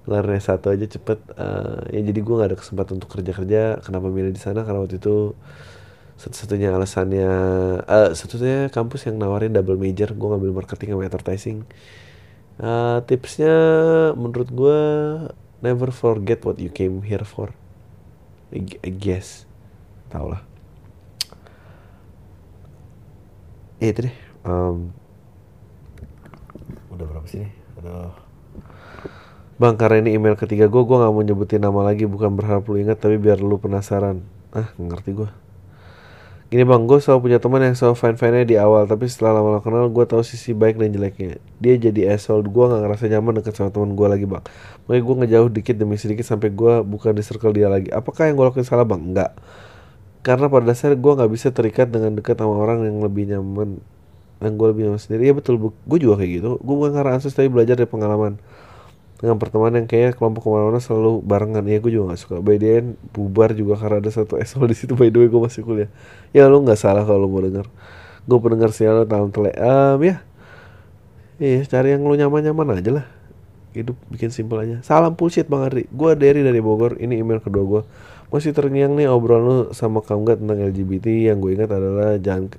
kelarnya 0.08 0.40
satu 0.40 0.72
aja 0.72 0.88
cepet 0.88 1.20
uh, 1.36 1.84
ya 1.92 2.00
jadi 2.00 2.18
gue 2.24 2.34
nggak 2.34 2.50
ada 2.56 2.58
kesempatan 2.58 2.98
untuk 2.98 3.12
kerja 3.12 3.36
kerja 3.36 3.62
kenapa 3.84 4.08
milih 4.08 4.32
di 4.32 4.40
sana? 4.40 4.64
Karena 4.64 4.88
waktu 4.88 5.04
itu 5.04 5.36
satu-satunya 6.20 6.76
alasannya 6.76 7.32
uh, 7.88 8.12
satu-satunya 8.12 8.68
kampus 8.76 9.08
yang 9.08 9.16
nawarin 9.16 9.56
double 9.56 9.80
major 9.80 10.12
gue 10.12 10.28
ngambil 10.28 10.52
marketing 10.52 10.92
sama 10.92 11.08
advertising. 11.08 11.64
Uh, 12.60 13.00
tipsnya 13.08 13.56
menurut 14.20 14.52
gue 14.52 14.80
never 15.64 15.96
forget 15.96 16.44
what 16.44 16.60
you 16.60 16.68
came 16.68 17.00
here 17.08 17.24
for. 17.24 17.56
I, 18.52 18.68
I 18.84 18.92
guess. 18.92 19.48
Tau 20.12 20.28
lah. 20.28 20.44
Ya 23.80 23.96
itu 23.96 24.12
deh. 24.12 24.16
Um, 24.44 24.92
udah 26.92 27.06
berapa 27.08 27.28
sih 27.32 27.48
nih? 27.48 27.52
Aduh. 27.80 28.12
Bang, 29.60 29.76
karena 29.76 30.04
ini 30.04 30.16
email 30.16 30.40
ketiga 30.40 30.72
gue, 30.72 30.84
gue 30.84 30.98
gak 31.00 31.12
mau 31.12 31.20
nyebutin 31.20 31.60
nama 31.60 31.84
lagi, 31.84 32.08
bukan 32.08 32.32
berharap 32.32 32.64
lu 32.72 32.80
ingat, 32.80 33.00
tapi 33.00 33.20
biar 33.20 33.44
lu 33.44 33.60
penasaran. 33.60 34.24
Ah, 34.56 34.72
ngerti 34.80 35.12
gue. 35.16 35.30
Gini 36.50 36.66
bang, 36.66 36.82
gue 36.90 36.98
selalu 36.98 37.30
punya 37.30 37.38
teman 37.38 37.62
yang 37.62 37.78
selalu 37.78 37.94
fine-fine 37.94 38.42
di 38.42 38.58
awal, 38.58 38.90
tapi 38.90 39.06
setelah 39.06 39.38
lama-lama 39.38 39.62
kenal, 39.62 39.86
gue 39.86 40.02
tahu 40.10 40.26
sisi 40.26 40.58
baik 40.58 40.82
dan 40.82 40.90
jeleknya. 40.90 41.38
Dia 41.62 41.78
jadi 41.78 42.18
asshole, 42.18 42.42
gue 42.42 42.66
gak 42.66 42.82
ngerasa 42.82 43.06
nyaman 43.06 43.38
deket 43.38 43.54
sama 43.54 43.70
teman 43.70 43.94
gue 43.94 44.08
lagi 44.10 44.26
bang. 44.26 44.42
Makanya 44.90 45.04
gue 45.06 45.16
ngejauh 45.22 45.50
dikit 45.54 45.76
demi 45.78 46.02
sedikit 46.02 46.26
sampai 46.26 46.50
gue 46.50 46.82
bukan 46.82 47.14
di 47.14 47.22
circle 47.22 47.54
dia 47.54 47.70
lagi. 47.70 47.94
Apakah 47.94 48.34
yang 48.34 48.36
gue 48.42 48.50
lakuin 48.50 48.66
salah 48.66 48.82
bang? 48.82 48.98
Enggak. 48.98 49.38
Karena 50.26 50.50
pada 50.50 50.66
dasarnya 50.74 50.98
gue 50.98 51.12
gak 51.22 51.30
bisa 51.30 51.48
terikat 51.54 51.88
dengan 51.94 52.18
dekat 52.18 52.34
sama 52.42 52.58
orang 52.58 52.82
yang 52.82 52.98
lebih 52.98 53.30
nyaman 53.30 53.78
yang 54.42 54.54
gue 54.56 54.68
lebih 54.72 54.82
nyaman 54.90 55.02
sendiri 55.04 55.30
ya 55.30 55.34
betul 55.36 55.60
gue 55.60 56.00
juga 56.00 56.24
kayak 56.24 56.32
gitu 56.40 56.50
gue 56.64 56.76
bukan 56.80 56.96
karena 56.96 57.20
ansos 57.20 57.36
tapi 57.36 57.52
belajar 57.52 57.76
dari 57.76 57.92
pengalaman 57.92 58.40
dengan 59.20 59.36
pertemanan 59.36 59.84
yang 59.84 59.88
kayaknya 59.92 60.16
kelompok 60.16 60.48
ke 60.48 60.50
mana-mana 60.50 60.80
selalu 60.80 61.20
barengan. 61.20 61.64
Ya 61.68 61.84
gue 61.84 61.92
juga 61.92 62.16
gak 62.16 62.22
suka. 62.24 62.36
By 62.40 62.56
the 62.56 62.70
end 62.80 62.88
bubar 63.12 63.52
juga 63.52 63.76
karena 63.76 64.00
ada 64.00 64.12
satu 64.16 64.40
esol 64.40 64.72
di 64.72 64.76
situ. 64.80 64.96
By 64.96 65.12
the 65.12 65.20
way 65.20 65.28
gue 65.28 65.42
masih 65.44 65.62
kuliah. 65.68 65.92
Ya 66.32 66.48
lu 66.48 66.64
nggak 66.64 66.80
salah 66.80 67.04
kalau 67.04 67.28
mau 67.28 67.44
denger. 67.44 67.68
Gue 68.24 68.40
pendengar 68.40 68.72
sial 68.72 69.04
tahun 69.04 69.36
telek 69.36 69.60
um, 69.60 70.00
ya. 70.00 70.24
Iya 71.40 71.68
cari 71.68 71.92
yang 71.92 72.08
lu 72.08 72.16
nyaman-nyaman 72.16 72.80
aja 72.80 72.92
lah. 73.04 73.06
Hidup 73.76 74.00
bikin 74.08 74.32
simpel 74.32 74.64
aja. 74.64 74.80
Salam 74.88 75.20
bullshit 75.20 75.52
bang 75.52 75.68
Ari 75.68 75.84
gue 75.92 76.12
dari 76.16 76.40
dari 76.40 76.64
Bogor. 76.64 76.96
Ini 76.96 77.20
email 77.20 77.44
kedua 77.44 77.64
gue 77.68 77.82
masih 78.30 78.54
terngiang 78.54 78.94
nih 78.94 79.10
obrolan 79.10 79.44
lu 79.44 79.58
sama 79.74 80.06
kamu 80.06 80.38
tentang 80.38 80.62
LGBT 80.62 81.34
yang 81.34 81.42
gue 81.42 81.58
ingat 81.58 81.74
adalah 81.74 82.16
jangan 82.22 82.54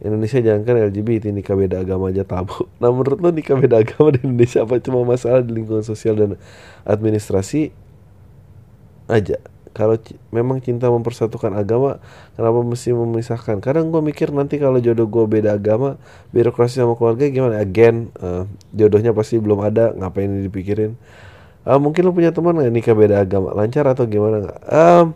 Indonesia 0.00 0.40
jangan 0.40 0.64
kan 0.64 0.80
LGBT 0.80 1.28
nikah 1.28 1.52
beda 1.52 1.84
agama 1.84 2.08
aja 2.08 2.24
tabu. 2.24 2.64
Nah 2.80 2.88
menurut 2.88 3.20
lo 3.20 3.28
nikah 3.28 3.56
beda 3.56 3.84
agama 3.84 4.16
di 4.16 4.24
Indonesia 4.24 4.64
apa 4.64 4.80
cuma 4.80 5.04
masalah 5.04 5.44
di 5.44 5.52
lingkungan 5.52 5.84
sosial 5.84 6.16
dan 6.16 6.30
administrasi 6.88 7.72
aja? 9.12 9.36
Kalau 9.70 9.94
memang 10.34 10.58
cinta 10.58 10.90
mempersatukan 10.90 11.54
agama, 11.54 12.02
kenapa 12.34 12.58
mesti 12.58 12.90
memisahkan? 12.90 13.62
Kadang 13.62 13.94
gue 13.94 14.02
mikir 14.02 14.34
nanti 14.34 14.58
kalau 14.58 14.82
jodoh 14.82 15.06
gue 15.06 15.24
beda 15.30 15.54
agama, 15.54 15.94
birokrasi 16.34 16.82
sama 16.82 16.98
keluarga 16.98 17.30
gimana? 17.30 17.62
Again, 17.62 18.10
uh, 18.18 18.50
jodohnya 18.74 19.14
pasti 19.14 19.38
belum 19.38 19.62
ada, 19.62 19.94
ngapain 19.94 20.42
dipikirin? 20.42 20.98
Uh, 21.62 21.78
mungkin 21.78 22.02
lo 22.02 22.10
punya 22.10 22.34
teman 22.34 22.58
nggak 22.58 22.72
nikah 22.74 22.94
beda 22.98 23.22
agama, 23.22 23.54
lancar 23.54 23.86
atau 23.86 24.10
gimana 24.10 24.42
nggak? 24.42 24.58
Um, 24.74 25.06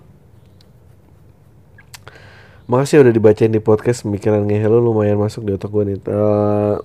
Makasih 2.65 3.05
udah 3.05 3.13
dibacain 3.13 3.53
di 3.53 3.61
podcast 3.61 4.09
Pemikiran 4.09 4.49
ngehe 4.49 4.65
lo 4.73 4.81
lumayan 4.81 5.21
masuk 5.21 5.45
di 5.45 5.53
otak 5.53 5.69
gue 5.69 5.85
nih. 5.85 5.99
Uh, 6.09 6.81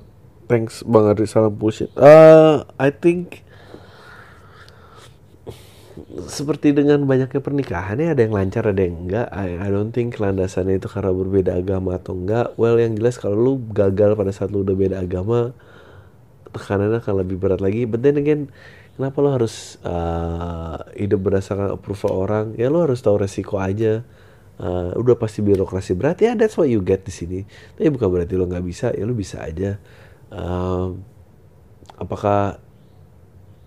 Thanks 0.49 0.83
banget 0.83 1.23
salam 1.31 1.55
bullshit. 1.55 1.87
Uh, 1.95 2.67
I 2.75 2.91
think 2.91 3.47
seperti 6.27 6.75
dengan 6.75 7.07
banyaknya 7.07 7.39
pernikahan 7.39 7.95
ya 7.95 8.11
ada 8.11 8.27
yang 8.27 8.35
lancar 8.35 8.67
ada 8.67 8.81
yang 8.81 9.07
enggak. 9.07 9.31
I, 9.31 9.55
I 9.55 9.69
don't 9.71 9.95
think 9.95 10.19
landasannya 10.19 10.83
itu 10.83 10.91
karena 10.91 11.15
berbeda 11.15 11.55
agama 11.55 11.95
atau 11.95 12.11
enggak. 12.11 12.59
Well 12.59 12.75
yang 12.75 12.99
jelas 12.99 13.15
kalau 13.15 13.39
lu 13.39 13.53
gagal 13.71 14.19
pada 14.19 14.35
saat 14.35 14.51
lu 14.51 14.67
udah 14.67 14.75
beda 14.75 14.99
agama 14.99 15.55
tekanannya 16.51 16.99
akan 16.99 17.15
lebih 17.23 17.39
berat 17.39 17.63
lagi. 17.63 17.87
But 17.87 18.03
then 18.03 18.19
again 18.19 18.51
kenapa 18.99 19.15
lo 19.23 19.31
harus 19.31 19.79
uh, 19.87 20.91
hidup 20.97 21.23
berdasarkan 21.23 21.71
approval 21.71 22.11
orang? 22.19 22.45
Ya 22.59 22.67
lo 22.67 22.83
harus 22.83 22.99
tahu 22.99 23.21
resiko 23.23 23.63
aja 23.63 24.03
uh, 24.59 24.91
udah 24.99 25.15
pasti 25.15 25.39
birokrasi 25.39 25.95
berat. 25.95 26.19
Ya 26.21 26.35
that's 26.35 26.59
what 26.59 26.67
you 26.67 26.83
get 26.83 27.07
di 27.07 27.13
sini. 27.15 27.39
Tapi 27.79 27.89
bukan 27.89 28.07
berarti 28.11 28.35
lo 28.35 28.45
nggak 28.45 28.65
bisa. 28.67 28.91
Ya 28.93 29.03
lo 29.07 29.15
bisa 29.15 29.41
aja. 29.41 29.79
Um, 30.29 31.01
apakah 31.97 32.61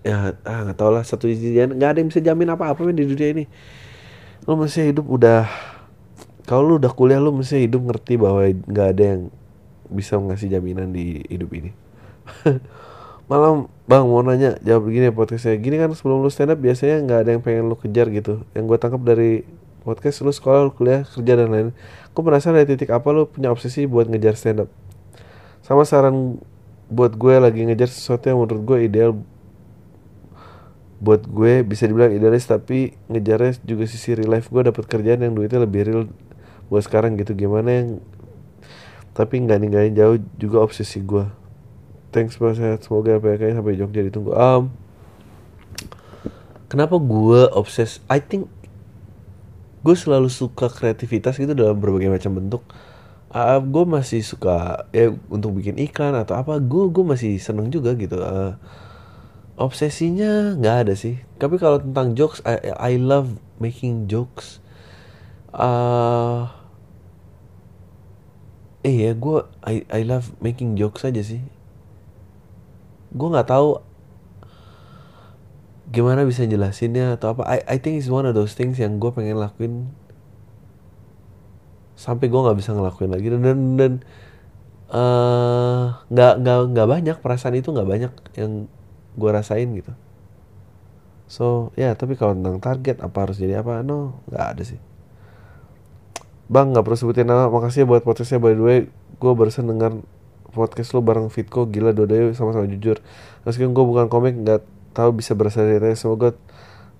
ya 0.05 0.37
ah 0.45 0.59
nggak 0.69 0.79
tau 0.79 0.93
lah. 0.93 1.03
Satu 1.03 1.27
jalan 1.27 1.81
nggak 1.81 1.91
ada 1.97 1.99
yang 1.99 2.09
bisa 2.13 2.21
jamin 2.21 2.49
apa 2.53 2.71
apa 2.71 2.81
di 2.93 3.05
dunia 3.09 3.29
ini. 3.33 3.45
Lo 4.45 4.55
masih 4.55 4.93
hidup 4.93 5.09
udah 5.09 5.49
kalau 6.45 6.75
lo 6.75 6.75
udah 6.79 6.93
kuliah 6.93 7.23
lo 7.23 7.33
mesti 7.33 7.65
hidup 7.65 7.83
ngerti 7.89 8.21
bahwa 8.21 8.45
nggak 8.47 8.89
ada 8.99 9.05
yang 9.17 9.23
bisa 9.93 10.17
ngasih 10.19 10.53
jaminan 10.53 10.93
di 10.93 11.25
hidup 11.29 11.51
ini. 11.57 11.71
Malam 13.31 13.71
bang 13.87 14.05
mau 14.05 14.21
nanya 14.21 14.59
jawab 14.61 14.91
begini 14.91 15.09
ya 15.09 15.15
podcastnya 15.15 15.57
gini 15.57 15.79
kan 15.79 15.95
sebelum 15.95 16.21
lu 16.21 16.29
stand 16.29 16.53
up 16.53 16.59
biasanya 16.59 17.01
nggak 17.07 17.19
ada 17.23 17.31
yang 17.39 17.43
pengen 17.45 17.65
lu 17.71 17.77
kejar 17.79 18.11
gitu. 18.11 18.43
Yang 18.53 18.65
gue 18.67 18.79
tangkap 18.83 19.03
dari 19.07 19.47
podcast 19.83 20.23
lu 20.23 20.31
sekolah 20.31 20.67
lu 20.67 20.73
kuliah 20.73 21.03
kerja 21.03 21.35
dan 21.35 21.49
lain 21.51 21.69
aku 22.11 22.23
penasaran 22.23 22.63
dari 22.63 22.79
titik 22.79 22.95
apa 22.95 23.11
lu 23.11 23.27
punya 23.27 23.51
obsesi 23.51 23.85
buat 23.85 24.07
ngejar 24.07 24.39
stand 24.39 24.67
up 24.67 24.71
sama 25.63 25.87
saran 25.87 26.43
buat 26.93 27.17
gue 27.17 27.35
lagi 27.41 27.65
ngejar 27.65 27.89
sesuatu 27.89 28.29
yang 28.29 28.45
menurut 28.45 28.63
gue 28.69 28.79
ideal. 28.85 29.13
Buat 31.03 31.27
gue 31.27 31.67
bisa 31.67 31.89
dibilang 31.89 32.13
idealis 32.15 32.47
tapi 32.47 32.95
ngejarnya 33.11 33.59
juga 33.67 33.89
sisi 33.89 34.15
real 34.15 34.31
life 34.31 34.53
gue 34.53 34.63
dapat 34.63 34.85
kerjaan 34.87 35.25
yang 35.25 35.35
duitnya 35.35 35.65
lebih 35.65 35.83
real 35.89 36.03
buat 36.69 36.85
sekarang 36.85 37.17
gitu. 37.19 37.33
Gimana 37.35 37.71
yang 37.73 37.89
tapi 39.17 39.41
nggak 39.41 39.59
ninggalin 39.59 39.95
jauh 39.97 40.17
juga 40.37 40.63
obsesi 40.63 41.01
gue. 41.03 41.27
Thanks 42.13 42.37
banget 42.37 42.85
semoga 42.85 43.17
LPK 43.17 43.57
sampai 43.57 43.81
Jogja 43.81 44.05
ditunggu. 44.05 44.37
Um, 44.37 44.69
kenapa 46.69 47.01
gue 47.01 47.49
obses? 47.57 48.05
I 48.07 48.21
think 48.21 48.53
gue 49.83 49.95
selalu 49.99 50.31
suka 50.31 50.71
kreativitas 50.71 51.37
gitu 51.39 51.53
dalam 51.53 51.79
berbagai 51.79 52.11
macam 52.11 52.39
bentuk. 52.39 52.63
Uh, 53.33 53.59
gue 53.65 53.85
masih 53.89 54.21
suka 54.21 54.87
ya 54.93 55.09
untuk 55.33 55.57
bikin 55.57 55.81
iklan 55.81 56.13
atau 56.13 56.37
apa 56.37 56.61
gue 56.61 56.85
gue 56.93 57.05
masih 57.05 57.41
seneng 57.43 57.73
juga 57.73 57.97
gitu. 57.99 58.23
Uh, 58.23 58.55
obsesinya 59.59 60.55
nggak 60.55 60.77
ada 60.87 60.95
sih. 60.95 61.19
Tapi 61.37 61.59
kalau 61.59 61.83
tentang 61.83 62.15
jokes 62.15 62.41
I, 62.47 62.73
I 62.79 62.93
love 63.01 63.37
making 63.59 64.07
jokes. 64.07 64.63
Uh, 65.53 66.49
eh 68.83 69.11
ya 69.11 69.13
gue 69.15 69.39
I, 69.63 69.87
I 69.91 70.03
love 70.07 70.35
making 70.39 70.79
jokes 70.79 71.03
aja 71.03 71.23
sih. 71.23 71.43
Gue 73.13 73.29
nggak 73.29 73.51
tahu 73.51 73.92
gimana 75.93 76.25
bisa 76.25 76.49
jelasinnya 76.49 77.21
atau 77.21 77.37
apa? 77.37 77.45
I, 77.45 77.61
I 77.69 77.77
think 77.77 78.01
it's 78.01 78.09
one 78.09 78.25
of 78.25 78.33
those 78.33 78.57
things 78.57 78.81
yang 78.81 78.97
gue 78.97 79.13
pengen 79.13 79.37
lakuin 79.37 79.93
sampai 81.95 82.33
gue 82.33 82.41
nggak 82.41 82.59
bisa 82.59 82.73
ngelakuin 82.73 83.13
lagi. 83.13 83.29
Dan 83.29 83.77
dan 83.77 83.93
eh, 84.89 85.85
nggak 86.09 86.33
uh, 86.33 86.37
nggak 86.41 86.59
nggak 86.73 86.89
banyak 86.89 87.17
perasaan 87.21 87.61
itu 87.61 87.69
nggak 87.71 87.89
banyak 87.89 88.13
yang 88.41 88.67
gue 89.21 89.31
rasain 89.31 89.69
gitu. 89.77 89.93
So 91.29 91.77
ya 91.77 91.93
tapi 91.93 92.17
kalau 92.17 92.33
tentang 92.33 92.59
target 92.65 93.05
apa 93.05 93.29
harus 93.29 93.37
jadi 93.37 93.61
apa? 93.61 93.85
No 93.85 94.25
nggak 94.33 94.45
ada 94.57 94.63
sih. 94.65 94.81
Bang 96.49 96.73
nggak 96.73 96.89
perlu 96.89 96.97
sebutin 96.97 97.29
nama. 97.29 97.53
Makasih 97.53 97.85
ya 97.85 97.87
buat 97.89 98.01
podcastnya. 98.01 98.41
By 98.41 98.57
the 98.57 98.65
way 98.65 98.79
gue 99.21 99.33
barusan 99.37 99.69
dengar 99.69 100.01
podcast 100.57 100.97
lo 100.97 101.05
bareng 101.05 101.29
Fitko. 101.29 101.69
Gila 101.69 101.93
dua 101.93 102.33
sama-sama 102.33 102.65
jujur. 102.65 103.01
Meskipun 103.45 103.77
gue 103.77 103.85
bukan 103.85 104.09
komik 104.09 104.41
nggak 104.41 104.65
tahu 104.93 105.19
bisa 105.19 105.33
berasal 105.33 105.67
dari 105.67 105.97
semoga 105.97 106.37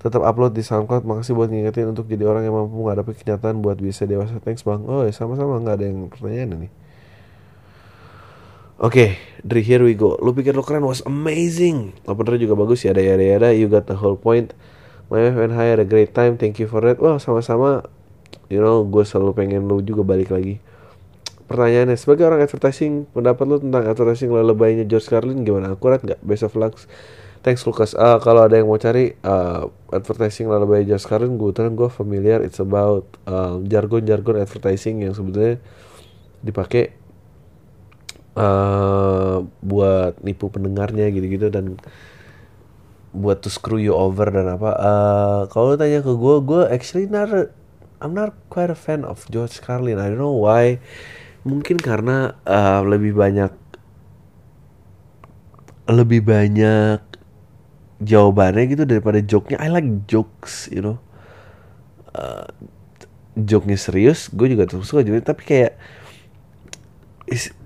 tetap 0.03 0.27
upload 0.27 0.51
di 0.57 0.67
SoundCloud 0.67 1.07
makasih 1.07 1.39
buat 1.39 1.47
ngingetin 1.53 1.95
untuk 1.95 2.11
jadi 2.11 2.27
orang 2.27 2.43
yang 2.43 2.59
mampu 2.59 2.75
menghadapi 2.75 3.15
kenyataan 3.23 3.63
buat 3.63 3.79
bisa 3.79 4.03
dewasa 4.03 4.43
thanks 4.43 4.67
bang 4.67 4.83
oh 4.83 5.07
ya 5.07 5.15
sama-sama 5.15 5.63
nggak 5.63 5.77
ada 5.79 5.85
yang 5.87 6.11
pertanyaan 6.11 6.67
nih 6.67 6.73
Oke, 8.83 9.15
Dri, 9.47 9.63
here 9.63 9.79
we 9.87 9.95
go. 9.95 10.19
Lu 10.19 10.35
pikir 10.35 10.59
lu 10.59 10.67
keren 10.67 10.83
was 10.83 11.07
amazing. 11.07 11.95
Opener 12.03 12.35
juga 12.35 12.59
bagus 12.59 12.83
ya, 12.83 12.91
ada 12.91 12.99
ya, 12.99 13.15
ada 13.15 13.55
You 13.55 13.71
got 13.71 13.87
the 13.87 13.95
whole 13.95 14.19
point. 14.19 14.59
My 15.07 15.23
wife 15.23 15.39
and 15.39 15.55
I 15.55 15.71
had 15.71 15.79
a 15.79 15.87
great 15.87 16.11
time. 16.11 16.35
Thank 16.35 16.59
you 16.59 16.67
for 16.67 16.83
that. 16.83 16.99
Wah, 16.99 17.23
sama-sama. 17.23 17.87
You 18.51 18.59
know, 18.59 18.83
gue 18.83 19.07
selalu 19.07 19.39
pengen 19.39 19.71
lu 19.71 19.87
juga 19.87 20.03
balik 20.03 20.35
lagi. 20.35 20.59
Pertanyaannya, 21.47 21.95
sebagai 21.95 22.27
orang 22.27 22.43
advertising, 22.43 23.07
pendapat 23.15 23.45
lu 23.47 23.63
tentang 23.63 23.87
advertising 23.87 24.35
lebaynya 24.35 24.83
George 24.83 25.07
Carlin 25.07 25.47
gimana? 25.47 25.79
Akurat 25.79 26.03
nggak? 26.03 26.19
Best 26.19 26.43
of 26.43 26.59
luck. 26.59 26.75
Thanks 27.43 27.67
Lucas. 27.67 27.91
Uh, 27.99 28.23
kalau 28.23 28.47
ada 28.47 28.55
yang 28.55 28.71
mau 28.71 28.79
cari 28.79 29.19
uh, 29.27 29.67
advertising 29.91 30.47
lebay 30.47 30.87
George 30.87 31.03
Carlin, 31.11 31.35
gue 31.35 31.51
terang 31.51 31.75
gue 31.75 31.91
familiar. 31.91 32.39
It's 32.39 32.63
about 32.63 33.19
jargon 33.27 33.67
jargon-jargon 34.07 34.47
advertising 34.47 35.03
yang 35.03 35.11
sebetulnya 35.11 35.59
dipakai 36.39 36.95
uh, 38.39 39.43
buat 39.63 40.23
nipu 40.23 40.49
pendengarnya 40.55 41.11
gitu-gitu 41.11 41.51
dan 41.51 41.83
buat 43.13 43.45
to 43.45 43.53
screw 43.53 43.77
you 43.77 43.93
over 43.93 44.25
dan 44.33 44.49
apa 44.49 44.71
uh, 44.73 45.41
kalau 45.53 45.77
tanya 45.77 46.01
ke 46.01 46.13
gue 46.17 46.37
gue 46.41 46.63
actually 46.73 47.05
not 47.05 47.29
I'm 48.01 48.17
not 48.17 48.33
quite 48.49 48.73
a 48.73 48.79
fan 48.79 49.05
of 49.05 49.29
George 49.29 49.61
Carlin 49.61 50.01
I 50.01 50.09
don't 50.09 50.23
know 50.23 50.33
why 50.33 50.81
mungkin 51.45 51.77
karena 51.77 52.41
uh, 52.49 52.81
lebih 52.81 53.13
banyak 53.13 53.53
lebih 55.93 56.25
banyak 56.25 57.12
jawabannya 58.03 58.69
gitu 58.69 58.85
daripada 58.85 59.23
joke-nya. 59.23 59.59
I 59.63 59.71
like 59.71 60.07
jokes 60.11 60.69
you 60.69 60.83
know. 60.83 60.99
Uh, 62.13 62.45
joke-nya 63.33 63.81
serius 63.81 64.29
gue 64.29 64.53
juga 64.53 64.69
terus 64.69 64.85
suka 64.85 65.01
juga 65.01 65.33
tapi 65.33 65.41
kayak 65.49 65.73
is, 67.25 67.57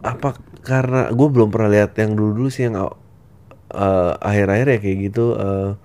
apa 0.00 0.40
karena 0.64 1.12
gue 1.12 1.28
belum 1.28 1.52
pernah 1.52 1.68
lihat 1.68 1.92
yang 2.00 2.16
dulu 2.16 2.32
dulu 2.32 2.48
sih 2.48 2.66
yang 2.66 2.80
uh, 2.80 4.12
akhir-akhir 4.18 4.66
ya 4.66 4.78
kayak 4.80 4.98
gitu 5.12 5.36
uh, 5.36 5.76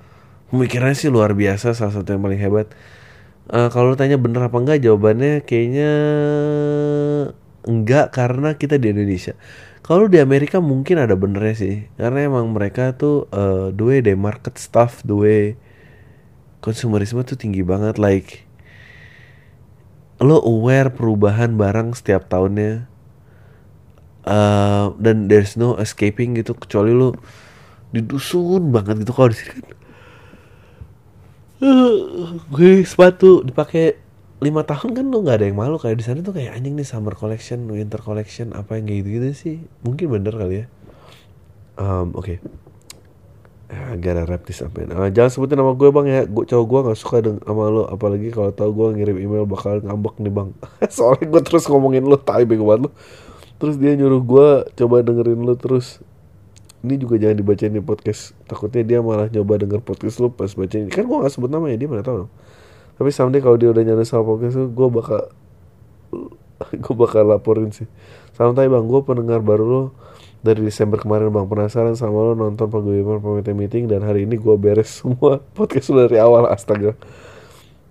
pemikirannya 0.49 0.95
sih 0.95 1.11
luar 1.11 1.35
biasa 1.35 1.75
salah 1.75 1.93
satu 1.93 2.15
yang 2.15 2.23
paling 2.23 2.39
hebat. 2.39 2.71
Uh, 3.51 3.67
kalau 3.67 3.97
tanya 3.99 4.15
bener 4.15 4.47
apa 4.47 4.57
enggak 4.63 4.79
jawabannya 4.79 5.43
kayaknya 5.43 5.91
enggak 7.67 8.15
karena 8.15 8.55
kita 8.55 8.79
di 8.79 8.95
Indonesia 8.95 9.35
kalau 9.91 10.07
di 10.07 10.23
Amerika 10.23 10.63
mungkin 10.63 11.03
ada 11.03 11.19
benernya 11.19 11.51
sih. 11.51 11.75
Karena 11.99 12.23
emang 12.23 12.47
mereka 12.55 12.95
tuh 12.95 13.27
uh, 13.35 13.75
the 13.75 13.83
way 13.83 13.99
they 13.99 14.15
market 14.15 14.55
stuff 14.55 15.03
the 15.03 15.11
way 15.11 15.59
konsumerisme 16.63 17.19
tuh 17.27 17.35
tinggi 17.35 17.59
banget. 17.59 17.99
Like 17.99 18.47
lo 20.23 20.39
aware 20.39 20.95
perubahan 20.95 21.59
barang 21.59 21.91
setiap 21.91 22.31
tahunnya. 22.31 22.87
Uh, 24.23 24.95
dan 24.95 25.27
there's 25.27 25.59
no 25.59 25.75
escaping 25.75 26.39
gitu. 26.39 26.55
Kecuali 26.55 26.95
lo 26.95 27.19
didusun 27.91 28.71
banget 28.71 29.03
gitu. 29.03 29.11
Kalau 29.11 29.27
di 29.27 29.35
sini 29.35 29.51
kan 29.51 29.65
uh, 31.67 32.39
gue 32.47 32.87
sepatu 32.87 33.43
dipakai 33.43 34.00
lima 34.41 34.65
tahun 34.65 34.97
kan 34.97 35.05
lo 35.05 35.21
nggak 35.21 35.37
ada 35.37 35.45
yang 35.45 35.57
malu. 35.57 35.77
Kayak 35.77 36.01
di 36.01 36.05
sana 36.05 36.19
tuh 36.25 36.33
kayak 36.33 36.57
anjing 36.57 36.73
nih 36.73 36.83
summer 36.83 37.13
collection 37.13 37.69
winter 37.69 38.01
collection 38.01 38.57
apa 38.57 38.81
yang 38.81 38.89
gitu 38.89 39.21
gitu 39.21 39.29
sih. 39.37 39.55
Mungkin 39.85 40.09
bener 40.09 40.33
kali 40.33 40.55
ya. 40.61 40.65
Um, 41.77 42.17
oke. 42.17 42.25
Okay. 42.25 42.37
Ya, 43.71 43.95
gara 43.95 44.27
rap 44.27 44.43
this 44.43 44.59
up 44.59 44.75
uh, 44.75 45.07
jangan 45.15 45.31
sebutin 45.31 45.55
nama 45.55 45.71
gue 45.77 45.89
bang 45.93 46.07
ya. 46.09 46.21
Gue 46.27 46.43
cowok 46.43 46.65
gue 46.67 46.79
nggak 46.89 46.99
suka 46.99 47.17
dengan 47.23 47.39
sama 47.45 47.71
lo 47.71 47.87
apalagi 47.87 48.27
kalau 48.33 48.51
tau 48.51 48.67
gue 48.75 48.99
ngirim 48.99 49.15
email 49.15 49.47
bakal 49.47 49.79
ngambek 49.79 50.19
nih 50.19 50.33
bang. 50.33 50.49
Soalnya 50.97 51.25
gue 51.29 51.41
terus 51.45 51.63
ngomongin 51.69 52.03
lo 52.03 52.17
tai 52.19 52.43
bego 52.43 52.67
banget 52.67 52.89
lo 52.89 52.91
terus 53.61 53.77
dia 53.77 53.93
nyuruh 53.93 54.25
gue 54.25 54.47
coba 54.73 55.05
dengerin 55.05 55.39
lo 55.45 55.53
terus. 55.55 56.01
Ini 56.81 56.97
juga 56.97 57.21
jangan 57.21 57.37
dibacain 57.37 57.71
di 57.71 57.79
podcast. 57.79 58.33
Takutnya 58.49 58.81
dia 58.81 58.99
malah 59.05 59.29
nyoba 59.29 59.61
denger 59.61 59.85
podcast 59.85 60.17
lu 60.17 60.33
pas 60.33 60.49
bacain. 60.49 60.89
Kan 60.89 61.05
gue 61.05 61.17
gak 61.21 61.29
sebut 61.29 61.47
namanya 61.53 61.77
dia 61.77 61.85
mana 61.85 62.01
tahu 62.01 62.25
tapi 62.97 63.09
someday 63.13 63.39
kalau 63.43 63.57
dia 63.59 63.69
udah 63.71 63.83
nyari 63.83 64.03
sama 64.07 64.23
podcast 64.25 64.57
gue 64.57 64.87
bakal 64.91 65.31
gue 66.83 66.95
bakal 66.95 67.23
laporin 67.27 67.73
sih. 67.73 67.89
Santai 68.35 68.69
bang 68.71 68.85
gue 68.85 69.01
pendengar 69.03 69.41
baru 69.43 69.65
lo 69.65 69.83
dari 70.41 70.65
Desember 70.65 70.97
kemarin 70.97 71.29
bang 71.29 71.45
penasaran 71.45 71.93
sama 71.93 72.31
lo 72.31 72.33
nonton 72.33 72.69
paguyuban 72.69 73.21
pemimpin 73.21 73.55
meeting 73.57 73.83
dan 73.85 74.01
hari 74.01 74.25
ini 74.25 74.37
gue 74.37 74.55
beres 74.57 74.89
semua 75.03 75.41
podcast 75.53 75.91
lu 75.93 76.03
dari 76.05 76.17
awal 76.21 76.49
astaga. 76.49 76.95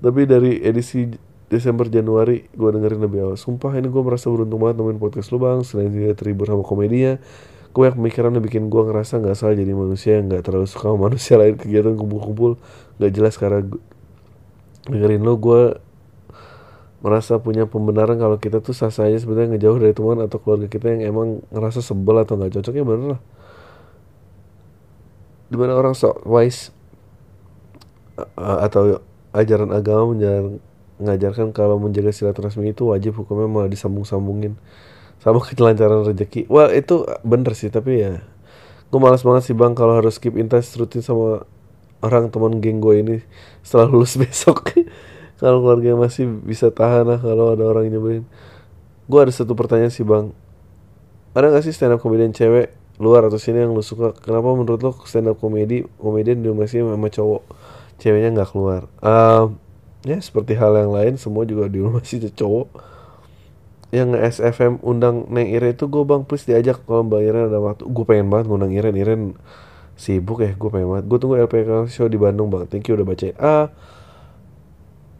Tapi 0.00 0.24
dari 0.24 0.64
edisi 0.64 1.12
Desember 1.50 1.90
Januari 1.90 2.46
gue 2.54 2.70
dengerin 2.70 3.00
lebih 3.02 3.18
awal. 3.26 3.36
Sumpah 3.36 3.74
ini 3.76 3.90
gue 3.90 4.02
merasa 4.02 4.30
beruntung 4.30 4.62
banget 4.62 4.80
nemuin 4.80 4.98
podcast 5.02 5.28
lu 5.34 5.38
bang. 5.42 5.60
Selain 5.66 5.90
dia 5.90 6.14
terhibur 6.14 6.48
sama 6.48 6.64
komedinya 6.64 7.18
gue 7.70 7.86
yang 7.86 7.94
pemikiran 8.02 8.34
bikin 8.42 8.66
gue 8.66 8.82
ngerasa 8.82 9.22
nggak 9.22 9.36
salah 9.38 9.54
jadi 9.54 9.70
manusia 9.70 10.18
yang 10.18 10.26
nggak 10.26 10.42
terlalu 10.42 10.66
suka 10.66 10.90
sama 10.90 10.98
manusia 11.10 11.34
lain. 11.38 11.54
Kegiatan 11.58 11.94
kumpul-kumpul 11.98 12.58
nggak 12.98 13.12
jelas 13.14 13.34
karena 13.38 13.66
dengerin 14.88 15.20
lo 15.20 15.36
gue 15.36 15.62
merasa 17.00 17.40
punya 17.40 17.64
pembenaran 17.64 18.20
kalau 18.20 18.36
kita 18.36 18.60
tuh 18.60 18.76
sah 18.76 18.92
saja 18.92 19.16
sebenarnya 19.16 19.56
ngejauh 19.56 19.80
dari 19.80 19.96
teman 19.96 20.20
atau 20.20 20.36
keluarga 20.36 20.68
kita 20.68 20.92
yang 20.92 21.16
emang 21.16 21.28
ngerasa 21.48 21.80
sebel 21.80 22.20
atau 22.20 22.36
nggak 22.36 22.60
cocoknya 22.60 22.84
bener 22.84 23.06
lah. 23.16 23.20
Di 25.50 25.56
mana 25.56 25.74
orang 25.74 25.96
sok 25.96 26.28
wise 26.28 26.70
atau 28.36 29.00
ajaran 29.32 29.72
agama 29.72 30.12
mengajarkan 31.00 31.56
kalau 31.56 31.80
menjaga 31.80 32.12
silaturahmi 32.12 32.76
itu 32.76 32.92
wajib 32.92 33.16
hukumnya 33.16 33.48
malah 33.48 33.72
disambung-sambungin. 33.72 34.60
Sama 35.24 35.40
kelancaran 35.40 36.04
rezeki 36.04 36.48
well 36.52 36.68
itu 36.68 37.08
bener 37.24 37.56
sih 37.56 37.72
tapi 37.72 38.04
ya 38.04 38.24
gue 38.90 39.00
malas 39.00 39.22
banget 39.22 39.52
sih 39.52 39.54
bang 39.56 39.72
kalau 39.72 40.00
harus 40.00 40.18
keep 40.18 40.34
in 40.34 40.50
touch 40.50 40.74
rutin 40.74 41.00
sama 41.00 41.46
orang 42.00 42.32
teman 42.32 42.60
geng 42.60 42.80
gue 42.80 42.94
ini 43.00 43.16
setelah 43.64 43.88
lulus 43.88 44.16
besok. 44.22 44.72
Kalau 45.40 45.64
keluarga 45.64 45.96
masih 45.96 46.28
bisa 46.44 46.68
tahan 46.68 47.08
lah 47.08 47.20
kalau 47.20 47.56
ada 47.56 47.64
orang 47.64 47.88
yang 47.88 48.00
nyebelin. 48.00 48.24
Gue 49.08 49.20
ada 49.24 49.32
satu 49.32 49.56
pertanyaan 49.56 49.88
sih 49.88 50.04
bang. 50.04 50.32
Ada 51.32 51.48
gak 51.54 51.64
sih 51.64 51.72
stand 51.72 51.96
up 51.96 52.00
comedian 52.04 52.34
cewek 52.34 52.76
luar 53.00 53.24
atau 53.26 53.40
sini 53.40 53.64
yang 53.64 53.72
lu 53.72 53.80
suka? 53.80 54.12
Kenapa 54.20 54.52
menurut 54.52 54.80
lo 54.84 54.92
stand 55.08 55.32
up 55.32 55.40
comedy 55.40 55.88
komedian 55.96 56.44
di 56.44 56.52
masih 56.52 56.84
sama 56.84 57.08
cowok? 57.08 57.42
Ceweknya 57.96 58.36
nggak 58.36 58.48
keluar. 58.52 58.92
Um, 59.00 59.56
ya 60.04 60.20
seperti 60.20 60.52
hal 60.56 60.76
yang 60.76 60.92
lain 60.92 61.16
semua 61.16 61.48
juga 61.48 61.72
di 61.72 61.80
rumah 61.80 62.04
sih 62.04 62.20
cowok. 62.20 62.68
Yang 63.90 64.38
SFM 64.38 64.78
undang 64.86 65.26
Neng 65.32 65.50
Iren 65.50 65.74
itu 65.74 65.88
gue 65.88 66.04
bang 66.06 66.22
please 66.22 66.46
diajak 66.46 66.84
kalau 66.84 67.08
Mbak 67.08 67.20
Iren 67.24 67.44
ada 67.48 67.58
waktu. 67.58 67.88
Gue 67.88 68.04
pengen 68.04 68.28
banget 68.28 68.46
ngundang 68.52 68.76
Iren. 68.76 68.94
Iren 68.94 69.22
sibuk 70.00 70.40
ya 70.40 70.56
gue 70.56 70.68
pengen 70.72 70.88
banget. 70.88 71.04
Gue 71.12 71.18
tunggu 71.20 71.36
LPK 71.36 71.92
show 71.92 72.08
di 72.08 72.16
Bandung 72.16 72.48
bang. 72.48 72.64
Thank 72.64 72.88
you 72.88 72.96
udah 72.96 73.04
baca 73.04 73.28
ah 73.36 73.66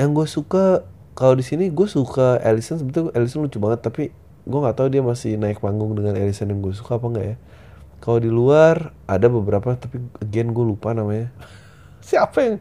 yang 0.01 0.17
gue 0.17 0.25
suka 0.25 0.89
kalau 1.13 1.37
di 1.37 1.45
sini 1.45 1.69
gue 1.69 1.85
suka 1.85 2.41
Ellison 2.41 2.81
sebetulnya 2.81 3.13
Ellison 3.13 3.45
lucu 3.45 3.61
banget 3.61 3.85
tapi 3.85 4.09
gue 4.49 4.59
nggak 4.65 4.73
tahu 4.81 4.89
dia 4.89 5.05
masih 5.05 5.37
naik 5.37 5.61
panggung 5.61 5.93
dengan 5.93 6.17
Ellison 6.17 6.49
yang 6.49 6.65
gue 6.65 6.73
suka 6.73 6.97
apa 6.97 7.07
enggak 7.13 7.27
ya. 7.29 7.37
Kalau 8.01 8.17
di 8.17 8.33
luar 8.33 8.97
ada 9.05 9.29
beberapa 9.29 9.77
tapi 9.77 10.01
again 10.25 10.57
gue 10.57 10.65
lupa 10.65 10.97
namanya. 10.97 11.29
Siapa 12.09 12.39
yang 12.41 12.57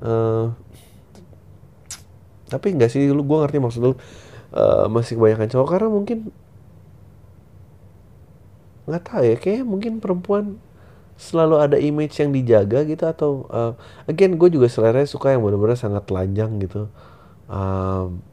uh, 0.00 0.56
tapi 2.48 2.72
enggak 2.72 2.88
sih 2.88 3.04
lu 3.12 3.20
gue 3.20 3.38
ngerti 3.44 3.60
maksud 3.60 3.80
lu. 3.84 3.92
Uh, 4.54 4.86
masih 4.86 5.18
kebanyakan 5.18 5.50
cowok 5.50 5.66
karena 5.66 5.88
mungkin 5.90 6.18
nggak 8.86 9.02
tahu 9.02 9.22
ya 9.26 9.36
kayak 9.40 9.66
mungkin 9.66 9.98
perempuan 9.98 10.62
selalu 11.14 11.56
ada 11.62 11.76
image 11.78 12.18
yang 12.18 12.34
dijaga 12.34 12.82
gitu 12.82 13.04
atau 13.06 13.46
uh, 13.50 13.72
again 14.10 14.34
gue 14.34 14.50
juga 14.50 14.66
selera 14.66 15.06
suka 15.06 15.30
yang 15.30 15.46
benar-benar 15.46 15.78
sangat 15.78 16.02
telanjang 16.06 16.58
gitu. 16.58 16.90
Um, 17.46 18.24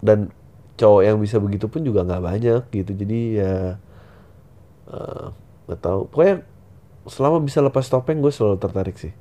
dan 0.00 0.30
cowok 0.78 1.02
yang 1.04 1.18
bisa 1.18 1.36
begitu 1.42 1.66
pun 1.66 1.82
juga 1.82 2.06
nggak 2.06 2.22
banyak 2.22 2.62
gitu. 2.70 2.92
Jadi 2.94 3.20
ya 3.42 3.76
uh, 4.88 5.34
nggak 5.66 5.80
tahu. 5.82 6.00
Pokoknya 6.08 6.46
selama 7.10 7.42
bisa 7.42 7.58
lepas 7.60 7.86
topeng 7.90 8.22
gue 8.22 8.32
selalu 8.32 8.56
tertarik 8.62 8.96
sih. 8.96 9.12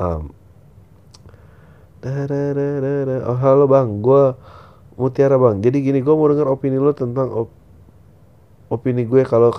Um, 0.00 0.32
Oh 2.00 3.36
halo 3.36 3.68
bang, 3.68 4.00
gue 4.00 4.32
Mutiara 4.96 5.36
bang. 5.36 5.60
Jadi 5.60 5.84
gini, 5.84 6.00
gue 6.00 6.14
mau 6.16 6.24
denger 6.32 6.48
opini 6.48 6.80
lo 6.80 6.96
tentang 6.96 7.28
op 7.28 7.48
opini 8.72 9.04
gue 9.04 9.20
kalau 9.28 9.52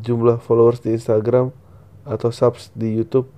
jumlah 0.00 0.40
followers 0.42 0.80
di 0.80 0.96
Instagram 0.96 1.52
atau 2.04 2.32
subs 2.32 2.72
di 2.72 2.96
YouTube 2.96 3.28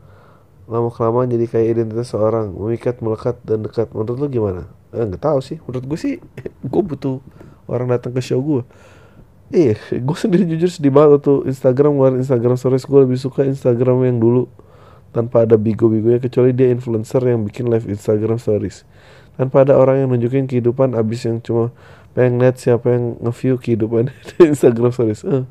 lama 0.70 0.88
kelamaan 0.94 1.26
jadi 1.26 1.46
kayak 1.50 1.66
identitas 1.74 2.14
seorang 2.14 2.54
memikat, 2.54 3.02
melekat 3.02 3.36
dan 3.42 3.66
dekat. 3.66 3.90
Menurut 3.92 4.18
lo 4.18 4.26
gimana? 4.30 4.62
Eh, 4.94 5.04
nggak 5.04 5.20
tahu 5.20 5.38
sih. 5.42 5.58
Menurut 5.66 5.84
gue 5.84 5.98
sih, 5.98 6.14
gue 6.72 6.82
butuh 6.82 7.18
orang 7.66 7.90
datang 7.90 8.14
ke 8.14 8.22
show 8.22 8.38
gue. 8.38 8.62
Iya, 9.52 9.76
gue 10.06 10.16
sendiri 10.16 10.48
jujur 10.48 10.70
sedih 10.72 10.94
banget 10.94 11.26
tuh 11.26 11.44
Instagram 11.44 11.98
ngeluarin 11.98 12.24
Instagram 12.24 12.56
stories 12.56 12.88
gue 12.88 13.00
lebih 13.04 13.18
suka 13.20 13.44
Instagram 13.44 14.06
yang 14.08 14.16
dulu 14.22 14.48
tanpa 15.12 15.44
ada 15.44 15.60
bigo-bigonya 15.60 16.24
kecuali 16.24 16.56
dia 16.56 16.72
influencer 16.72 17.20
yang 17.20 17.44
bikin 17.44 17.68
live 17.68 17.84
Instagram 17.84 18.40
stories 18.40 18.88
tanpa 19.36 19.60
ada 19.60 19.76
orang 19.76 20.00
yang 20.00 20.08
nunjukin 20.08 20.48
kehidupan 20.48 20.96
abis 20.96 21.28
yang 21.28 21.36
cuma 21.44 21.68
pengen 22.16 22.40
lihat 22.40 22.56
siapa 22.56 22.96
yang 22.96 23.20
nge-view 23.20 23.60
kehidupan 23.60 24.08
di 24.32 24.48
Instagram 24.48 24.88
stories 24.88 25.20
eh 25.28 25.44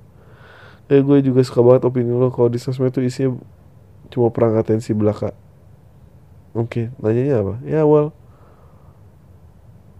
eh 0.91 0.99
gue 0.99 1.17
juga 1.23 1.39
suka 1.47 1.63
banget 1.63 1.87
opini 1.87 2.11
lo. 2.11 2.27
Kalau 2.35 2.51
di 2.51 2.59
sosmed 2.59 2.91
tuh 2.91 3.07
isinya 3.07 3.39
cuma 4.11 4.27
perang 4.27 4.59
atensi 4.59 4.91
belaka. 4.91 5.31
Oke 6.51 6.91
nanyanya 6.99 7.39
apa? 7.39 7.53
Ya 7.63 7.87
well 7.87 8.11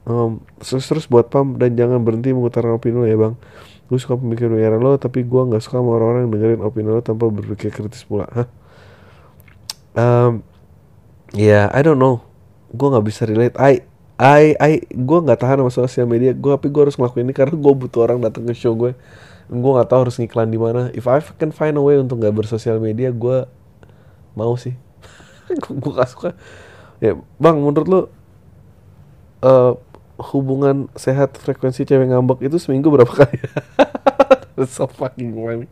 um, 0.04 0.44
terus 0.60 0.84
terus 0.84 1.06
buat 1.08 1.32
pam 1.32 1.56
dan 1.56 1.80
jangan 1.80 2.04
berhenti 2.04 2.36
mengutarakan 2.36 2.76
opini 2.76 2.98
lo 3.00 3.08
ya 3.08 3.16
bang. 3.16 3.34
Gue 3.88 4.00
suka 4.00 4.20
pemikiran 4.20 4.56
lo 4.80 5.00
tapi 5.00 5.24
gue 5.24 5.42
nggak 5.48 5.64
suka 5.64 5.80
sama 5.80 5.96
orang-orang 5.96 6.28
yang 6.28 6.32
dengerin 6.36 6.62
opini 6.64 6.90
lo 6.92 7.00
tanpa 7.00 7.32
berpikir 7.32 7.72
kritis 7.72 8.04
pula. 8.04 8.28
Hah? 8.32 8.48
Um, 9.92 10.44
ya 11.36 11.48
yeah, 11.48 11.66
I 11.72 11.84
don't 11.84 12.00
know. 12.00 12.24
Gue 12.72 12.88
nggak 12.92 13.06
bisa 13.08 13.24
relate. 13.24 13.56
I 13.56 13.84
I 14.22 14.54
I 14.60 14.72
gue 14.86 15.18
nggak 15.24 15.40
tahan 15.40 15.60
sama 15.64 15.72
sosial 15.72 16.06
media 16.06 16.36
gue 16.36 16.52
tapi 16.54 16.70
gue 16.70 16.82
harus 16.86 16.96
ngelakuin 17.00 17.26
ini 17.26 17.34
karena 17.34 17.56
gue 17.58 17.74
butuh 17.74 18.06
orang 18.06 18.22
datang 18.22 18.46
ke 18.46 18.54
show 18.54 18.78
gue 18.78 18.94
gue 19.52 19.72
nggak 19.76 19.90
tahu 19.92 20.08
harus 20.08 20.16
ngiklan 20.16 20.48
di 20.48 20.56
mana. 20.56 20.88
If 20.96 21.12
I 21.12 21.20
can 21.36 21.52
find 21.52 21.76
a 21.76 21.84
way 21.84 22.00
untuk 22.00 22.24
nggak 22.24 22.32
bersosial 22.32 22.80
media 22.80 23.12
gue 23.12 23.44
mau 24.32 24.56
sih. 24.56 24.72
Gue 25.68 25.92
gak 25.92 26.08
suka. 26.08 26.32
Ya 27.04 27.20
bang 27.36 27.60
menurut 27.60 27.88
lo 27.92 28.02
uh, 29.44 29.76
hubungan 30.32 30.88
sehat 30.96 31.36
frekuensi 31.36 31.84
cewek 31.84 32.08
ngambek 32.14 32.48
itu 32.48 32.56
seminggu 32.56 32.88
berapa 32.88 33.12
kali? 33.12 33.36
So 34.62 34.86
fucking 34.86 35.34
funny. 35.34 35.66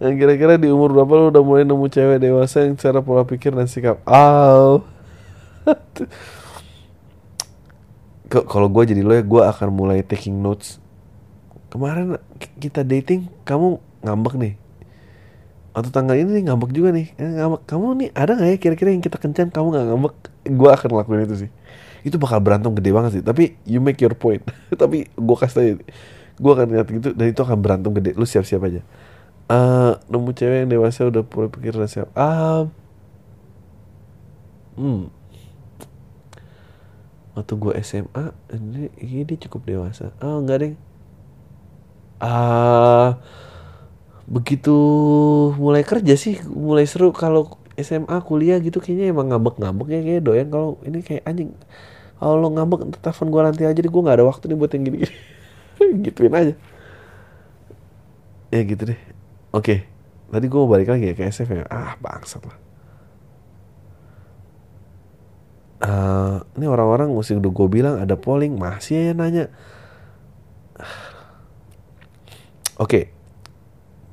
Nah, 0.00 0.16
kira-kira 0.16 0.56
di 0.56 0.72
umur 0.72 0.96
berapa 0.96 1.12
lo 1.12 1.28
udah 1.28 1.44
mulai 1.44 1.68
nemu 1.68 1.84
cewek 1.92 2.24
dewasa 2.24 2.64
yang 2.64 2.72
cara 2.80 3.04
pola 3.04 3.28
pikir 3.28 3.52
dan 3.52 3.68
sikap? 3.68 4.00
Aw 4.08 4.80
Kalau 8.50 8.72
gue 8.72 8.82
jadi 8.88 9.04
lo 9.04 9.12
ya 9.12 9.20
gue 9.20 9.42
akan 9.44 9.68
mulai 9.68 10.00
taking 10.00 10.40
notes 10.40 10.80
Kemarin 11.70 12.18
kita 12.58 12.82
dating 12.82 13.30
kamu 13.46 13.78
ngambek 14.02 14.34
nih. 14.36 14.54
Atau 15.70 15.94
tanggal 15.94 16.18
ini 16.18 16.42
nih 16.42 16.50
ngambek 16.50 16.70
juga 16.74 16.90
nih. 16.90 17.14
Ngambek. 17.14 17.62
Kamu 17.70 17.86
nih 17.94 18.08
ada 18.10 18.34
nggak 18.34 18.48
ya 18.50 18.56
kira-kira 18.58 18.90
yang 18.90 19.02
kita 19.02 19.16
kencan 19.22 19.54
kamu 19.54 19.66
nggak 19.70 19.86
ngambek? 19.86 20.14
Gue 20.50 20.70
akan 20.74 20.88
lakuin 20.98 21.22
itu 21.30 21.46
sih. 21.46 21.50
Itu 22.02 22.18
bakal 22.18 22.42
berantem 22.42 22.74
gede 22.74 22.90
banget 22.90 23.10
sih. 23.14 23.22
Tapi 23.22 23.54
you 23.62 23.78
make 23.78 24.02
your 24.02 24.18
point. 24.18 24.42
Tapi 24.82 25.06
gue 25.06 25.36
kasih 25.38 25.54
tau 25.54 25.66
gue 26.40 26.52
akan 26.56 26.66
lihat 26.72 26.88
gitu 26.88 27.08
dan 27.14 27.26
itu 27.30 27.40
akan 27.46 27.58
berantem 27.62 27.94
gede. 27.94 28.18
Lu 28.18 28.26
siap-siap 28.26 28.66
aja. 28.66 28.82
Uh, 29.50 29.98
nemu 30.10 30.30
cewek 30.34 30.66
yang 30.66 30.70
dewasa 30.70 31.06
udah 31.06 31.22
mulai 31.22 31.50
pikir 31.54 31.74
dan 31.78 31.86
siap. 31.86 32.08
Ah 32.18 32.66
hmm. 34.74 35.06
Waktu 37.38 37.54
gue 37.54 37.72
SMA 37.86 38.24
ini, 38.58 38.90
ini 38.98 39.34
cukup 39.38 39.62
dewasa. 39.70 40.10
Oh 40.18 40.42
enggak 40.42 40.66
deh 40.66 40.72
ah 40.74 40.89
uh, 42.20 43.18
begitu 44.30 44.76
mulai 45.58 45.82
kerja 45.82 46.14
sih 46.14 46.38
mulai 46.46 46.86
seru 46.86 47.10
kalau 47.10 47.58
SMA 47.80 48.16
kuliah 48.22 48.60
gitu 48.62 48.78
kayaknya 48.78 49.10
emang 49.10 49.34
ngambek-ngambek 49.34 49.88
ya 49.90 50.00
kayak 50.06 50.22
doyan 50.22 50.48
kalau 50.52 50.78
ini 50.86 51.02
kayak 51.02 51.26
anjing 51.26 51.50
kalau 52.20 52.36
lo 52.36 52.48
ngambek 52.52 53.00
telepon 53.00 53.32
gue 53.32 53.42
nanti 53.42 53.62
aja 53.64 53.80
deh 53.80 53.90
gue 53.90 54.02
nggak 54.04 54.16
ada 54.20 54.26
waktu 54.28 54.52
nih 54.52 54.56
buat 54.60 54.70
yang 54.76 54.84
gini, 54.84 54.96
-gini. 55.02 55.16
gituin 56.04 56.34
aja. 56.36 56.54
Ya 58.52 58.60
gitu 58.66 58.82
deh. 58.92 59.00
Oke 59.56 59.88
tadi 60.30 60.46
gue 60.46 60.62
balik 60.62 60.88
lagi 60.94 61.10
ya 61.10 61.14
ke 61.18 61.26
SF 61.26 61.48
ya 61.50 61.64
ah 61.66 61.98
bangsat 61.98 62.42
lah. 62.46 62.58
Uh, 65.80 66.36
ini 66.60 66.68
orang-orang 66.68 67.08
mesti 67.08 67.40
udah 67.40 67.50
gue 67.50 67.68
bilang 67.72 67.96
ada 67.96 68.12
polling 68.12 68.52
masih 68.52 69.10
ya 69.10 69.12
nanya 69.16 69.48
oke. 72.80 72.88
Okay 72.88 73.04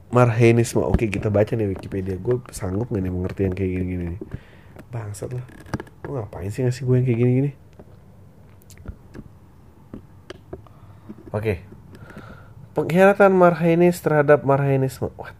marhenisme 0.07 0.80
oke 0.84 1.11
kita 1.11 1.28
baca 1.28 1.53
nih 1.55 1.68
Wikipedia. 1.72 2.15
Gue 2.20 2.39
sanggup 2.51 2.91
gak 2.91 3.03
nih 3.03 3.11
mengerti 3.11 3.41
yang 3.47 3.55
kayak 3.55 3.72
gini-gini 3.76 4.18
bangsat 4.88 5.36
lah. 5.36 5.45
Lo 6.07 6.24
ngapain 6.24 6.47
sih 6.47 6.63
ngasih 6.63 6.88
gue 6.88 6.95
yang 6.95 7.05
kayak 7.07 7.20
gini-gini? 7.20 7.51
Oke. 11.36 11.53
Pengkhianatan 12.72 13.34
marhenis 13.36 13.99
terhadap 13.99 14.47
marhenisme 14.47 15.11
what? 15.20 15.36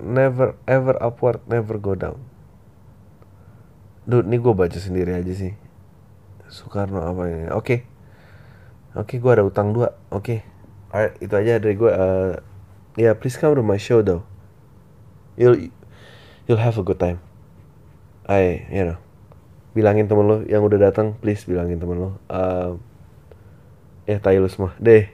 Never 0.00 0.56
ever 0.64 0.96
upward 1.00 1.44
never 1.48 1.76
go 1.76 1.92
down. 1.92 2.20
Duh, 4.04 4.20
ini 4.20 4.36
gue 4.36 4.52
baca 4.52 4.76
sendiri 4.76 5.16
aja 5.16 5.32
sih. 5.32 5.52
Soekarno 6.48 7.00
apa 7.00 7.22
ini? 7.28 7.48
Oke. 7.48 7.56
okay. 7.56 7.93
Oke 8.94 9.10
okay, 9.10 9.16
gue 9.18 9.30
ada 9.30 9.44
utang 9.44 9.74
dua 9.74 9.92
oke 10.08 10.22
okay 10.22 10.40
Alright, 10.94 11.18
itu 11.18 11.34
aja 11.34 11.58
dari 11.58 11.74
gue. 11.74 11.90
Uh, 11.90 12.38
ya, 12.94 13.10
yeah, 13.10 13.14
please 13.18 13.34
come 13.34 13.58
to 13.58 13.66
my 13.66 13.74
show 13.74 13.98
though. 13.98 14.22
You'll 15.34 15.74
you'll 16.46 16.62
have 16.62 16.78
a 16.78 16.86
good 16.86 17.02
time. 17.02 17.18
I, 18.30 18.62
you 18.70 18.86
know, 18.86 18.98
bilangin 19.74 20.06
temen 20.06 20.22
lo 20.22 20.46
yang 20.46 20.62
udah 20.62 20.78
datang, 20.78 21.18
please 21.18 21.42
bilangin 21.50 21.82
temen 21.82 21.98
lo. 21.98 22.22
Uh, 22.30 22.78
ya, 24.06 24.22
tayo 24.22 24.46
lo 24.46 24.46
semua. 24.46 24.70
Deh, 24.78 25.10